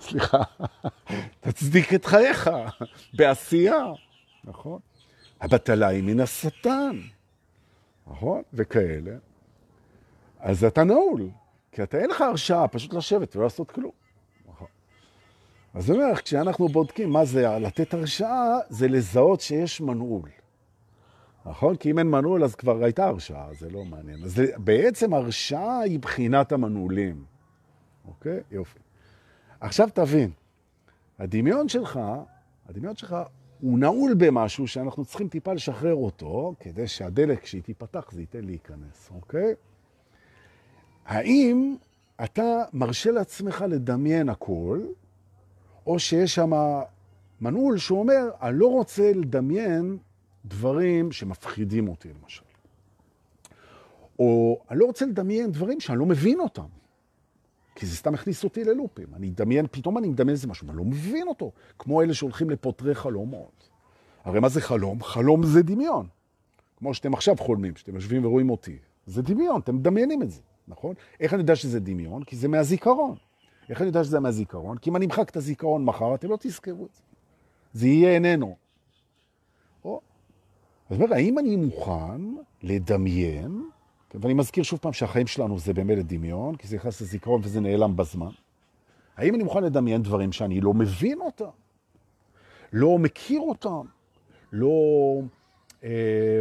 סליחה, 0.00 0.42
תצדיק 1.40 1.94
את 1.94 2.04
חייך 2.04 2.50
בעשייה, 3.14 3.84
נכון? 4.44 4.78
הבטלה 5.40 5.86
היא 5.86 6.02
מן 6.02 6.20
השטן, 6.20 7.00
נכון? 8.10 8.42
וכאלה. 8.54 9.16
אז 10.38 10.64
אתה 10.64 10.84
נעול, 10.84 11.28
כי 11.72 11.82
אתה 11.82 11.98
אין 11.98 12.10
לך 12.10 12.20
הרשאה 12.20 12.68
פשוט 12.68 12.94
לשבת 12.94 13.36
ולא 13.36 13.44
לעשות 13.44 13.70
כלום. 13.70 13.92
נכון. 14.48 14.66
אז 15.74 15.90
אני 15.90 16.02
אומר, 16.02 16.16
כשאנחנו 16.16 16.68
בודקים 16.68 17.10
מה 17.10 17.24
זה 17.24 17.48
לתת 17.48 17.94
הרשאה, 17.94 18.58
זה 18.68 18.88
לזהות 18.88 19.40
שיש 19.40 19.80
מנעול. 19.80 20.30
נכון? 21.46 21.76
כי 21.76 21.90
אם 21.90 21.98
אין 21.98 22.06
מנעול, 22.06 22.44
אז 22.44 22.54
כבר 22.54 22.84
הייתה 22.84 23.06
הרשאה, 23.06 23.54
זה 23.54 23.70
לא 23.70 23.84
מעניין. 23.84 24.24
אז 24.24 24.42
בעצם 24.56 25.14
הרשאה 25.14 25.80
היא 25.80 25.98
בחינת 25.98 26.52
המנעולים. 26.52 27.24
אוקיי? 28.08 28.40
יופי. 28.50 28.78
עכשיו 29.60 29.88
תבין, 29.94 30.30
הדמיון 31.18 31.68
שלך, 31.68 32.00
הדמיון 32.68 32.96
שלך 32.96 33.16
הוא 33.60 33.78
נעול 33.78 34.14
במשהו 34.14 34.68
שאנחנו 34.68 35.04
צריכים 35.04 35.28
טיפה 35.28 35.52
לשחרר 35.52 35.94
אותו, 35.94 36.54
כדי 36.60 36.86
שהדלק 36.86 37.42
כשהיא 37.42 37.62
תיפתח 37.62 38.10
זה 38.12 38.20
ייתן 38.20 38.44
להיכנס, 38.44 39.10
אוקיי? 39.14 39.54
האם 41.06 41.76
אתה 42.24 42.62
מרשה 42.72 43.10
לעצמך 43.10 43.64
לדמיין 43.68 44.28
הכל, 44.28 44.82
או 45.86 45.98
שיש 45.98 46.34
שם 46.34 46.50
מנעול 47.40 47.78
שאומר, 47.78 48.30
אני 48.42 48.58
לא 48.58 48.66
רוצה 48.66 49.12
לדמיין 49.12 49.98
דברים 50.44 51.12
שמפחידים 51.12 51.88
אותי, 51.88 52.08
למשל. 52.22 52.42
או 54.18 54.60
אני 54.70 54.78
לא 54.78 54.84
רוצה 54.84 55.06
לדמיין 55.06 55.52
דברים 55.52 55.80
שאני 55.80 55.98
לא 55.98 56.06
מבין 56.06 56.40
אותם. 56.40 56.77
כי 57.78 57.86
זה 57.86 57.96
סתם 57.96 58.14
הכניס 58.14 58.44
אותי 58.44 58.64
ללופים. 58.64 59.06
אני 59.16 59.28
אדמיין, 59.28 59.66
פתאום 59.70 59.98
אני 59.98 60.08
מדמיין 60.08 60.34
איזה 60.34 60.48
משהו, 60.48 60.68
אני 60.68 60.76
לא 60.76 60.84
מבין 60.84 61.28
אותו. 61.28 61.52
כמו 61.78 62.02
אלה 62.02 62.14
שהולכים 62.14 62.50
לפותרי 62.50 62.94
חלומות. 62.94 63.68
הרי 64.24 64.40
מה 64.40 64.48
זה 64.48 64.60
חלום? 64.60 65.02
חלום 65.02 65.46
זה 65.46 65.62
דמיון. 65.62 66.06
כמו 66.76 66.94
שאתם 66.94 67.14
עכשיו 67.14 67.36
חולמים, 67.36 67.76
שאתם 67.76 67.94
יושבים 67.94 68.24
ורואים 68.24 68.50
אותי. 68.50 68.78
זה 69.06 69.22
דמיון, 69.22 69.60
אתם 69.60 69.76
מדמיינים 69.76 70.22
את 70.22 70.30
זה, 70.30 70.40
נכון? 70.68 70.94
איך 71.20 71.34
אני 71.34 71.40
יודע 71.40 71.56
שזה 71.56 71.80
דמיון? 71.80 72.22
כי 72.22 72.36
זה 72.36 72.48
מהזיכרון. 72.48 73.16
איך 73.68 73.80
אני 73.80 73.86
יודע 73.86 74.04
שזה 74.04 74.20
מהזיכרון? 74.20 74.78
כי 74.78 74.90
אם 74.90 74.96
אני 74.96 75.04
אמחק 75.06 75.30
את 75.30 75.36
הזיכרון 75.36 75.84
מחר, 75.84 76.14
אתם 76.14 76.30
לא 76.30 76.36
תזכרו 76.40 76.86
את 76.86 76.94
זה. 76.94 77.02
זה 77.72 77.88
יהיה 77.88 78.14
איננו. 78.14 78.56
אז 80.90 81.00
אומר, 81.00 81.14
האם 81.14 81.38
אני 81.38 81.56
מוכן 81.56 82.22
לדמיין, 82.62 83.62
ואני 84.14 84.34
מזכיר 84.34 84.64
שוב 84.64 84.78
פעם 84.78 84.92
שהחיים 84.92 85.26
שלנו 85.26 85.58
זה 85.58 85.72
באמת 85.72 86.06
דמיון, 86.06 86.56
כי 86.56 86.68
זה 86.68 86.76
נכנס 86.76 87.00
לזיכרון 87.00 87.40
וזה 87.44 87.60
נעלם 87.60 87.96
בזמן, 87.96 88.30
האם 89.16 89.34
אני 89.34 89.44
מוכן 89.44 89.64
לדמיין 89.64 90.02
דברים 90.02 90.32
שאני 90.32 90.60
לא 90.60 90.74
מבין 90.74 91.18
אותם, 91.20 91.50
לא 92.72 92.98
מכיר 92.98 93.40
אותם, 93.40 93.86
לא, 94.52 94.70
אה, 95.84 96.40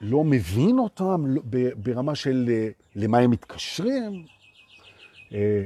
לא 0.00 0.24
מבין 0.24 0.78
אותם 0.78 1.26
לא, 1.26 1.42
ברמה 1.76 2.14
של 2.14 2.48
אה, 2.48 2.68
למה 2.94 3.18
הם 3.18 3.30
מתקשרים? 3.30 4.24
אה, 5.32 5.64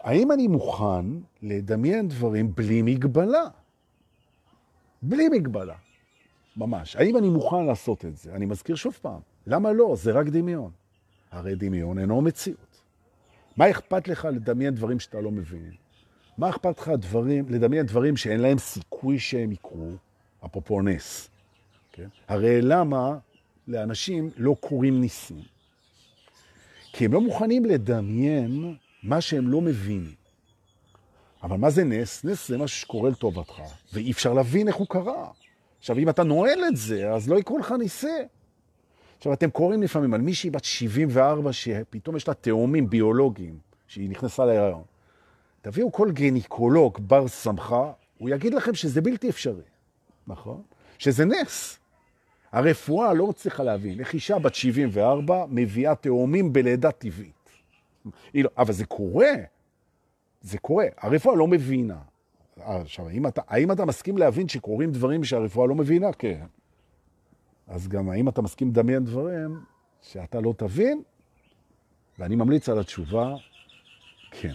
האם 0.00 0.32
אני 0.32 0.48
מוכן 0.48 1.06
לדמיין 1.42 2.08
דברים 2.08 2.54
בלי 2.54 2.82
מגבלה? 2.82 3.44
בלי 5.02 5.28
מגבלה. 5.28 5.76
ממש. 6.56 6.96
האם 6.96 7.16
אני 7.16 7.28
מוכן 7.28 7.66
לעשות 7.66 8.04
את 8.04 8.16
זה? 8.16 8.34
אני 8.34 8.46
מזכיר 8.46 8.76
שוב 8.76 8.98
פעם, 9.02 9.20
למה 9.46 9.72
לא? 9.72 9.94
זה 9.96 10.12
רק 10.12 10.26
דמיון. 10.26 10.70
הרי 11.30 11.54
דמיון 11.54 11.98
אינו 11.98 12.20
מציאות. 12.20 12.82
מה 13.56 13.70
אכפת 13.70 14.08
לך 14.08 14.28
לדמיין 14.32 14.74
דברים 14.74 15.00
שאתה 15.00 15.20
לא 15.20 15.30
מבין? 15.30 15.72
מה 16.38 16.50
אכפת 16.50 16.78
לך 16.78 16.88
דברים, 16.88 17.44
לדמיין 17.48 17.86
דברים 17.86 18.16
שאין 18.16 18.40
להם 18.40 18.58
סיכוי 18.58 19.18
שהם 19.18 19.52
יקרו, 19.52 19.90
אפרופו 20.44 20.82
נס? 20.82 21.28
כן? 21.92 22.08
הרי 22.28 22.62
למה 22.62 23.18
לאנשים 23.68 24.30
לא 24.36 24.56
קורים 24.60 25.00
ניסים? 25.00 25.42
כי 26.92 27.04
הם 27.04 27.12
לא 27.12 27.20
מוכנים 27.20 27.64
לדמיין 27.64 28.74
מה 29.02 29.20
שהם 29.20 29.48
לא 29.48 29.60
מבינים. 29.60 30.14
אבל 31.42 31.56
מה 31.56 31.70
זה 31.70 31.84
נס? 31.84 32.24
נס 32.24 32.48
זה 32.48 32.58
משהו 32.58 32.80
שקורה 32.80 33.10
לטובתך, 33.10 33.62
ואי 33.92 34.10
אפשר 34.10 34.32
להבין 34.32 34.68
איך 34.68 34.76
הוא 34.76 34.86
קרה. 34.86 35.30
עכשיו, 35.78 35.98
אם 35.98 36.08
אתה 36.08 36.22
נועל 36.22 36.64
את 36.68 36.76
זה, 36.76 37.12
אז 37.12 37.28
לא 37.28 37.38
יקרו 37.38 37.58
לך 37.58 37.74
ניסה. 37.78 38.22
עכשיו, 39.22 39.32
אתם 39.32 39.50
קוראים 39.50 39.82
לפעמים 39.82 40.14
על 40.14 40.20
מישהי 40.20 40.50
בת 40.50 40.64
74 40.64 41.52
שפתאום 41.52 42.16
יש 42.16 42.28
לה 42.28 42.34
תאומים 42.34 42.90
ביולוגיים, 42.90 43.58
שהיא 43.86 44.10
נכנסה 44.10 44.44
להיריון. 44.44 44.82
תביאו 45.60 45.92
כל 45.92 46.10
גניקולוג 46.12 46.98
בר 47.00 47.28
סמכה, 47.28 47.92
הוא 48.18 48.30
יגיד 48.30 48.54
לכם 48.54 48.74
שזה 48.74 49.00
בלתי 49.00 49.30
אפשרי, 49.30 49.62
נכון? 50.26 50.62
שזה 50.98 51.24
נס. 51.24 51.78
הרפואה 52.52 53.14
לא 53.14 53.32
צריכה 53.36 53.62
להבין 53.62 54.00
איך 54.00 54.14
אישה 54.14 54.38
בת 54.38 54.54
74 54.54 55.44
מביאה 55.48 55.94
תאומים 55.94 56.52
בלידה 56.52 56.92
טבעית. 56.92 57.50
לא, 58.34 58.50
אבל 58.58 58.72
זה 58.72 58.84
קורה, 58.86 59.32
זה 60.40 60.58
קורה. 60.58 60.86
הרפואה 60.98 61.36
לא 61.36 61.46
מבינה. 61.46 61.98
עכשיו, 62.56 63.08
האם 63.08 63.26
אתה, 63.26 63.42
האם 63.48 63.72
אתה 63.72 63.84
מסכים 63.84 64.18
להבין 64.18 64.48
שקורים 64.48 64.92
דברים 64.92 65.24
שהרפואה 65.24 65.66
לא 65.66 65.74
מבינה? 65.74 66.12
כן. 66.12 66.44
אז 67.72 67.88
גם 67.88 68.10
האם 68.10 68.28
אתה 68.28 68.42
מסכים 68.42 68.68
לדמיין 68.68 69.04
דברים 69.04 69.60
שאתה 70.02 70.40
לא 70.40 70.54
תבין? 70.56 71.02
ואני 72.18 72.36
ממליץ 72.36 72.68
על 72.68 72.78
התשובה, 72.78 73.34
כן. 74.30 74.54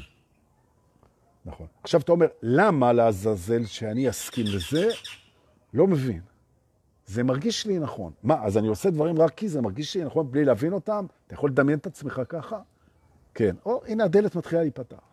נכון. 1.46 1.68
עכשיו 1.84 2.02
אתה 2.02 2.12
אומר, 2.12 2.28
למה 2.42 2.94
לעזאזל 2.94 3.66
שאני 3.66 4.10
אסכים 4.10 4.46
לזה? 4.46 4.90
לא 5.74 5.88
מבין. 5.88 6.22
זה 7.06 7.24
מרגיש 7.24 7.66
לי 7.66 7.80
נכון. 7.80 8.12
מה, 8.24 8.44
אז 8.44 8.58
אני 8.58 8.68
עושה 8.68 8.90
דברים 8.90 9.22
רק 9.22 9.34
כי 9.34 9.50
זה 9.50 9.62
מרגיש 9.62 9.98
לי 9.98 10.04
נכון 10.04 10.32
בלי 10.32 10.46
להבין 10.46 10.74
אותם? 10.74 11.06
אתה 11.28 11.34
יכול 11.34 11.50
לדמיין 11.50 11.80
את 11.80 11.88
עצמך 11.88 12.22
ככה? 12.30 12.60
כן. 13.34 13.56
או, 13.66 13.82
הנה 13.88 14.04
הדלת 14.04 14.36
מתחילה 14.36 14.62
להיפתח. 14.62 15.04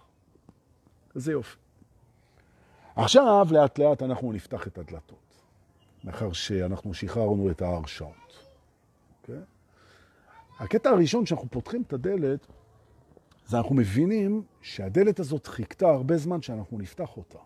זה 1.15 1.33
יופי. 1.33 1.57
עכשיו, 2.97 3.47
לאט 3.51 3.79
לאט 3.79 4.03
אנחנו 4.03 4.33
נפתח 4.33 4.67
את 4.67 4.79
הדלתות, 4.79 5.24
מאחר 6.05 6.33
שאנחנו 6.33 6.95
שחררנו 6.95 7.51
את 7.51 7.63
ההרשאות. 7.63 8.13
Okay? 8.13 8.43
אוקיי? 9.23 9.41
הקטע 10.59 10.91
הראשון 10.91 11.27
שאנחנו 11.27 11.49
פותחים 11.51 11.83
את 11.83 11.93
הדלת, 11.93 12.47
זה 13.47 13.59
אנחנו 13.59 13.75
מבינים 13.75 14.43
שהדלת 14.61 15.21
הזאת 15.21 15.47
חיכתה 15.47 15.89
הרבה 15.89 16.17
זמן 16.17 16.43
שאנחנו 16.43 16.79
נפתח 16.79 17.17
אותה. 17.17 17.39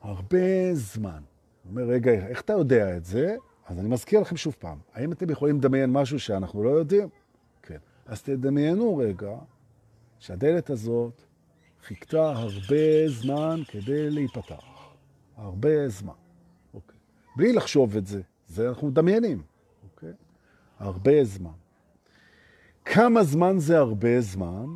הרבה 0.00 0.74
זמן. 0.74 1.22
הוא 1.64 1.70
אומר, 1.70 1.82
רגע, 1.82 2.12
איך 2.12 2.40
אתה 2.40 2.52
יודע 2.52 2.96
את 2.96 3.04
זה? 3.04 3.36
אז 3.66 3.78
אני 3.78 3.88
מזכיר 3.88 4.20
לכם 4.20 4.36
שוב 4.36 4.56
פעם, 4.58 4.78
האם 4.92 5.12
אתם 5.12 5.30
יכולים 5.30 5.58
לדמיין 5.58 5.92
משהו 5.92 6.20
שאנחנו 6.20 6.62
לא 6.62 6.70
יודעים? 6.70 7.08
כן. 7.62 7.78
אז 8.06 8.22
תדמיינו 8.22 8.96
רגע 8.96 9.36
שהדלת 10.18 10.70
הזאת 10.70 11.22
חיכתה 11.82 12.30
הרבה 12.30 13.08
זמן 13.08 13.60
כדי 13.68 14.10
להיפתח. 14.10 14.64
הרבה 15.36 15.88
זמן. 15.88 16.23
בלי 17.36 17.52
לחשוב 17.52 17.96
את 17.96 18.06
זה, 18.06 18.22
זה 18.48 18.68
אנחנו 18.68 18.88
מדמיינים. 18.88 19.42
אוקיי? 19.84 20.12
הרבה 20.78 21.24
זמן. 21.24 21.50
כמה 22.84 23.24
זמן 23.24 23.58
זה 23.58 23.78
הרבה 23.78 24.20
זמן? 24.20 24.66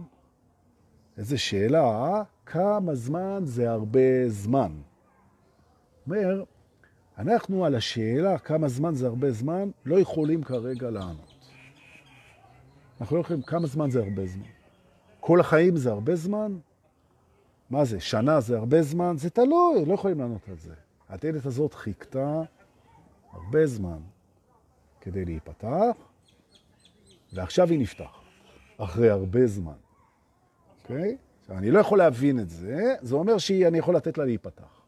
איזה 1.18 1.38
שאלה, 1.38 1.80
אה? 1.80 2.22
כמה 2.46 2.94
זמן 2.94 3.40
זה 3.44 3.70
הרבה 3.70 4.28
זמן? 4.28 4.72
אומר, 6.06 6.44
אנחנו 7.18 7.64
על 7.64 7.74
השאלה 7.74 8.38
כמה 8.38 8.68
זמן 8.68 8.94
זה 8.94 9.06
הרבה 9.06 9.30
זמן, 9.30 9.70
לא 9.84 10.00
יכולים 10.00 10.44
כרגע 10.44 10.90
לענות. 10.90 11.34
אנחנו 13.00 13.16
לא 13.16 13.20
יכולים, 13.20 13.42
כמה 13.42 13.66
זמן 13.66 13.90
זה 13.90 14.00
הרבה 14.00 14.26
זמן? 14.26 14.44
כל 15.20 15.40
החיים 15.40 15.76
זה 15.76 15.90
הרבה 15.90 16.16
זמן? 16.16 16.58
מה 17.70 17.84
זה, 17.84 18.00
שנה 18.00 18.40
זה 18.40 18.58
הרבה 18.58 18.82
זמן? 18.82 19.16
זה 19.16 19.30
תלוי, 19.30 19.84
לא 19.86 19.94
יכולים 19.94 20.18
לענות 20.18 20.48
על 20.48 20.56
זה. 20.56 20.74
הדלת 21.08 21.46
הזאת 21.46 21.74
חיכתה 21.74 22.42
הרבה 23.32 23.66
זמן 23.66 23.98
כדי 25.00 25.24
להיפתח, 25.24 25.96
ועכשיו 27.32 27.68
היא 27.68 27.78
נפתחת, 27.78 28.22
אחרי 28.78 29.10
הרבה 29.10 29.46
זמן. 29.46 29.72
אוקיי? 30.82 31.16
עכשיו, 31.40 31.58
אני 31.58 31.70
לא 31.70 31.78
יכול 31.78 31.98
להבין 31.98 32.40
את 32.40 32.50
זה, 32.50 32.94
זה 33.02 33.14
אומר 33.14 33.38
שאני 33.38 33.78
יכול 33.78 33.96
לתת 33.96 34.18
לה 34.18 34.24
להיפתח. 34.24 34.78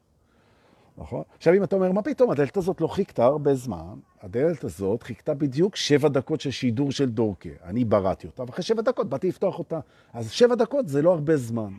נכון? 0.98 1.22
עכשיו, 1.36 1.54
אם 1.54 1.64
אתה 1.64 1.76
אומר, 1.76 1.92
מה 1.92 2.02
פתאום, 2.02 2.30
הדלת 2.30 2.56
הזאת 2.56 2.80
לא 2.80 2.86
חיכתה 2.86 3.24
הרבה 3.24 3.54
זמן, 3.54 3.94
הדלת 4.20 4.64
הזאת 4.64 5.02
חיכתה 5.02 5.34
בדיוק 5.34 5.76
שבע 5.76 6.08
דקות 6.08 6.40
של 6.40 6.50
שידור 6.50 6.92
של 6.92 7.10
דורקה. 7.10 7.48
אני 7.64 7.84
בראתי 7.84 8.26
אותה, 8.26 8.42
ואחרי 8.42 8.62
שבע 8.62 8.82
דקות 8.82 9.08
באתי 9.08 9.28
לפתוח 9.28 9.58
אותה. 9.58 9.80
אז 10.12 10.30
שבע 10.30 10.54
דקות 10.54 10.88
זה 10.88 11.02
לא 11.02 11.12
הרבה 11.12 11.36
זמן. 11.36 11.72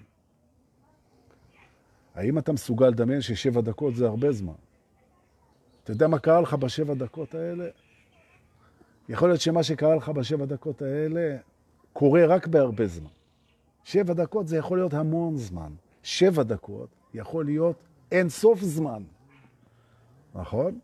האם 2.15 2.37
אתה 2.37 2.51
מסוגל 2.51 2.87
לדמיין 2.87 3.21
ששבע 3.21 3.61
דקות 3.61 3.95
זה 3.95 4.07
הרבה 4.07 4.31
זמן? 4.31 4.53
אתה 5.83 5.91
יודע 5.91 6.07
מה 6.07 6.19
קרה 6.19 6.41
לך 6.41 6.53
בשבע 6.53 6.93
דקות 6.93 7.35
האלה? 7.35 7.69
יכול 9.09 9.29
להיות 9.29 9.41
שמה 9.41 9.63
שקרה 9.63 9.95
לך 9.95 10.09
בשבע 10.09 10.45
דקות 10.45 10.81
האלה 10.81 11.37
קורה 11.93 12.25
רק 12.25 12.47
בהרבה 12.47 12.87
זמן. 12.87 13.09
שבע 13.83 14.13
דקות 14.13 14.47
זה 14.47 14.57
יכול 14.57 14.77
להיות 14.77 14.93
המון 14.93 15.37
זמן. 15.37 15.71
שבע 16.03 16.43
דקות 16.43 16.89
יכול 17.13 17.45
להיות 17.45 17.75
אין 18.11 18.29
סוף 18.29 18.61
זמן, 18.61 19.03
נכון? 20.35 20.79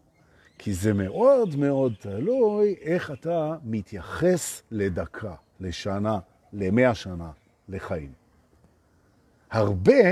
כי 0.58 0.74
זה 0.74 0.94
מאוד 0.94 1.56
מאוד 1.56 1.94
תלוי 2.00 2.76
איך 2.82 3.12
אתה 3.12 3.56
מתייחס 3.64 4.62
לדקה, 4.72 5.36
לשנה, 5.60 6.20
למאה 6.54 6.96
שנה, 6.96 7.32
לחיים. 7.70 8.12
הרבה 9.52 10.04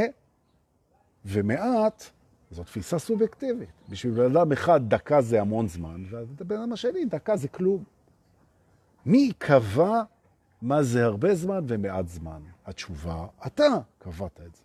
ומעט 1.26 2.04
זו 2.52 2.64
תפיסה 2.64 3.00
סובייקטיבית. 3.00 3.70
בשביל 3.90 4.14
בן 4.14 4.36
אדם 4.36 4.52
אחד 4.52 4.90
דקה 4.90 5.22
זה 5.22 5.42
המון 5.42 5.68
זמן, 5.68 6.04
ובן 6.12 6.56
אדם 6.56 6.74
השני 6.74 7.06
דקה 7.06 7.36
זה 7.38 7.48
כלום. 7.48 7.84
מי 9.06 9.32
קבע 9.38 10.04
מה 10.62 10.84
זה 10.84 11.06
הרבה 11.06 11.36
זמן 11.36 11.64
ומעט 11.68 12.08
זמן? 12.08 12.42
התשובה, 12.66 13.28
אתה 13.48 13.64
קבעת 14.00 14.42
את 14.48 14.56
זה, 14.56 14.62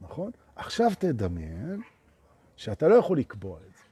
נכון? 0.00 0.30
עכשיו 0.56 0.90
תדמיין 0.98 1.80
שאתה 2.56 2.88
לא 2.88 2.94
יכול 2.94 3.18
לקבוע 3.18 3.58
את 3.58 3.74
זה. 3.74 3.82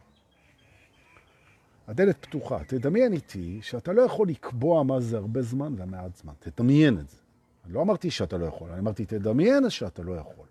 הדלת 1.88 2.26
פתוחה. 2.26 2.64
תדמיין 2.64 3.12
איתי 3.12 3.58
שאתה 3.62 3.92
לא 3.92 4.02
יכול 4.02 4.28
לקבוע 4.28 4.82
מה 4.82 5.00
זה 5.00 5.16
הרבה 5.16 5.42
זמן 5.42 5.74
ומעט 5.76 6.16
זמן. 6.16 6.32
תדמיין 6.38 6.98
את 6.98 7.08
זה. 7.08 7.16
אני 7.64 7.72
לא 7.72 7.82
אמרתי 7.82 8.10
שאתה 8.10 8.36
לא 8.36 8.46
יכול, 8.46 8.70
אני 8.70 8.80
אמרתי 8.80 9.06
תדמיין 9.06 9.70
שאתה 9.70 10.02
לא 10.02 10.12
יכול. 10.12 10.46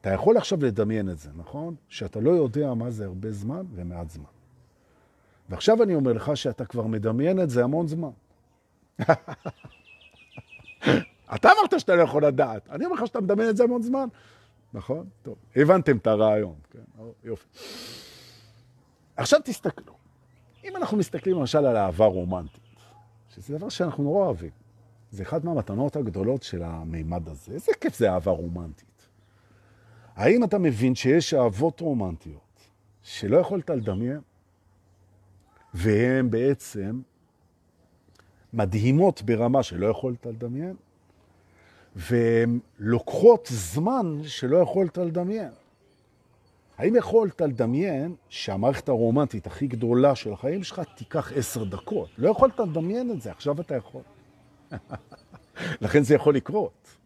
אתה 0.00 0.10
יכול 0.10 0.36
עכשיו 0.36 0.64
לדמיין 0.64 1.10
את 1.10 1.18
זה, 1.18 1.30
נכון? 1.36 1.74
שאתה 1.88 2.20
לא 2.20 2.30
יודע 2.30 2.74
מה 2.74 2.90
זה 2.90 3.04
הרבה 3.04 3.32
זמן 3.32 3.62
ומעט 3.74 4.10
זמן. 4.10 4.24
ועכשיו 5.48 5.82
אני 5.82 5.94
אומר 5.94 6.12
לך 6.12 6.36
שאתה 6.36 6.64
כבר 6.64 6.86
מדמיין 6.86 7.40
את 7.40 7.50
זה 7.50 7.64
המון 7.64 7.86
זמן. 7.86 8.10
אתה 11.34 11.48
אמרת 11.52 11.80
שאתה 11.80 11.94
לא 11.96 12.02
יכול 12.02 12.26
לדעת, 12.26 12.68
אני 12.70 12.84
אומר 12.84 12.96
לך 12.96 13.06
שאתה 13.06 13.20
מדמיין 13.20 13.50
את 13.50 13.56
זה 13.56 13.64
המון 13.64 13.82
זמן. 13.82 14.08
נכון? 14.72 15.08
טוב, 15.22 15.34
הבנתם 15.56 15.96
את 15.96 16.06
הרעיון. 16.06 16.54
כן, 16.70 17.02
יופי. 17.24 17.46
עכשיו 19.16 19.40
תסתכלו. 19.44 19.94
אם 20.64 20.76
אנחנו 20.76 20.96
מסתכלים 20.96 21.36
למשל 21.36 21.66
על 21.66 21.76
אהבה 21.76 22.04
רומנטית, 22.04 22.64
שזה 23.28 23.58
דבר 23.58 23.68
שאנחנו 23.68 24.04
נורא 24.04 24.24
אוהבים, 24.24 24.50
זה 25.10 25.22
אחד 25.22 25.44
מהמתנות 25.44 25.96
הגדולות 25.96 26.42
של 26.42 26.62
המימד 26.62 27.28
הזה. 27.28 27.52
איזה 27.52 27.72
כיף 27.80 27.96
זה 27.96 28.12
אהבה 28.12 28.30
רומנטית. 28.30 28.88
האם 30.18 30.44
אתה 30.44 30.58
מבין 30.58 30.94
שיש 30.94 31.34
אהבות 31.34 31.80
רומנטיות 31.80 32.60
שלא 33.02 33.36
יכולת 33.36 33.70
לדמיין, 33.70 34.20
והן 35.74 36.30
בעצם 36.30 37.00
מדהימות 38.52 39.22
ברמה 39.22 39.62
שלא 39.62 39.86
יכולת 39.86 40.26
לדמיין? 40.26 40.76
והן 41.96 42.58
לוקחות 42.78 43.48
זמן 43.52 44.20
שלא 44.24 44.56
יכולת 44.56 44.98
לדמיין. 44.98 45.50
האם 46.78 46.96
יכולת 46.96 47.40
לדמיין 47.40 48.14
שהמערכת 48.28 48.88
הרומנטית 48.88 49.46
הכי 49.46 49.66
גדולה 49.66 50.14
של 50.14 50.32
החיים 50.32 50.64
שלך 50.64 50.82
תיקח 50.96 51.32
עשר 51.32 51.64
דקות? 51.64 52.08
לא 52.18 52.30
יכולת 52.30 52.58
לדמיין 52.60 53.10
את 53.10 53.22
זה, 53.22 53.30
עכשיו 53.30 53.60
אתה 53.60 53.76
יכול. 53.76 54.02
לכן 55.82 56.02
זה 56.02 56.14
יכול 56.14 56.34
לקרות, 56.34 56.96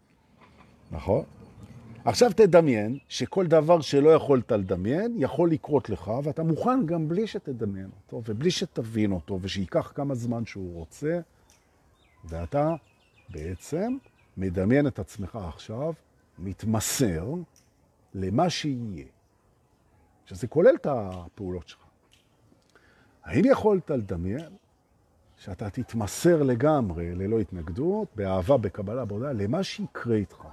נכון? 0.91 1.23
עכשיו 2.05 2.31
תדמיין 2.33 2.97
שכל 3.07 3.47
דבר 3.47 3.81
שלא 3.81 4.09
יכולת 4.09 4.51
לדמיין 4.51 5.15
יכול 5.17 5.51
לקרות 5.51 5.89
לך, 5.89 6.11
ואתה 6.23 6.43
מוכן 6.43 6.85
גם 6.85 7.07
בלי 7.07 7.27
שתדמיין 7.27 7.89
אותו, 8.03 8.21
ובלי 8.25 8.51
שתבין 8.51 9.11
אותו, 9.11 9.39
ושייקח 9.41 9.91
כמה 9.95 10.15
זמן 10.15 10.45
שהוא 10.45 10.73
רוצה, 10.73 11.19
ואתה 12.25 12.75
בעצם 13.29 13.97
מדמיין 14.37 14.87
את 14.87 14.99
עצמך 14.99 15.35
עכשיו, 15.35 15.93
מתמסר 16.39 17.25
למה 18.13 18.49
שיהיה. 18.49 19.05
שזה 20.25 20.47
כולל 20.47 20.75
את 20.75 20.87
הפעולות 20.89 21.67
שלך. 21.67 21.79
האם 23.23 23.45
יכולת 23.45 23.89
לדמיין 23.91 24.51
שאתה 25.37 25.69
תתמסר 25.69 26.43
לגמרי, 26.43 27.15
ללא 27.15 27.39
התנגדות, 27.39 28.07
באהבה, 28.15 28.57
בקבלה, 28.57 29.05
בעודה, 29.05 29.31
למה 29.31 29.63
שיקרה 29.63 30.15
איתך? 30.15 30.47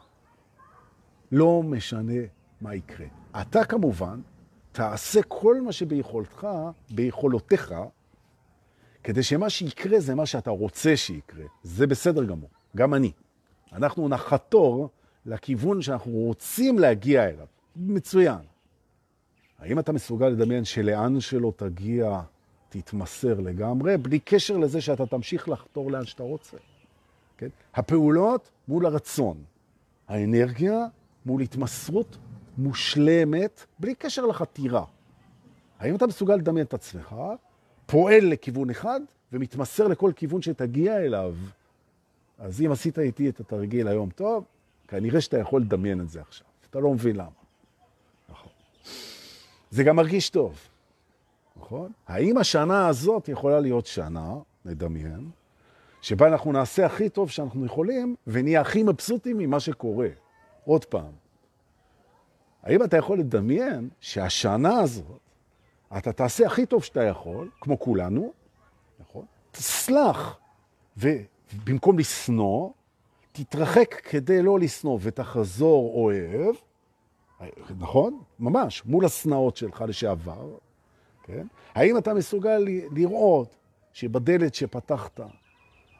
לא 1.32 1.62
משנה 1.62 2.22
מה 2.60 2.74
יקרה. 2.74 3.06
אתה 3.40 3.64
כמובן 3.64 4.20
תעשה 4.72 5.22
כל 5.22 5.60
מה 5.60 5.72
שביכולתך, 5.72 6.46
ביכולותיך, 6.90 7.74
כדי 9.04 9.22
שמה 9.22 9.50
שיקרה 9.50 10.00
זה 10.00 10.14
מה 10.14 10.26
שאתה 10.26 10.50
רוצה 10.50 10.96
שיקרה. 10.96 11.44
זה 11.62 11.86
בסדר 11.86 12.24
גמור, 12.24 12.50
גם 12.76 12.94
אני. 12.94 13.12
אנחנו 13.72 14.08
נחתור 14.08 14.88
לכיוון 15.26 15.82
שאנחנו 15.82 16.12
רוצים 16.12 16.78
להגיע 16.78 17.28
אליו. 17.28 17.46
מצוין. 17.76 18.38
האם 19.58 19.78
אתה 19.78 19.92
מסוגל 19.92 20.28
לדמיין 20.28 20.64
שלאן 20.64 21.20
שלא 21.20 21.52
תגיע, 21.56 22.20
תתמסר 22.68 23.40
לגמרי, 23.40 23.96
בלי 23.96 24.18
קשר 24.18 24.56
לזה 24.56 24.80
שאתה 24.80 25.06
תמשיך 25.06 25.48
לחתור 25.48 25.90
לאן 25.90 26.04
שאתה 26.04 26.22
רוצה? 26.22 26.56
כן? 27.38 27.48
הפעולות 27.74 28.50
מול 28.68 28.86
הרצון. 28.86 29.36
האנרגיה 30.08 30.86
מול 31.26 31.42
התמסרות 31.42 32.18
מושלמת, 32.58 33.66
בלי 33.78 33.94
קשר 33.94 34.26
לחתירה. 34.26 34.84
האם 35.78 35.96
אתה 35.96 36.06
מסוגל 36.06 36.36
לדמיין 36.36 36.66
את 36.66 36.74
עצמך, 36.74 37.14
פועל 37.86 38.24
לכיוון 38.24 38.70
אחד 38.70 39.00
ומתמסר 39.32 39.88
לכל 39.88 40.12
כיוון 40.16 40.42
שתגיע 40.42 40.96
אליו 40.96 41.34
אז 42.40 42.60
אם 42.60 42.72
עשית 42.72 42.98
איתי 42.98 43.28
את 43.28 43.40
התרגיל 43.40 43.88
היום 43.88 44.10
טוב, 44.10 44.44
כנראה 44.88 45.20
שאתה 45.20 45.38
יכול 45.38 45.60
לדמיין 45.60 46.00
את 46.00 46.08
זה 46.08 46.20
עכשיו. 46.20 46.46
אתה 46.70 46.80
לא 46.80 46.90
מבין 46.90 47.16
למה. 47.16 47.30
נכון. 48.28 48.52
זה 49.70 49.84
גם 49.84 49.96
מרגיש 49.96 50.30
טוב, 50.30 50.58
נכון? 51.56 51.92
האם 52.08 52.38
השנה 52.38 52.88
הזאת 52.88 53.28
יכולה 53.28 53.60
להיות 53.60 53.86
שנה, 53.86 54.34
נדמיין, 54.64 55.30
שבה 56.02 56.28
אנחנו 56.28 56.52
נעשה 56.52 56.86
הכי 56.86 57.08
טוב 57.08 57.30
שאנחנו 57.30 57.66
יכולים, 57.66 58.14
ונהיה 58.26 58.60
הכי 58.60 58.82
מבסוטים 58.82 59.38
ממה 59.38 59.60
שקורה. 59.60 60.08
עוד 60.64 60.84
פעם, 60.84 61.12
האם 62.62 62.84
אתה 62.84 62.96
יכול 62.96 63.18
לדמיין 63.18 63.88
שהשנה 64.00 64.80
הזאת, 64.80 65.20
אתה 65.98 66.12
תעשה 66.12 66.46
הכי 66.46 66.66
טוב 66.66 66.84
שאתה 66.84 67.02
יכול, 67.02 67.50
כמו 67.60 67.78
כולנו, 67.78 68.32
נכון? 69.00 69.24
תסלח 69.50 70.38
ובמקום 70.96 71.98
לשנוא, 71.98 72.70
תתרחק 73.32 73.94
כדי 73.94 74.42
לא 74.42 74.58
לשנוא 74.58 74.98
ותחזור 75.00 75.92
אוהב, 75.94 76.54
נכון? 77.78 78.22
ממש, 78.38 78.84
מול 78.84 79.04
הסנאות 79.04 79.56
שלך 79.56 79.84
לשעבר, 79.88 80.48
כן? 81.22 81.46
האם 81.74 81.98
אתה 81.98 82.14
מסוגל 82.14 82.64
לראות 82.90 83.56
שבדלת 83.92 84.54
שפתחת, 84.54 85.20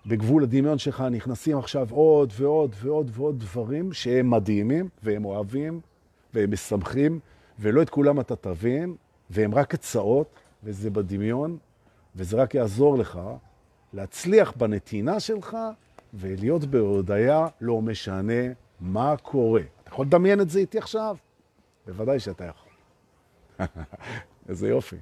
בגבול 0.06 0.42
הדמיון 0.42 0.78
שלך 0.78 1.00
נכנסים 1.00 1.58
עכשיו 1.58 1.86
עוד 1.90 2.32
ועוד 2.36 2.74
ועוד 2.78 3.10
ועוד 3.14 3.38
דברים 3.38 3.92
שהם 3.92 4.30
מדהימים 4.30 4.88
והם 5.02 5.24
אוהבים 5.24 5.80
והם 6.34 6.52
משמחים, 6.52 7.20
ולא 7.58 7.82
את 7.82 7.90
כולם 7.90 8.20
אתה 8.20 8.36
תבין, 8.36 8.96
והם 9.30 9.54
רק 9.54 9.74
הצעות, 9.74 10.26
וזה 10.64 10.90
בדמיון, 10.90 11.58
וזה 12.16 12.36
רק 12.36 12.54
יעזור 12.54 12.98
לך 12.98 13.20
להצליח 13.92 14.52
בנתינה 14.56 15.20
שלך 15.20 15.56
ולהיות 16.14 16.64
בהודיה 16.64 17.46
לא 17.60 17.82
משנה 17.82 18.42
מה 18.80 19.16
קורה. 19.16 19.62
אתה 19.82 19.90
יכול 19.90 20.06
לדמיין 20.06 20.40
את 20.40 20.50
זה 20.50 20.58
איתי 20.58 20.78
עכשיו? 20.78 21.16
בוודאי 21.86 22.20
שאתה 22.20 22.44
יכול. 22.44 22.72
איזה 24.48 24.68
יופי. 24.68 24.96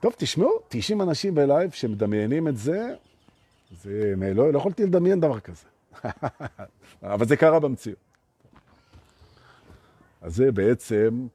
טוב, 0.00 0.14
תשמעו, 0.16 0.50
90 0.68 1.02
אנשים 1.02 1.34
בלייב 1.34 1.70
שמדמיינים 1.70 2.48
את 2.48 2.56
זה, 2.56 2.94
זה 3.70 4.14
לא, 4.34 4.52
לא 4.52 4.58
יכולתי 4.58 4.86
לדמיין 4.86 5.20
דבר 5.20 5.40
כזה. 5.40 5.66
אבל 7.02 7.26
זה 7.26 7.36
קרה 7.36 7.60
במציאות. 7.60 7.98
אז 10.20 10.36
זה 10.36 10.52
בעצם 10.52 11.26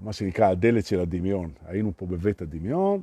מה 0.00 0.12
שנקרא 0.12 0.46
הדלת 0.46 0.86
של 0.86 1.00
הדמיון. 1.00 1.50
היינו 1.66 1.92
פה 1.96 2.06
בבית 2.06 2.42
הדמיון, 2.42 3.02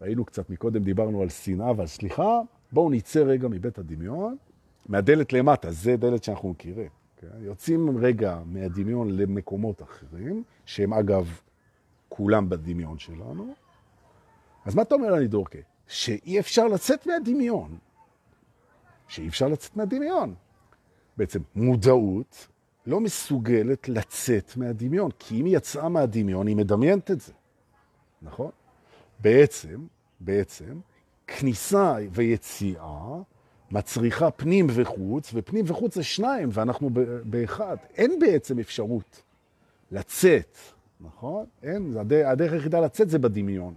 ראינו 0.00 0.24
קצת 0.24 0.50
מקודם, 0.50 0.82
דיברנו 0.82 1.22
על 1.22 1.28
שנאה 1.28 1.72
ועל 1.76 1.86
סליחה. 1.86 2.40
בואו 2.72 2.90
נצא 2.90 3.20
רגע 3.20 3.48
מבית 3.48 3.78
הדמיון, 3.78 4.36
מהדלת 4.88 5.32
למטה, 5.32 5.70
זה 5.70 5.96
דלת 5.96 6.24
שאנחנו 6.24 6.48
מכירים. 6.48 6.88
כן? 7.16 7.26
יוצאים 7.40 7.98
רגע 7.98 8.40
מהדמיון 8.46 9.10
למקומות 9.10 9.82
אחרים, 9.82 10.42
שהם 10.66 10.92
אגב 10.92 11.40
כולם 12.08 12.48
בדמיון 12.48 12.98
שלנו. 12.98 13.54
אז 14.64 14.74
מה 14.74 14.82
אתה 14.82 14.94
אומר 14.94 15.16
אני 15.16 15.26
דורקה? 15.26 15.58
שאי 15.92 16.40
אפשר 16.40 16.68
לצאת 16.68 17.06
מהדמיון. 17.06 17.78
שאי 19.08 19.28
אפשר 19.28 19.48
לצאת 19.48 19.76
מהדמיון. 19.76 20.34
בעצם 21.16 21.40
מודעות 21.54 22.48
לא 22.86 23.00
מסוגלת 23.00 23.88
לצאת 23.88 24.56
מהדמיון, 24.56 25.10
כי 25.18 25.40
אם 25.40 25.44
היא 25.44 25.56
יצאה 25.56 25.88
מהדמיון, 25.88 26.46
היא 26.46 26.56
מדמיינת 26.56 27.10
את 27.10 27.20
זה, 27.20 27.32
נכון? 28.22 28.50
בעצם, 29.20 29.86
בעצם, 30.20 30.80
כניסה 31.26 31.96
ויציאה 32.12 33.22
מצריכה 33.70 34.30
פנים 34.30 34.66
וחוץ, 34.70 35.30
ופנים 35.34 35.64
וחוץ 35.68 35.94
זה 35.94 36.02
שניים, 36.02 36.48
ואנחנו 36.52 36.90
באחד. 37.24 37.76
אין 37.96 38.18
בעצם 38.18 38.58
אפשרות 38.58 39.22
לצאת, 39.90 40.56
נכון? 41.00 41.46
אין, 41.62 41.94
הדרך 42.26 42.52
היחידה 42.52 42.80
לצאת 42.80 43.10
זה 43.10 43.18
בדמיון. 43.18 43.74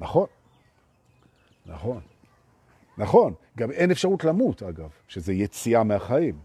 נכון? 0.00 0.26
נכון. 1.66 2.00
נכון. 2.98 3.34
גם 3.58 3.70
אין 3.70 3.90
אפשרות 3.90 4.24
למות, 4.24 4.62
אגב, 4.62 4.90
שזה 5.08 5.32
יציאה 5.32 5.84
מהחיים. 5.84 6.38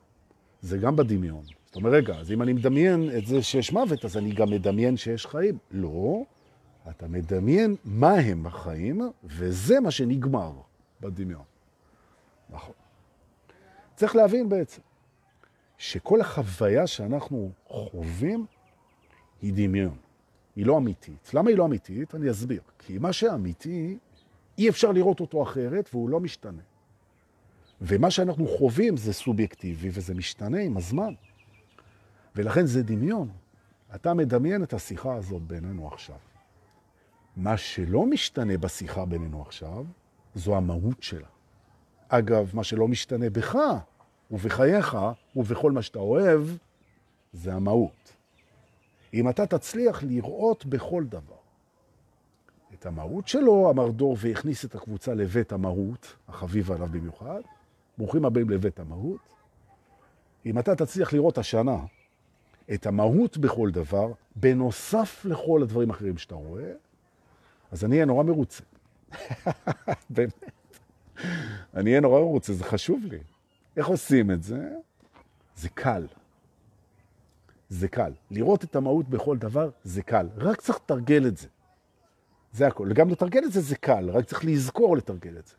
זה 0.62 0.78
גם 0.78 0.96
בדמיון. 0.96 1.44
זאת 1.66 1.76
אומרת, 1.76 1.94
רגע, 1.94 2.16
אז 2.16 2.32
אם 2.32 2.42
אני 2.42 2.54
מדמיין 2.54 3.10
את 3.18 3.26
זה 3.26 3.44
שיש 3.44 3.72
מוות, 3.74 4.06
אז 4.06 4.18
אני 4.18 4.32
גם 4.32 4.50
מדמיין 4.50 4.98
שיש 4.98 5.26
חיים. 5.26 5.58
לא, 5.72 6.24
אתה 6.90 7.08
מדמיין 7.08 7.76
מה 7.86 8.14
הם 8.14 8.46
החיים, 8.46 9.02
וזה 9.24 9.80
מה 9.80 9.92
שנגמר 9.92 10.52
בדמיון. 11.02 11.44
נכון. 12.50 12.74
צריך 13.96 14.16
להבין 14.16 14.50
בעצם 14.50 14.82
שכל 15.78 16.22
החוויה 16.22 16.88
שאנחנו 16.88 17.52
חווים 17.68 18.46
היא 19.42 19.54
דמיון. 19.56 19.98
היא 20.56 20.66
לא 20.66 20.78
אמיתית. 20.78 21.32
למה 21.34 21.50
היא 21.50 21.58
לא 21.58 21.66
אמיתית? 21.66 22.16
אני 22.16 22.32
אסביר. 22.32 22.62
כי 22.80 22.98
מה 22.98 23.14
שאמיתי, 23.14 23.98
אי 24.58 24.70
אפשר 24.70 24.92
לראות 24.92 25.20
אותו 25.20 25.44
אחרת 25.44 25.90
והוא 25.94 26.10
לא 26.10 26.20
משתנה. 26.20 26.62
ומה 27.82 28.12
שאנחנו 28.12 28.48
חווים 28.48 28.98
זה 28.98 29.14
סובייקטיבי 29.14 29.90
וזה 29.94 30.14
משתנה 30.14 30.60
עם 30.60 30.78
הזמן. 30.78 31.14
ולכן 32.36 32.66
זה 32.66 32.84
דמיון. 32.84 33.30
אתה 33.96 34.14
מדמיין 34.14 34.64
את 34.64 34.74
השיחה 34.74 35.16
הזאת 35.16 35.42
בינינו 35.42 35.88
עכשיו. 35.88 36.16
מה 37.36 37.58
שלא 37.58 38.06
משתנה 38.06 38.58
בשיחה 38.58 39.06
בינינו 39.06 39.42
עכשיו, 39.42 39.86
זו 40.36 40.56
המהות 40.56 41.04
שלה. 41.04 41.28
אגב, 42.08 42.52
מה 42.54 42.64
שלא 42.64 42.88
משתנה 42.88 43.30
בך 43.30 43.58
ובחייך 44.32 44.98
ובכל 45.36 45.72
מה 45.72 45.82
שאתה 45.82 46.00
אוהב, 46.00 46.42
זה 47.34 47.54
המהות. 47.54 48.16
אם 49.14 49.30
אתה 49.30 49.46
תצליח 49.46 50.04
לראות 50.04 50.66
בכל 50.66 51.04
דבר 51.04 51.42
את 52.82 52.86
המהות 52.86 53.28
שלו, 53.28 53.70
אמר 53.70 53.92
דור 53.92 54.18
והכניס 54.20 54.66
את 54.66 54.76
הקבוצה 54.76 55.14
לבית 55.14 55.52
המהות, 55.52 56.16
החביב 56.28 56.72
עליו 56.72 56.88
במיוחד, 56.92 57.42
ברוכים 57.98 58.26
הבאים 58.26 58.50
לבית 58.50 58.80
המהות. 58.80 59.20
אם 60.46 60.60
אתה 60.60 60.76
תצליח 60.76 61.14
לראות 61.14 61.38
השנה 61.38 61.78
את 62.74 62.86
המהות 62.86 63.38
בכל 63.38 63.72
דבר, 63.72 64.12
בנוסף 64.36 65.26
לכל 65.26 65.62
הדברים 65.64 65.92
האחרים 65.92 66.18
שאתה 66.18 66.36
רואה, 66.36 66.72
אז 67.72 67.86
אני 67.86 67.96
אהיה 67.96 68.06
נורא 68.06 68.24
מרוצה. 68.24 68.64
באמת. 70.10 70.52
אני 71.74 71.90
אהיה 71.90 72.02
נורא 72.02 72.20
מרוצה, 72.20 72.54
זה 72.54 72.64
חשוב 72.64 73.00
לי. 73.04 73.20
איך 73.78 73.88
עושים 73.88 74.32
את 74.32 74.44
זה? 74.44 74.70
זה 75.56 75.70
קל. 75.70 76.08
זה 77.70 77.88
קל. 77.88 78.14
לראות 78.32 78.64
את 78.64 78.76
המהות 78.76 79.10
בכל 79.10 79.38
דבר 79.38 79.70
זה 79.84 80.02
קל. 80.02 80.28
רק 80.38 80.62
צריך 80.62 80.80
לתרגל 80.84 81.28
את 81.28 81.38
זה. 81.38 81.48
זה 82.52 82.68
הכל. 82.68 82.88
וגם 82.92 83.10
לתרגל 83.10 83.44
את 83.44 83.52
זה 83.52 83.62
זה 83.62 83.76
קל, 83.76 84.10
רק 84.10 84.26
צריך 84.26 84.46
לזכור 84.46 84.98
לתרגל 84.98 85.38
את 85.38 85.48
זה. 85.48 85.56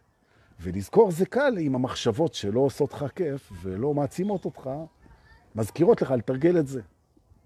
ולזכור 0.60 1.10
זה 1.10 1.26
קל 1.26 1.56
עם 1.60 1.74
המחשבות 1.74 2.34
שלא 2.34 2.60
עושות 2.60 2.92
לך 2.92 3.04
כיף 3.14 3.52
ולא 3.62 3.94
מעצימות 3.94 4.44
אותך, 4.44 4.70
מזכירות 5.54 6.02
לך 6.02 6.10
לתרגל 6.10 6.58
את 6.58 6.66
זה. 6.66 6.80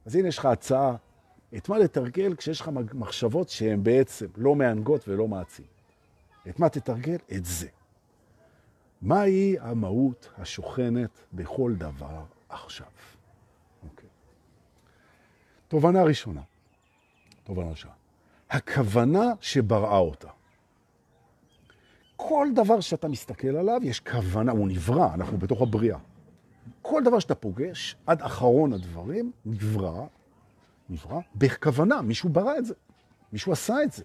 אז 0.07 0.17
הנה 0.17 0.29
יש 0.29 0.39
לך 0.39 0.45
הצעה, 0.45 0.97
את 1.57 1.69
מה 1.69 1.79
לתרגל 1.79 2.35
כשיש 2.35 2.61
לך 2.61 2.71
מחשבות 2.95 3.49
שהן 3.49 3.83
בעצם 3.83 4.27
לא 4.37 4.55
מענגות 4.55 5.09
ולא 5.09 5.29
מעצים. 5.29 5.67
את 6.49 6.59
מה 6.59 6.69
תתרגל? 6.69 7.17
את 7.37 7.45
זה. 7.45 7.69
מהי 9.03 9.57
המהות 9.61 10.29
השוכנת 10.39 11.11
בכל 11.33 11.75
דבר 11.75 12.25
עכשיו? 12.49 12.87
אוקיי. 13.91 14.09
תובנה 15.69 16.03
ראשונה. 16.03 16.43
תובנה 17.45 17.71
ראשונה. 17.71 17.95
הכוונה 18.51 19.33
שבראה 19.41 19.99
אותה. 19.99 20.29
כל 22.17 22.49
דבר 22.55 22.81
שאתה 22.81 23.09
מסתכל 23.09 23.57
עליו, 23.57 23.81
יש 23.83 24.01
כוונה, 24.01 24.53
הוא 24.53 24.69
נברא, 24.69 25.15
אנחנו 25.15 25.39
בתוך 25.39 25.63
הבריאה. 25.63 25.99
כל 26.83 27.03
דבר 27.05 27.19
שאתה 27.19 27.35
פוגש, 27.35 27.97
עד 28.07 28.23
אחרון 28.23 28.73
הדברים, 28.73 29.33
נברא, 29.47 30.07
נברא, 30.91 31.21
בכוונה, 31.35 32.03
מישהו 32.03 32.29
ברא 32.29 32.59
את 32.59 32.65
זה, 32.65 32.75
מישהו 33.33 33.53
עשה 33.53 33.83
את 33.83 33.93
זה, 33.93 34.05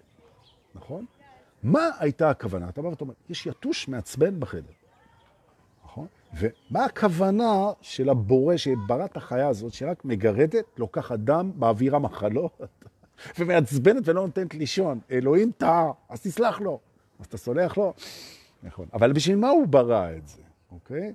נכון? 0.74 1.04
מה 1.62 1.88
הייתה 1.98 2.30
הכוונה? 2.30 2.68
אתה 2.68 2.82
בא 2.82 2.88
ואתה 2.88 3.04
אומר, 3.04 3.14
יש 3.28 3.46
יתוש 3.46 3.88
מעצבן 3.88 4.40
בחדר, 4.40 4.72
נכון? 5.84 6.06
ומה 6.34 6.84
הכוונה 6.84 7.70
של 7.80 8.08
הבורא 8.08 8.56
שברא 8.56 9.04
את 9.04 9.16
החיה 9.16 9.48
הזאת, 9.48 9.72
שרק 9.72 10.04
מגרדת, 10.04 10.64
לוקחת 10.78 11.18
דם, 11.18 11.50
מעבירה 11.56 11.98
מחלות, 11.98 12.60
ומעצבנת 13.38 14.08
ולא 14.08 14.26
נותנת 14.26 14.54
לישון? 14.54 15.00
אלוהים 15.10 15.52
טעה, 15.58 15.90
אז 16.08 16.20
תסלח 16.20 16.60
לו. 16.60 16.80
אז 17.20 17.26
אתה 17.26 17.36
סולח 17.36 17.76
לו? 17.76 17.92
נכון. 18.62 18.86
אבל 18.92 19.12
בשביל 19.12 19.36
מה 19.36 19.48
הוא 19.48 19.66
ברא 19.66 20.10
את 20.16 20.28
זה, 20.28 20.42
אוקיי? 20.72 21.14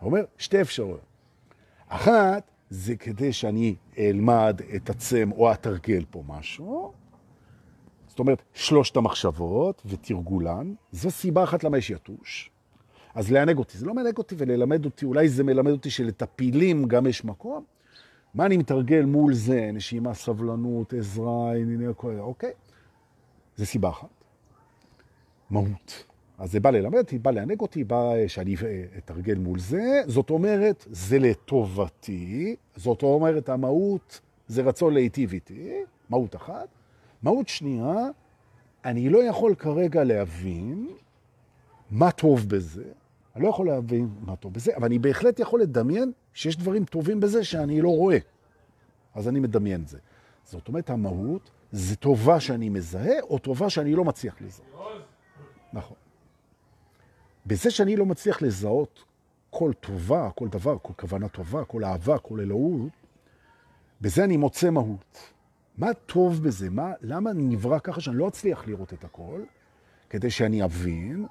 הוא 0.00 0.10
אומר, 0.10 0.24
שתי 0.38 0.60
אפשרויות. 0.60 1.00
אחת, 1.88 2.50
זה 2.70 2.96
כדי 2.96 3.32
שאני 3.32 3.74
אלמד, 3.98 4.60
אתעצם 4.76 5.30
או 5.32 5.52
אתרגל 5.52 6.04
פה 6.10 6.22
משהו. 6.26 6.92
זאת 8.08 8.18
אומרת, 8.18 8.42
שלושת 8.54 8.96
המחשבות 8.96 9.82
ותרגולן, 9.86 10.74
זו 10.92 11.10
סיבה 11.10 11.44
אחת 11.44 11.64
למה 11.64 11.78
יש 11.78 11.90
יתוש. 11.90 12.50
אז 13.14 13.32
לענג 13.32 13.58
אותי, 13.58 13.78
זה 13.78 13.86
לא 13.86 13.94
מנהג 13.94 14.18
אותי 14.18 14.34
וללמד 14.38 14.84
אותי, 14.84 15.04
אולי 15.04 15.28
זה 15.28 15.44
מלמד 15.44 15.70
אותי 15.70 15.90
שלטפילים 15.90 16.84
גם 16.84 17.06
יש 17.06 17.24
מקום. 17.24 17.64
מה 18.34 18.46
אני 18.46 18.56
מתרגל 18.56 19.04
מול 19.04 19.34
זה? 19.34 19.70
נשימה, 19.72 20.14
סבלנות, 20.14 20.94
עזרה, 20.94 21.52
אוקיי? 22.18 22.52
זה 23.56 23.66
סיבה 23.66 23.88
אחת. 23.88 24.08
מהות. 25.50 26.04
אז 26.38 26.52
זה 26.52 26.60
בא 26.60 26.70
ללמד 26.70 26.98
אותי, 26.98 27.18
בא 27.18 27.30
לענג 27.30 27.60
אותי, 27.60 27.84
בא 27.84 28.12
שאני 28.26 28.56
אתרגל 28.98 29.38
מול 29.38 29.58
זה. 29.58 30.02
זאת 30.06 30.30
אומרת, 30.30 30.84
זה 30.90 31.18
לטובתי. 31.18 32.56
זאת 32.76 33.02
אומרת, 33.02 33.48
המהות 33.48 34.20
זה 34.48 34.62
רצון 34.62 34.94
להיטיב 34.94 35.32
איתי, 35.32 35.72
מהות 36.10 36.36
אחת. 36.36 36.68
מהות 37.22 37.48
שנייה, 37.48 37.94
אני 38.84 39.08
לא 39.08 39.24
יכול 39.24 39.54
כרגע 39.54 40.04
להבין 40.04 40.88
מה 41.90 42.10
טוב 42.10 42.48
בזה. 42.48 42.92
אני 43.38 43.44
לא 43.44 43.50
יכול 43.50 43.66
להבין 43.66 44.08
מה 44.20 44.36
טוב 44.36 44.52
בזה, 44.52 44.76
אבל 44.76 44.84
אני 44.84 44.98
בהחלט 44.98 45.38
יכול 45.38 45.60
לדמיין 45.60 46.12
שיש 46.34 46.56
דברים 46.56 46.84
טובים 46.84 47.20
בזה 47.20 47.44
שאני 47.44 47.80
לא 47.80 47.88
רואה. 47.88 48.18
אז 49.14 49.28
אני 49.28 49.40
מדמיין 49.40 49.82
את 49.82 49.88
זה. 49.88 49.98
זאת 50.44 50.68
אומרת, 50.68 50.90
המהות 50.90 51.50
זה 51.72 51.96
טובה 51.96 52.40
שאני 52.40 52.68
מזהה, 52.68 53.20
או 53.22 53.38
טובה 53.38 53.70
שאני 53.70 53.94
לא 53.94 54.04
מצליח 54.04 54.34
לזהות. 54.40 55.02
נכון. 55.72 55.96
בזה 57.46 57.70
שאני 57.70 57.96
לא 57.96 58.06
מצליח 58.06 58.42
לזהות 58.42 59.04
כל 59.50 59.72
טובה, 59.80 60.30
כל 60.34 60.48
דבר, 60.48 60.76
כל 60.82 60.92
כוונה 60.96 61.28
טובה, 61.28 61.64
כל 61.64 61.84
אהבה, 61.84 62.18
כל 62.18 62.40
אלוהות, 62.40 62.92
בזה 64.00 64.24
אני 64.24 64.36
מוצא 64.36 64.70
מהות. 64.70 65.32
מה 65.76 65.94
טוב 65.94 66.42
בזה? 66.42 66.70
מה, 66.70 66.92
למה 67.00 67.30
נברא 67.34 67.78
ככה 67.78 68.00
שאני 68.00 68.16
לא 68.16 68.28
אצליח 68.28 68.66
לראות 68.66 68.92
את 68.92 69.04
הכל? 69.04 69.42
כדי 70.10 70.30
שאני 70.30 70.64
אבין 70.64 71.26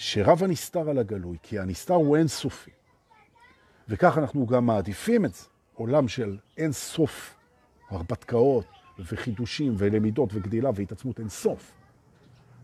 שרב 0.00 0.42
הנסתר 0.44 0.90
על 0.90 0.98
הגלוי, 0.98 1.36
כי 1.42 1.58
הנסתר 1.58 1.94
הוא 1.94 2.16
אין 2.16 2.28
סופי. 2.28 2.70
וכך 3.88 4.18
אנחנו 4.18 4.46
גם 4.46 4.66
מעדיפים 4.66 5.24
את 5.24 5.34
זה, 5.34 5.44
עולם 5.74 6.08
של 6.08 6.38
אין 6.56 6.72
סוף, 6.72 7.34
הרפתקאות 7.90 8.64
וחידושים 8.98 9.74
ולמידות 9.78 10.30
וגדילה 10.32 10.70
והתעצמות 10.74 11.20
אין 11.20 11.28
סוף. 11.28 11.72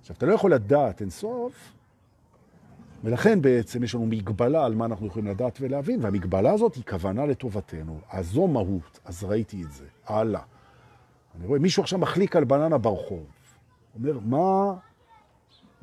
עכשיו, 0.00 0.16
אתה 0.16 0.26
לא 0.26 0.32
יכול 0.32 0.54
לדעת 0.54 1.00
אין 1.00 1.10
סוף, 1.10 1.72
ולכן 3.04 3.42
בעצם 3.42 3.84
יש 3.84 3.94
לנו 3.94 4.06
מגבלה 4.06 4.64
על 4.64 4.74
מה 4.74 4.84
אנחנו 4.84 5.06
יכולים 5.06 5.28
לדעת 5.28 5.58
ולהבין, 5.60 6.04
והמגבלה 6.04 6.52
הזאת 6.52 6.74
היא 6.74 6.84
כוונה 6.84 7.26
לטובתנו. 7.26 8.00
אז 8.10 8.26
זו 8.26 8.46
מהות, 8.46 9.00
אז 9.04 9.24
ראיתי 9.24 9.62
את 9.62 9.72
זה. 9.72 9.84
הלאה. 10.06 10.42
אני 11.36 11.46
רואה 11.46 11.58
מישהו 11.58 11.82
עכשיו 11.82 11.98
מחליק 11.98 12.36
על 12.36 12.44
בננה 12.44 12.78
ברחוב. 12.78 13.26
אומר, 13.94 14.18
מה, 14.18 14.74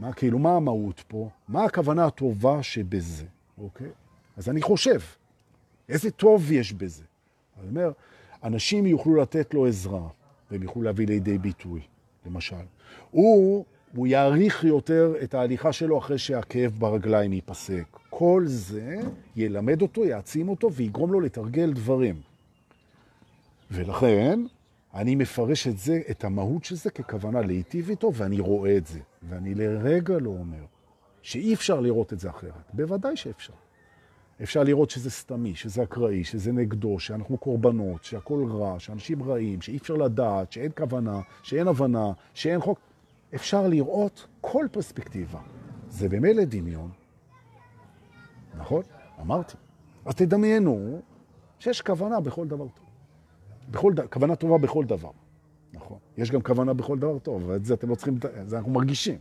מה, 0.01 0.13
כאילו, 0.13 0.39
מה 0.39 0.55
המהות 0.55 1.03
פה? 1.07 1.29
מה 1.47 1.63
הכוונה 1.63 2.05
הטובה 2.05 2.63
שבזה, 2.63 3.25
אוקיי? 3.57 3.89
אז 4.37 4.49
אני 4.49 4.61
חושב, 4.61 4.99
איזה 5.89 6.11
טוב 6.11 6.51
יש 6.51 6.73
בזה? 6.73 7.03
אני 7.59 7.69
אומר, 7.69 7.91
אנשים 8.43 8.85
יוכלו 8.85 9.15
לתת 9.15 9.53
לו 9.53 9.67
עזרה, 9.67 10.07
והם 10.51 10.63
יוכלו 10.63 10.81
להביא 10.81 11.07
לידי 11.07 11.37
ביטוי, 11.37 11.81
למשל. 12.25 12.55
הוא, 13.11 13.65
הוא 13.95 14.07
יעריך 14.07 14.63
יותר 14.63 15.13
את 15.23 15.33
ההליכה 15.33 15.73
שלו 15.73 15.97
אחרי 15.97 16.17
שהכאב 16.17 16.71
ברגליים 16.79 17.33
ייפסק. 17.33 17.99
כל 18.09 18.43
זה 18.45 18.95
ילמד 19.35 19.81
אותו, 19.81 20.05
יעצים 20.05 20.49
אותו 20.49 20.73
ויגרום 20.73 21.13
לו 21.13 21.19
לתרגל 21.19 21.73
דברים. 21.73 22.21
ולכן, 23.71 24.39
אני 24.93 25.15
מפרש 25.15 25.67
את 25.67 25.77
זה, 25.77 26.01
את 26.11 26.23
המהות 26.23 26.63
של 26.63 26.75
זה, 26.75 26.89
ככוונה 26.91 27.41
להיטיב 27.41 27.89
איתו, 27.89 28.11
ואני 28.13 28.39
רואה 28.39 28.77
את 28.77 28.87
זה. 28.87 28.99
ואני 29.23 29.55
לרגע 29.55 30.19
לא 30.19 30.29
אומר 30.29 30.65
שאי 31.21 31.53
אפשר 31.53 31.79
לראות 31.79 32.13
את 32.13 32.19
זה 32.19 32.29
אחרת. 32.29 32.71
בוודאי 32.73 33.17
שאפשר. 33.17 33.53
אפשר 34.43 34.63
לראות 34.63 34.89
שזה 34.89 35.09
סתמי, 35.09 35.55
שזה 35.55 35.83
אקראי, 35.83 36.23
שזה 36.23 36.51
נגדו, 36.51 36.99
שאנחנו 36.99 37.37
קורבנות, 37.37 38.03
שהכל 38.03 38.45
רע, 38.51 38.79
שאנשים 38.79 39.23
רעים, 39.23 39.61
שאי 39.61 39.77
אפשר 39.77 39.93
לדעת, 39.93 40.51
שאין 40.51 40.71
כוונה, 40.77 41.21
שאין 41.43 41.67
הבנה, 41.67 42.11
שאין 42.33 42.59
חוק. 42.59 42.79
אפשר 43.35 43.67
לראות 43.67 44.27
כל 44.41 44.65
פרספקטיבה. 44.71 45.39
זה 45.89 46.09
במילא 46.09 46.43
דמיון, 46.43 46.91
נכון? 48.57 48.83
אמרתי. 49.21 49.57
אז 50.05 50.15
תדמיינו 50.15 51.01
שיש 51.59 51.81
כוונה 51.81 52.19
בכל 52.19 52.47
דבר 52.47 52.67
טוב. 52.67 52.85
בכל, 53.71 53.93
כוונה 54.09 54.35
טובה 54.35 54.57
בכל 54.57 54.85
דבר. 54.85 55.11
נכון. 55.73 55.97
יש 56.17 56.31
גם 56.31 56.41
כוונה 56.41 56.73
בכל 56.73 56.99
דבר 56.99 57.19
טוב, 57.19 57.43
ואת 57.47 57.65
זה 57.65 57.73
אתם 57.73 57.89
לא 57.89 57.95
צריכים, 57.95 58.19
זה 58.45 58.57
אנחנו 58.57 58.71
מרגישים. 58.71 59.17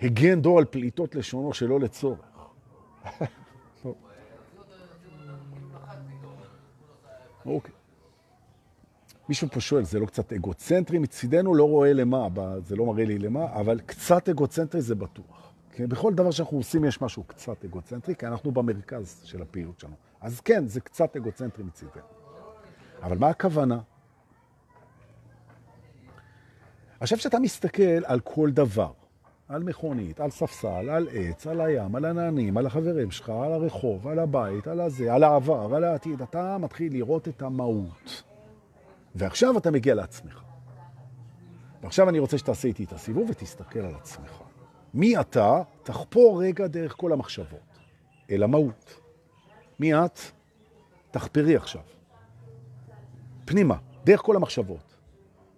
הגן 0.00 0.40
דור 0.40 0.58
על 0.58 0.64
פליטות 0.64 1.14
לשונו 1.14 1.52
שלא 1.52 1.80
לצורך. 1.80 2.20
אוקיי. 7.46 7.72
מישהו 9.28 9.48
פה 9.48 9.60
שואל, 9.60 9.84
זה 9.84 9.98
לא 9.98 10.06
קצת 10.06 10.32
אגוצנטרי? 10.32 10.98
מצידנו 10.98 11.54
לא 11.54 11.64
רואה 11.64 11.92
למה, 11.92 12.28
זה 12.64 12.76
לא 12.76 12.86
מראה 12.86 13.04
לי 13.04 13.18
למה, 13.18 13.54
אבל 13.54 13.80
קצת 13.80 14.28
אגוצנטרי 14.28 14.80
זה 14.80 14.94
בטוח. 14.94 15.52
כי 15.72 15.86
בכל 15.86 16.14
דבר 16.14 16.30
שאנחנו 16.30 16.56
עושים 16.56 16.84
יש 16.84 17.02
משהו 17.02 17.24
קצת 17.24 17.64
אגוצנטרי, 17.64 18.14
כי 18.16 18.26
אנחנו 18.26 18.52
במרכז 18.52 19.20
של 19.24 19.42
הפעילות 19.42 19.80
שלנו. 19.80 19.94
אז 20.20 20.40
כן, 20.40 20.66
זה 20.66 20.80
קצת 20.80 21.16
אגוצנטרי 21.16 21.64
מצידנו. 21.64 22.02
אבל 23.02 23.18
מה 23.18 23.28
הכוונה? 23.28 23.78
עכשיו 27.00 27.18
שאתה 27.18 27.38
מסתכל 27.38 28.04
על 28.04 28.20
כל 28.20 28.50
דבר, 28.50 28.92
על 29.48 29.62
מכונית, 29.62 30.20
על 30.20 30.30
ספסל, 30.30 30.90
על 30.90 31.08
עץ, 31.12 31.46
על 31.46 31.60
הים, 31.60 31.94
על 31.94 32.04
עננים, 32.04 32.56
על 32.56 32.66
החברים 32.66 33.10
שלך, 33.10 33.28
על 33.28 33.52
הרחוב, 33.52 34.08
על 34.08 34.18
הבית, 34.18 34.66
על 34.66 34.80
הזה, 34.80 35.14
על 35.14 35.24
העבר, 35.24 35.74
על 35.74 35.84
העתיד, 35.84 36.22
אתה 36.22 36.58
מתחיל 36.58 36.92
לראות 36.92 37.28
את 37.28 37.42
המהות. 37.42 38.22
ועכשיו 39.14 39.58
אתה 39.58 39.70
מגיע 39.70 39.94
לעצמך. 39.94 40.42
ועכשיו 41.82 42.08
אני 42.08 42.18
רוצה 42.18 42.38
שתעשה 42.38 42.68
איתי 42.68 42.84
את 42.84 42.92
הסיבוב 42.92 43.30
ותסתכל 43.30 43.78
על 43.78 43.94
עצמך. 43.94 44.42
מי 44.94 45.20
אתה? 45.20 45.62
תחפור 45.82 46.42
רגע 46.42 46.66
דרך 46.66 46.94
כל 46.96 47.12
המחשבות, 47.12 47.78
אל 48.30 48.42
המהות. 48.42 49.00
מי 49.80 49.94
את? 49.94 50.18
תחפרי 51.10 51.56
עכשיו. 51.56 51.82
פנימה, 53.44 53.76
דרך 54.04 54.20
כל 54.20 54.36
המחשבות, 54.36 54.87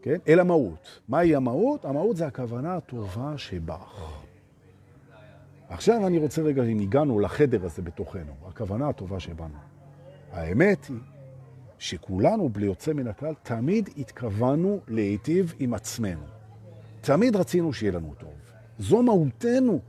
כן? 0.02 0.16
אל 0.28 0.40
המהות. 0.40 1.00
מהי 1.08 1.34
המהות? 1.34 1.84
המהות 1.84 2.16
זה 2.16 2.26
הכוונה 2.26 2.76
הטובה 2.76 3.38
שבך. 3.38 4.20
עכשיו 5.68 6.06
אני 6.06 6.18
רוצה 6.18 6.42
רגע, 6.42 6.62
אם 6.62 6.80
הגענו 6.80 7.20
לחדר 7.20 7.64
הזה 7.64 7.82
בתוכנו, 7.82 8.32
הכוונה 8.48 8.88
הטובה 8.88 9.20
שבנו. 9.20 9.54
האמת 10.32 10.84
היא 10.84 10.96
שכולנו, 11.78 12.48
בלי 12.48 12.66
יוצא 12.66 12.92
מן 12.92 13.06
הכלל, 13.06 13.34
תמיד 13.42 13.88
התכוונו 13.96 14.80
להיטיב 14.88 15.54
עם 15.58 15.74
עצמנו. 15.74 16.24
תמיד 17.00 17.36
רצינו 17.36 17.72
שיהיה 17.72 17.92
לנו 17.92 18.14
טוב. 18.18 18.32
זו 18.78 19.02
מהותנו. 19.02 19.80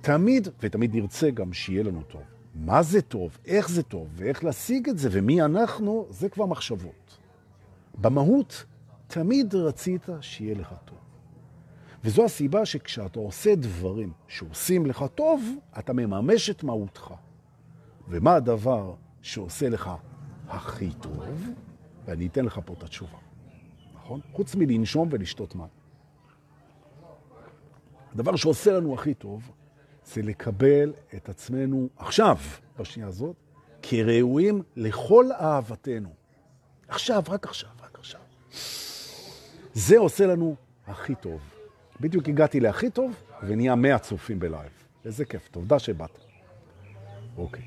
תמיד, 0.00 0.48
ותמיד 0.60 0.94
נרצה 0.94 1.30
גם 1.30 1.52
שיהיה 1.52 1.82
לנו 1.82 2.02
טוב. 2.02 2.22
מה 2.54 2.82
זה 2.82 3.02
טוב, 3.02 3.38
איך 3.46 3.70
זה 3.70 3.82
טוב, 3.82 4.08
ואיך 4.14 4.44
להשיג 4.44 4.88
את 4.88 4.98
זה, 4.98 5.08
ומי 5.12 5.42
אנחנו, 5.42 6.06
זה 6.10 6.28
כבר 6.28 6.46
מחשבות. 6.46 7.18
במהות, 8.00 8.64
תמיד 9.10 9.54
רצית 9.54 10.08
שיהיה 10.20 10.54
לך 10.54 10.74
טוב. 10.84 10.98
וזו 12.04 12.24
הסיבה 12.24 12.66
שכשאתה 12.66 13.18
עושה 13.18 13.54
דברים 13.54 14.12
שעושים 14.28 14.86
לך 14.86 15.04
טוב, 15.14 15.44
אתה 15.78 15.92
מממש 15.92 16.50
את 16.50 16.64
מהותך. 16.64 17.14
ומה 18.08 18.34
הדבר 18.34 18.94
שעושה 19.22 19.68
לך 19.68 19.90
הכי 20.48 20.90
טוב? 21.00 21.46
ואני 22.04 22.26
אתן 22.26 22.44
לך 22.44 22.60
פה 22.66 22.72
את 22.72 22.82
התשובה, 22.82 23.18
נכון? 23.94 24.20
חוץ 24.32 24.54
מלנשום 24.54 25.08
ולשתות 25.10 25.54
מים. 25.54 25.68
הדבר 28.12 28.36
שעושה 28.36 28.72
לנו 28.72 28.94
הכי 28.94 29.14
טוב 29.14 29.50
זה 30.04 30.22
לקבל 30.22 30.92
את 31.14 31.28
עצמנו 31.28 31.88
עכשיו, 31.96 32.38
בשנייה 32.78 33.08
הזאת, 33.08 33.36
כראויים 33.82 34.62
לכל 34.76 35.32
אהבתנו. 35.32 36.08
עכשיו, 36.88 37.22
רק 37.28 37.46
עכשיו, 37.46 37.70
רק 37.82 37.98
עכשיו. 37.98 38.20
זה 39.74 39.98
עושה 39.98 40.26
לנו 40.26 40.54
הכי 40.86 41.14
טוב. 41.14 41.40
בדיוק 42.00 42.28
הגעתי 42.28 42.60
להכי 42.60 42.90
טוב, 42.90 43.14
ונהיה 43.42 43.74
מאה 43.74 43.98
צופים 43.98 44.38
בלייב. 44.38 44.70
איזה 45.04 45.24
כיף, 45.24 45.48
תודה 45.48 45.78
שבאת. 45.78 46.18
אוקיי. 47.36 47.62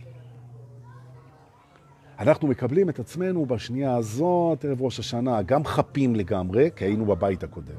אנחנו 2.20 2.48
מקבלים 2.48 2.90
את 2.90 3.00
עצמנו 3.00 3.46
בשנייה 3.46 3.96
הזאת, 3.96 4.66
ערב 4.66 4.82
ראש 4.82 5.00
השנה, 5.00 5.42
גם 5.42 5.66
חפים 5.66 6.16
לגמרי, 6.16 6.70
כי 6.76 6.86
היינו 6.86 7.06
בבית 7.06 7.44
הקודם. 7.44 7.76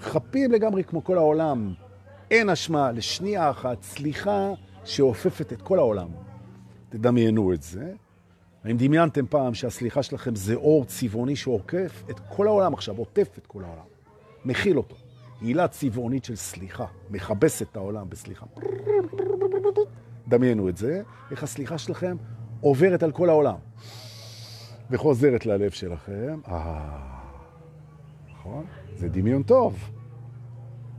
חפים 0.00 0.52
לגמרי 0.52 0.84
כמו 0.84 1.04
כל 1.04 1.18
העולם, 1.18 1.74
אין 2.30 2.50
אשמה 2.50 2.92
לשנייה 2.92 3.50
אחת, 3.50 3.82
סליחה 3.82 4.52
שאופפת 4.84 5.52
את 5.52 5.62
כל 5.62 5.78
העולם. 5.78 6.08
תדמיינו 6.88 7.52
את 7.52 7.62
זה. 7.62 7.92
האם 8.66 8.76
דמיינתם 8.76 9.26
פעם 9.26 9.54
שהסליחה 9.54 10.02
שלכם 10.02 10.34
זה 10.34 10.54
אור 10.54 10.84
צבעוני 10.84 11.36
שעוקף 11.36 12.02
את 12.10 12.20
כל 12.28 12.46
העולם 12.46 12.74
עכשיו, 12.74 12.96
עוטף 12.96 13.38
את 13.38 13.46
כל 13.46 13.64
העולם, 13.64 13.84
מכיל 14.44 14.76
אותו. 14.76 14.96
הילה 15.40 15.68
צבעונית 15.68 16.24
של 16.24 16.36
סליחה, 16.36 16.86
מכבסת 17.10 17.66
את 17.70 17.76
העולם 17.76 18.10
בסליחה. 18.10 18.46
דמיינו 20.28 20.68
את 20.68 20.76
זה, 20.76 21.02
איך 21.30 21.42
הסליחה 21.42 21.78
שלכם 21.78 22.16
עוברת 22.60 23.02
על 23.02 23.12
כל 23.12 23.28
העולם 23.28 23.56
וחוזרת 24.90 25.46
ללב 25.46 25.70
שלכם. 25.70 26.40
אה, 26.48 26.98
נכון? 28.30 28.64
זה 28.96 29.08
דמיון 29.08 29.42
טוב. 29.42 29.90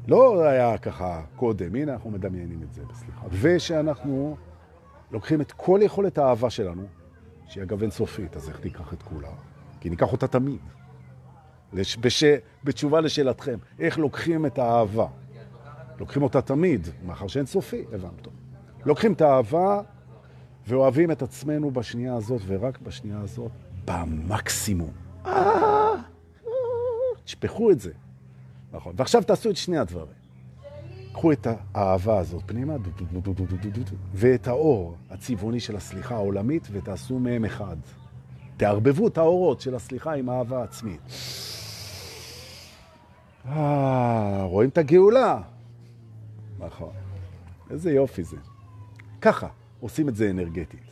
לא 0.08 0.44
היה 0.44 0.78
ככה 0.78 1.22
קודם, 1.36 1.76
הנה 1.76 1.94
אנחנו 1.94 2.10
מדמיינים 2.10 2.64
את 2.64 2.74
זה, 2.74 2.82
בסליחה. 2.86 3.22
ושאנחנו 3.32 4.38
לוקחים 5.12 5.42
את 5.42 5.52
כל 5.52 5.80
יכולת 5.84 6.18
האהבה 6.18 6.50
שלנו, 6.50 6.84
שהיא 7.48 7.64
אגב 7.64 7.82
אינסופית, 7.82 8.36
אז 8.36 8.50
איך 8.50 8.64
ניקח 8.64 8.94
את 8.94 9.04
כולה? 9.04 9.30
כי 9.80 9.90
ניקח 9.90 10.12
אותה 10.12 10.28
תמיד. 10.28 10.60
לש, 11.74 11.98
בש, 11.98 12.24
בתשובה 12.64 13.02
לשאלתכם, 13.02 13.58
איך 13.80 13.98
לוקחים 13.98 14.46
את 14.46 14.58
האהבה? 14.58 15.08
לוקחים 16.00 16.24
אותה 16.24 16.42
תמיד, 16.42 16.88
מאחר 17.06 17.28
שאין 17.28 17.46
סופי, 17.46 17.86
הבנת. 17.94 18.28
לוקחים 18.86 19.14
את 19.14 19.22
האהבה 19.22 19.82
ואוהבים 20.68 21.12
את 21.12 21.22
עצמנו 21.22 21.72
בשנייה 21.72 22.16
הזאת, 22.16 22.42
ורק 22.46 22.80
בשנייה 22.82 23.20
הזאת, 23.20 23.52
במקסימום. 23.86 24.92
תשפכו 27.24 27.72
את 27.72 27.80
זה. 27.80 27.92
נכון. 28.72 28.94
ועכשיו 28.98 29.24
תעשו 29.24 29.50
את 29.50 29.58
שני 29.58 29.78
הדברים. 29.78 30.17
קחו 31.18 31.32
את 31.32 31.48
האהבה 31.74 32.20
הזאת 32.20 32.44
פנימה, 32.46 32.74
ואת 34.14 34.48
האור 34.48 34.96
הצבעוני 35.10 35.60
של 35.60 35.76
הסליחה 35.76 36.16
העולמית, 36.16 36.68
ותעשו 36.72 37.20
מהם 37.20 37.46
אחד. 37.46 37.76
תערבבו 38.58 39.08
את 39.08 39.18
האורות 39.18 39.62
של 39.62 39.76
הסליחה 39.76 40.14
עם 40.14 40.30
האהבה 40.30 40.64
עצמית. 40.64 41.02
אה, 43.46 44.44
רואים 44.44 44.70
את 44.70 44.78
הגאולה. 44.78 45.42
נכון. 46.60 46.92
איזה 47.70 47.92
יופי 47.92 48.24
זה. 48.24 48.38
ככה 49.22 49.48
עושים 49.80 50.10
את 50.10 50.16
זה 50.16 50.30
אנרגטית. 50.30 50.90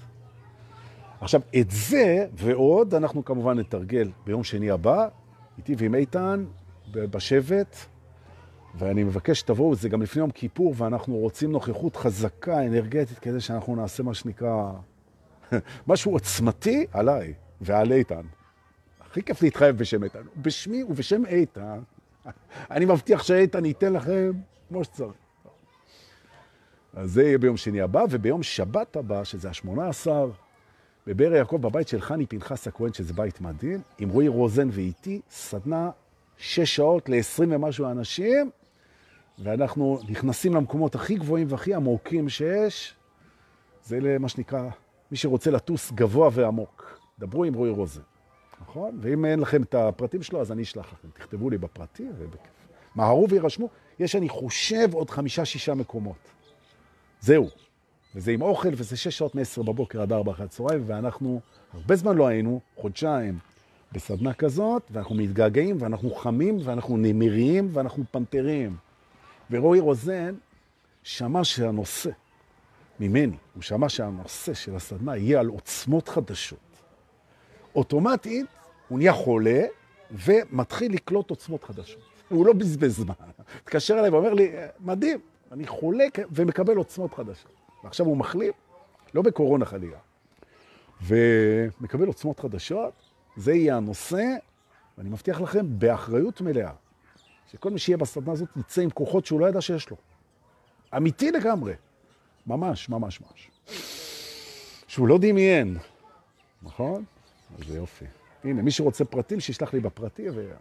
עכשיו, 1.22 1.42
את 1.60 1.72
זה 1.72 2.28
ועוד 2.34 2.94
אנחנו 2.94 3.26
כמובן 3.26 3.60
נתרגל 3.60 4.12
ביום 4.26 4.44
שני 4.44 4.72
הבא, 4.72 5.08
איתי 5.58 5.76
ועם 5.78 5.96
איתן, 5.96 6.46
בשבט, 6.92 7.76
ואני 8.78 9.04
מבקש 9.04 9.40
שתבואו, 9.40 9.76
זה 9.76 9.90
גם 9.90 10.02
לפני 10.02 10.20
יום 10.20 10.32
כיפור, 10.32 10.74
ואנחנו 10.78 11.16
רוצים 11.16 11.52
נוכחות 11.52 11.96
חזקה, 11.96 12.66
אנרגטית, 12.66 13.20
כדי 13.20 13.40
שאנחנו 13.40 13.76
נעשה 13.76 14.04
מה 14.04 14.14
שנקרא, 14.14 14.72
משהו 15.88 16.12
עוצמתי 16.12 16.86
עליי 16.92 17.34
ועל 17.62 17.92
איתן. 17.92 18.22
הכי 19.02 19.24
כיף 19.24 19.42
להתחייב 19.42 19.78
בשם 19.78 20.04
איתן. 20.04 20.22
בשמי 20.42 20.84
ובשם 20.84 21.26
איתן, 21.26 21.80
אני 22.72 22.86
מבטיח 22.86 23.24
שאיתן 23.24 23.66
ייתן 23.66 23.94
לכם 23.94 24.32
כמו 24.70 24.84
שצריך. 24.84 25.16
אז 26.94 27.12
זה 27.12 27.24
יהיה 27.24 27.38
ביום 27.38 27.58
שני 27.58 27.82
הבא, 27.82 28.04
וביום 28.10 28.44
שבת 28.44 28.96
הבא, 28.96 29.24
שזה 29.24 29.50
ה-18, 29.50 30.08
בבאר 31.08 31.34
יעקב, 31.34 31.58
בבית 31.62 31.88
של 31.88 32.02
חני 32.02 32.26
פנחס 32.26 32.68
הכהן, 32.68 32.94
שזה 32.94 33.14
בית 33.14 33.42
מדהים, 33.42 33.82
עם 33.98 34.10
רועי 34.10 34.28
רוזן 34.28 34.68
ואיתי, 34.72 35.22
סדנה 35.30 35.90
שש 36.38 36.76
שעות 36.76 37.10
ל-20 37.10 37.44
ומשהו 37.50 37.86
אנשים, 37.86 38.52
ואנחנו 39.40 40.00
נכנסים 40.10 40.54
למקומות 40.54 40.96
הכי 40.96 41.16
גבוהים 41.16 41.48
והכי 41.50 41.74
עמוקים 41.74 42.30
שיש. 42.30 42.96
זה 43.84 44.00
למה 44.00 44.30
שנקרא, 44.30 44.70
מי 45.12 45.18
שרוצה 45.18 45.52
לטוס 45.52 45.92
גבוה 45.92 46.30
ועמוק. 46.34 47.00
דברו 47.20 47.44
עם 47.44 47.54
רועי 47.54 47.72
רוזן, 47.72 48.02
נכון? 48.62 49.00
ואם 49.02 49.26
אין 49.26 49.40
לכם 49.40 49.64
את 49.64 49.76
הפרטים 49.76 50.24
שלו, 50.24 50.42
אז 50.42 50.52
אני 50.52 50.64
אשלח 50.64 50.94
לכם. 50.94 51.08
תכתבו 51.14 51.50
לי 51.50 51.58
בפרטי 51.58 52.08
ובכיף. 52.18 52.52
מהרו 52.96 53.30
וירשמו. 53.30 53.70
יש, 54.00 54.16
אני 54.16 54.30
חושב, 54.30 54.94
עוד 54.94 55.10
חמישה-שישה 55.10 55.74
מקומות. 55.74 56.16
זהו. 57.22 57.50
וזה 58.16 58.32
עם 58.32 58.42
אוכל, 58.42 58.70
וזה 58.72 58.98
שש 58.98 59.18
שעות 59.18 59.36
מ-10 59.36 59.64
בבוקר 59.64 60.02
עד 60.02 60.12
4 60.14 60.32
אחרי 60.32 60.46
הצהריים, 60.46 60.84
ואנחנו 60.86 61.42
הרבה 61.74 61.96
זמן 61.96 62.18
לא 62.18 62.28
היינו, 62.28 62.60
חודשיים, 62.76 63.40
בסדנה 63.92 64.34
כזאת, 64.34 64.84
ואנחנו 64.92 65.16
מתגעגעים, 65.16 65.78
ואנחנו 65.80 66.16
חמים, 66.16 66.58
ואנחנו 66.64 66.98
נמיריים, 66.98 67.70
ואנחנו 67.74 68.04
פנתרים. 68.12 68.76
ורועי 69.52 69.80
רוזן 69.80 70.36
שמע 71.04 71.44
שהנושא 71.44 72.10
ממני, 73.00 73.38
הוא 73.54 73.64
שמע 73.64 73.90
שהנושא 73.90 74.54
של 74.54 74.76
הסדנה 74.76 75.18
יהיה 75.18 75.40
על 75.40 75.48
עוצמות 75.48 76.10
חדשות. 76.10 76.60
אוטומטית 77.76 78.46
הוא 78.88 78.98
נהיה 78.98 79.14
חולה 79.14 79.62
ומתחיל 80.12 80.94
לקלוט 80.94 81.30
עוצמות 81.30 81.64
חדשות. 81.64 82.02
הוא 82.30 82.46
לא 82.46 82.54
בזבז 82.54 82.96
זמן. 82.96 83.14
התקשר 83.62 84.00
אליי 84.00 84.10
ואומר 84.10 84.34
לי, 84.34 84.52
מדהים, 84.80 85.20
אני 85.52 85.68
חולה 85.68 86.06
ומקבל 86.32 86.78
עוצמות 86.78 87.14
חדשות. 87.14 87.52
ועכשיו 87.84 88.06
הוא 88.06 88.18
מחלים, 88.18 88.54
לא 89.14 89.22
בקורונה 89.22 89.66
חלילה, 89.66 89.98
ומקבל 91.02 92.08
עוצמות 92.08 92.40
חדשות, 92.40 92.94
זה 93.38 93.54
יהיה 93.54 93.78
הנושא, 93.78 94.24
ואני 94.98 95.10
מבטיח 95.10 95.42
לכם, 95.42 95.66
באחריות 95.80 96.42
מלאה, 96.42 96.72
שכל 97.52 97.70
מי 97.70 97.80
שיהיה 97.80 97.98
בסדנה 97.98 98.32
הזאת 98.32 98.50
יצא 98.58 98.82
עם 98.82 98.90
כוחות 98.90 99.26
שהוא 99.26 99.40
לא 99.40 99.50
ידע 99.50 99.62
שיש 99.62 99.90
לו. 99.90 99.98
אמיתי 100.98 101.32
לגמרי. 101.32 101.74
ממש, 102.48 102.90
ממש, 102.90 103.22
ממש. 103.22 103.52
שהוא 104.88 105.08
לא 105.08 105.18
דמיין, 105.18 105.78
נכון? 106.64 107.04
אז 107.60 107.68
זה 107.68 107.78
יופי. 107.78 108.06
הנה, 108.44 108.62
מי 108.62 108.72
שרוצה 108.72 109.06
פרטים, 109.06 109.40
שישלח 109.40 109.74
לי 109.74 109.80
בפרטי 109.80 110.30
ו... 110.30 110.52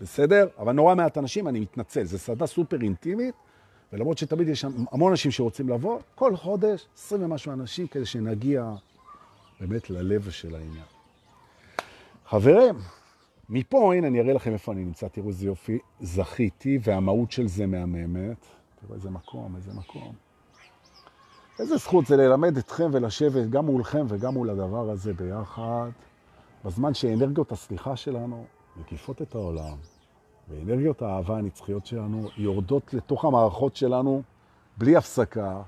בסדר? 0.00 0.48
אבל 0.58 0.72
נורא 0.72 0.94
מעט 0.94 1.18
אנשים, 1.18 1.48
אני 1.48 1.60
מתנצל. 1.60 2.04
זו 2.04 2.18
סדנה 2.18 2.46
סופר 2.46 2.80
אינטימית, 2.82 3.34
ולמרות 3.92 4.18
שתמיד 4.18 4.48
יש 4.48 4.60
שם 4.60 4.84
המון 4.92 5.12
אנשים 5.12 5.30
שרוצים 5.30 5.68
לבוא, 5.68 6.00
כל 6.14 6.36
חודש, 6.36 6.86
20 6.96 7.22
ומשהו 7.22 7.52
אנשים, 7.52 7.86
כדי 7.86 8.06
שנגיע 8.06 8.72
באמת 9.60 9.90
ללב 9.90 10.30
של 10.30 10.54
העניין. 10.54 10.84
חברים, 12.26 12.74
מפה, 13.48 13.94
הנה, 13.94 14.06
אני 14.06 14.20
אראה 14.20 14.32
לכם 14.32 14.52
איפה 14.52 14.72
אני 14.72 14.84
נמצא, 14.84 15.08
תראו 15.08 15.28
איזה 15.28 15.46
יופי, 15.46 15.78
זכיתי, 16.00 16.78
והמהות 16.82 17.32
של 17.32 17.48
זה 17.48 17.66
מהממת. 17.66 18.46
תראו 18.80 18.94
איזה 18.94 19.10
מקום, 19.10 19.56
איזה 19.56 19.72
מקום. 19.74 20.12
איזה 21.58 21.76
זכות 21.76 22.06
זה 22.06 22.16
ללמד 22.16 22.56
אתכם 22.56 22.90
ולשבת 22.92 23.50
גם 23.50 23.66
מולכם 23.66 24.06
וגם 24.08 24.34
מול 24.34 24.50
הדבר 24.50 24.90
הזה 24.90 25.14
ביחד, 25.14 25.90
בזמן 26.64 26.94
שאנרגיות 26.94 27.52
הסליחה 27.52 27.96
שלנו 27.96 28.44
מקיפות 28.76 29.22
את 29.22 29.34
העולם, 29.34 29.76
ואנרגיות 30.48 31.02
האהבה 31.02 31.38
הנצחיות 31.38 31.86
שלנו 31.86 32.28
יורדות 32.36 32.94
לתוך 32.94 33.24
המערכות 33.24 33.76
שלנו 33.76 34.22
בלי 34.76 34.96
הפסקה, 34.96 35.62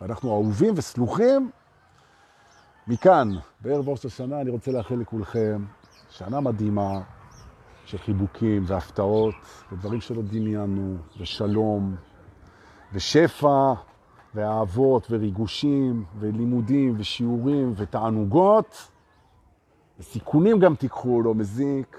ואנחנו 0.00 0.30
אהובים 0.30 0.74
וסלוחים. 0.76 1.50
מכאן, 2.86 3.30
בערב 3.60 3.88
ראש 3.88 4.06
השנה, 4.06 4.40
אני 4.40 4.50
רוצה 4.50 4.72
לאחל 4.72 4.94
לכולכם 4.94 5.64
שנה 6.10 6.40
מדהימה 6.40 7.00
של 7.84 7.98
חיבוקים 7.98 8.62
והפתעות 8.66 9.34
ודברים 9.72 10.00
שלא 10.00 10.22
דמיינו, 10.22 10.96
ושלום, 11.20 11.96
ושפע, 12.92 13.72
ואהבות, 14.34 15.06
וריגושים, 15.10 16.04
ולימודים, 16.18 16.94
ושיעורים, 16.98 17.72
ותענוגות, 17.76 18.88
וסיכונים 20.00 20.58
גם 20.58 20.74
תיקחו, 20.74 21.22
לא 21.22 21.34
מזיק. 21.34 21.96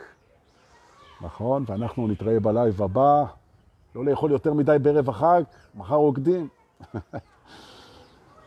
נכון? 1.22 1.64
ואנחנו 1.68 2.08
נתראה 2.08 2.40
בלייב 2.40 2.82
הבא. 2.82 3.24
לא 3.96 4.06
לאכול 4.06 4.32
יותר 4.32 4.54
מדי 4.54 4.78
בערב 4.82 5.10
החג, 5.10 5.44
מחר 5.76 5.96
רוקדים. 5.96 6.48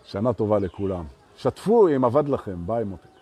שנה 0.04 0.32
טובה 0.32 0.58
לכולם. 0.58 1.04
שתפו 1.36 1.88
אם 1.88 2.04
עבד 2.04 2.28
לכם, 2.28 2.66
ביי 2.66 2.84
מוטי. 2.84 3.13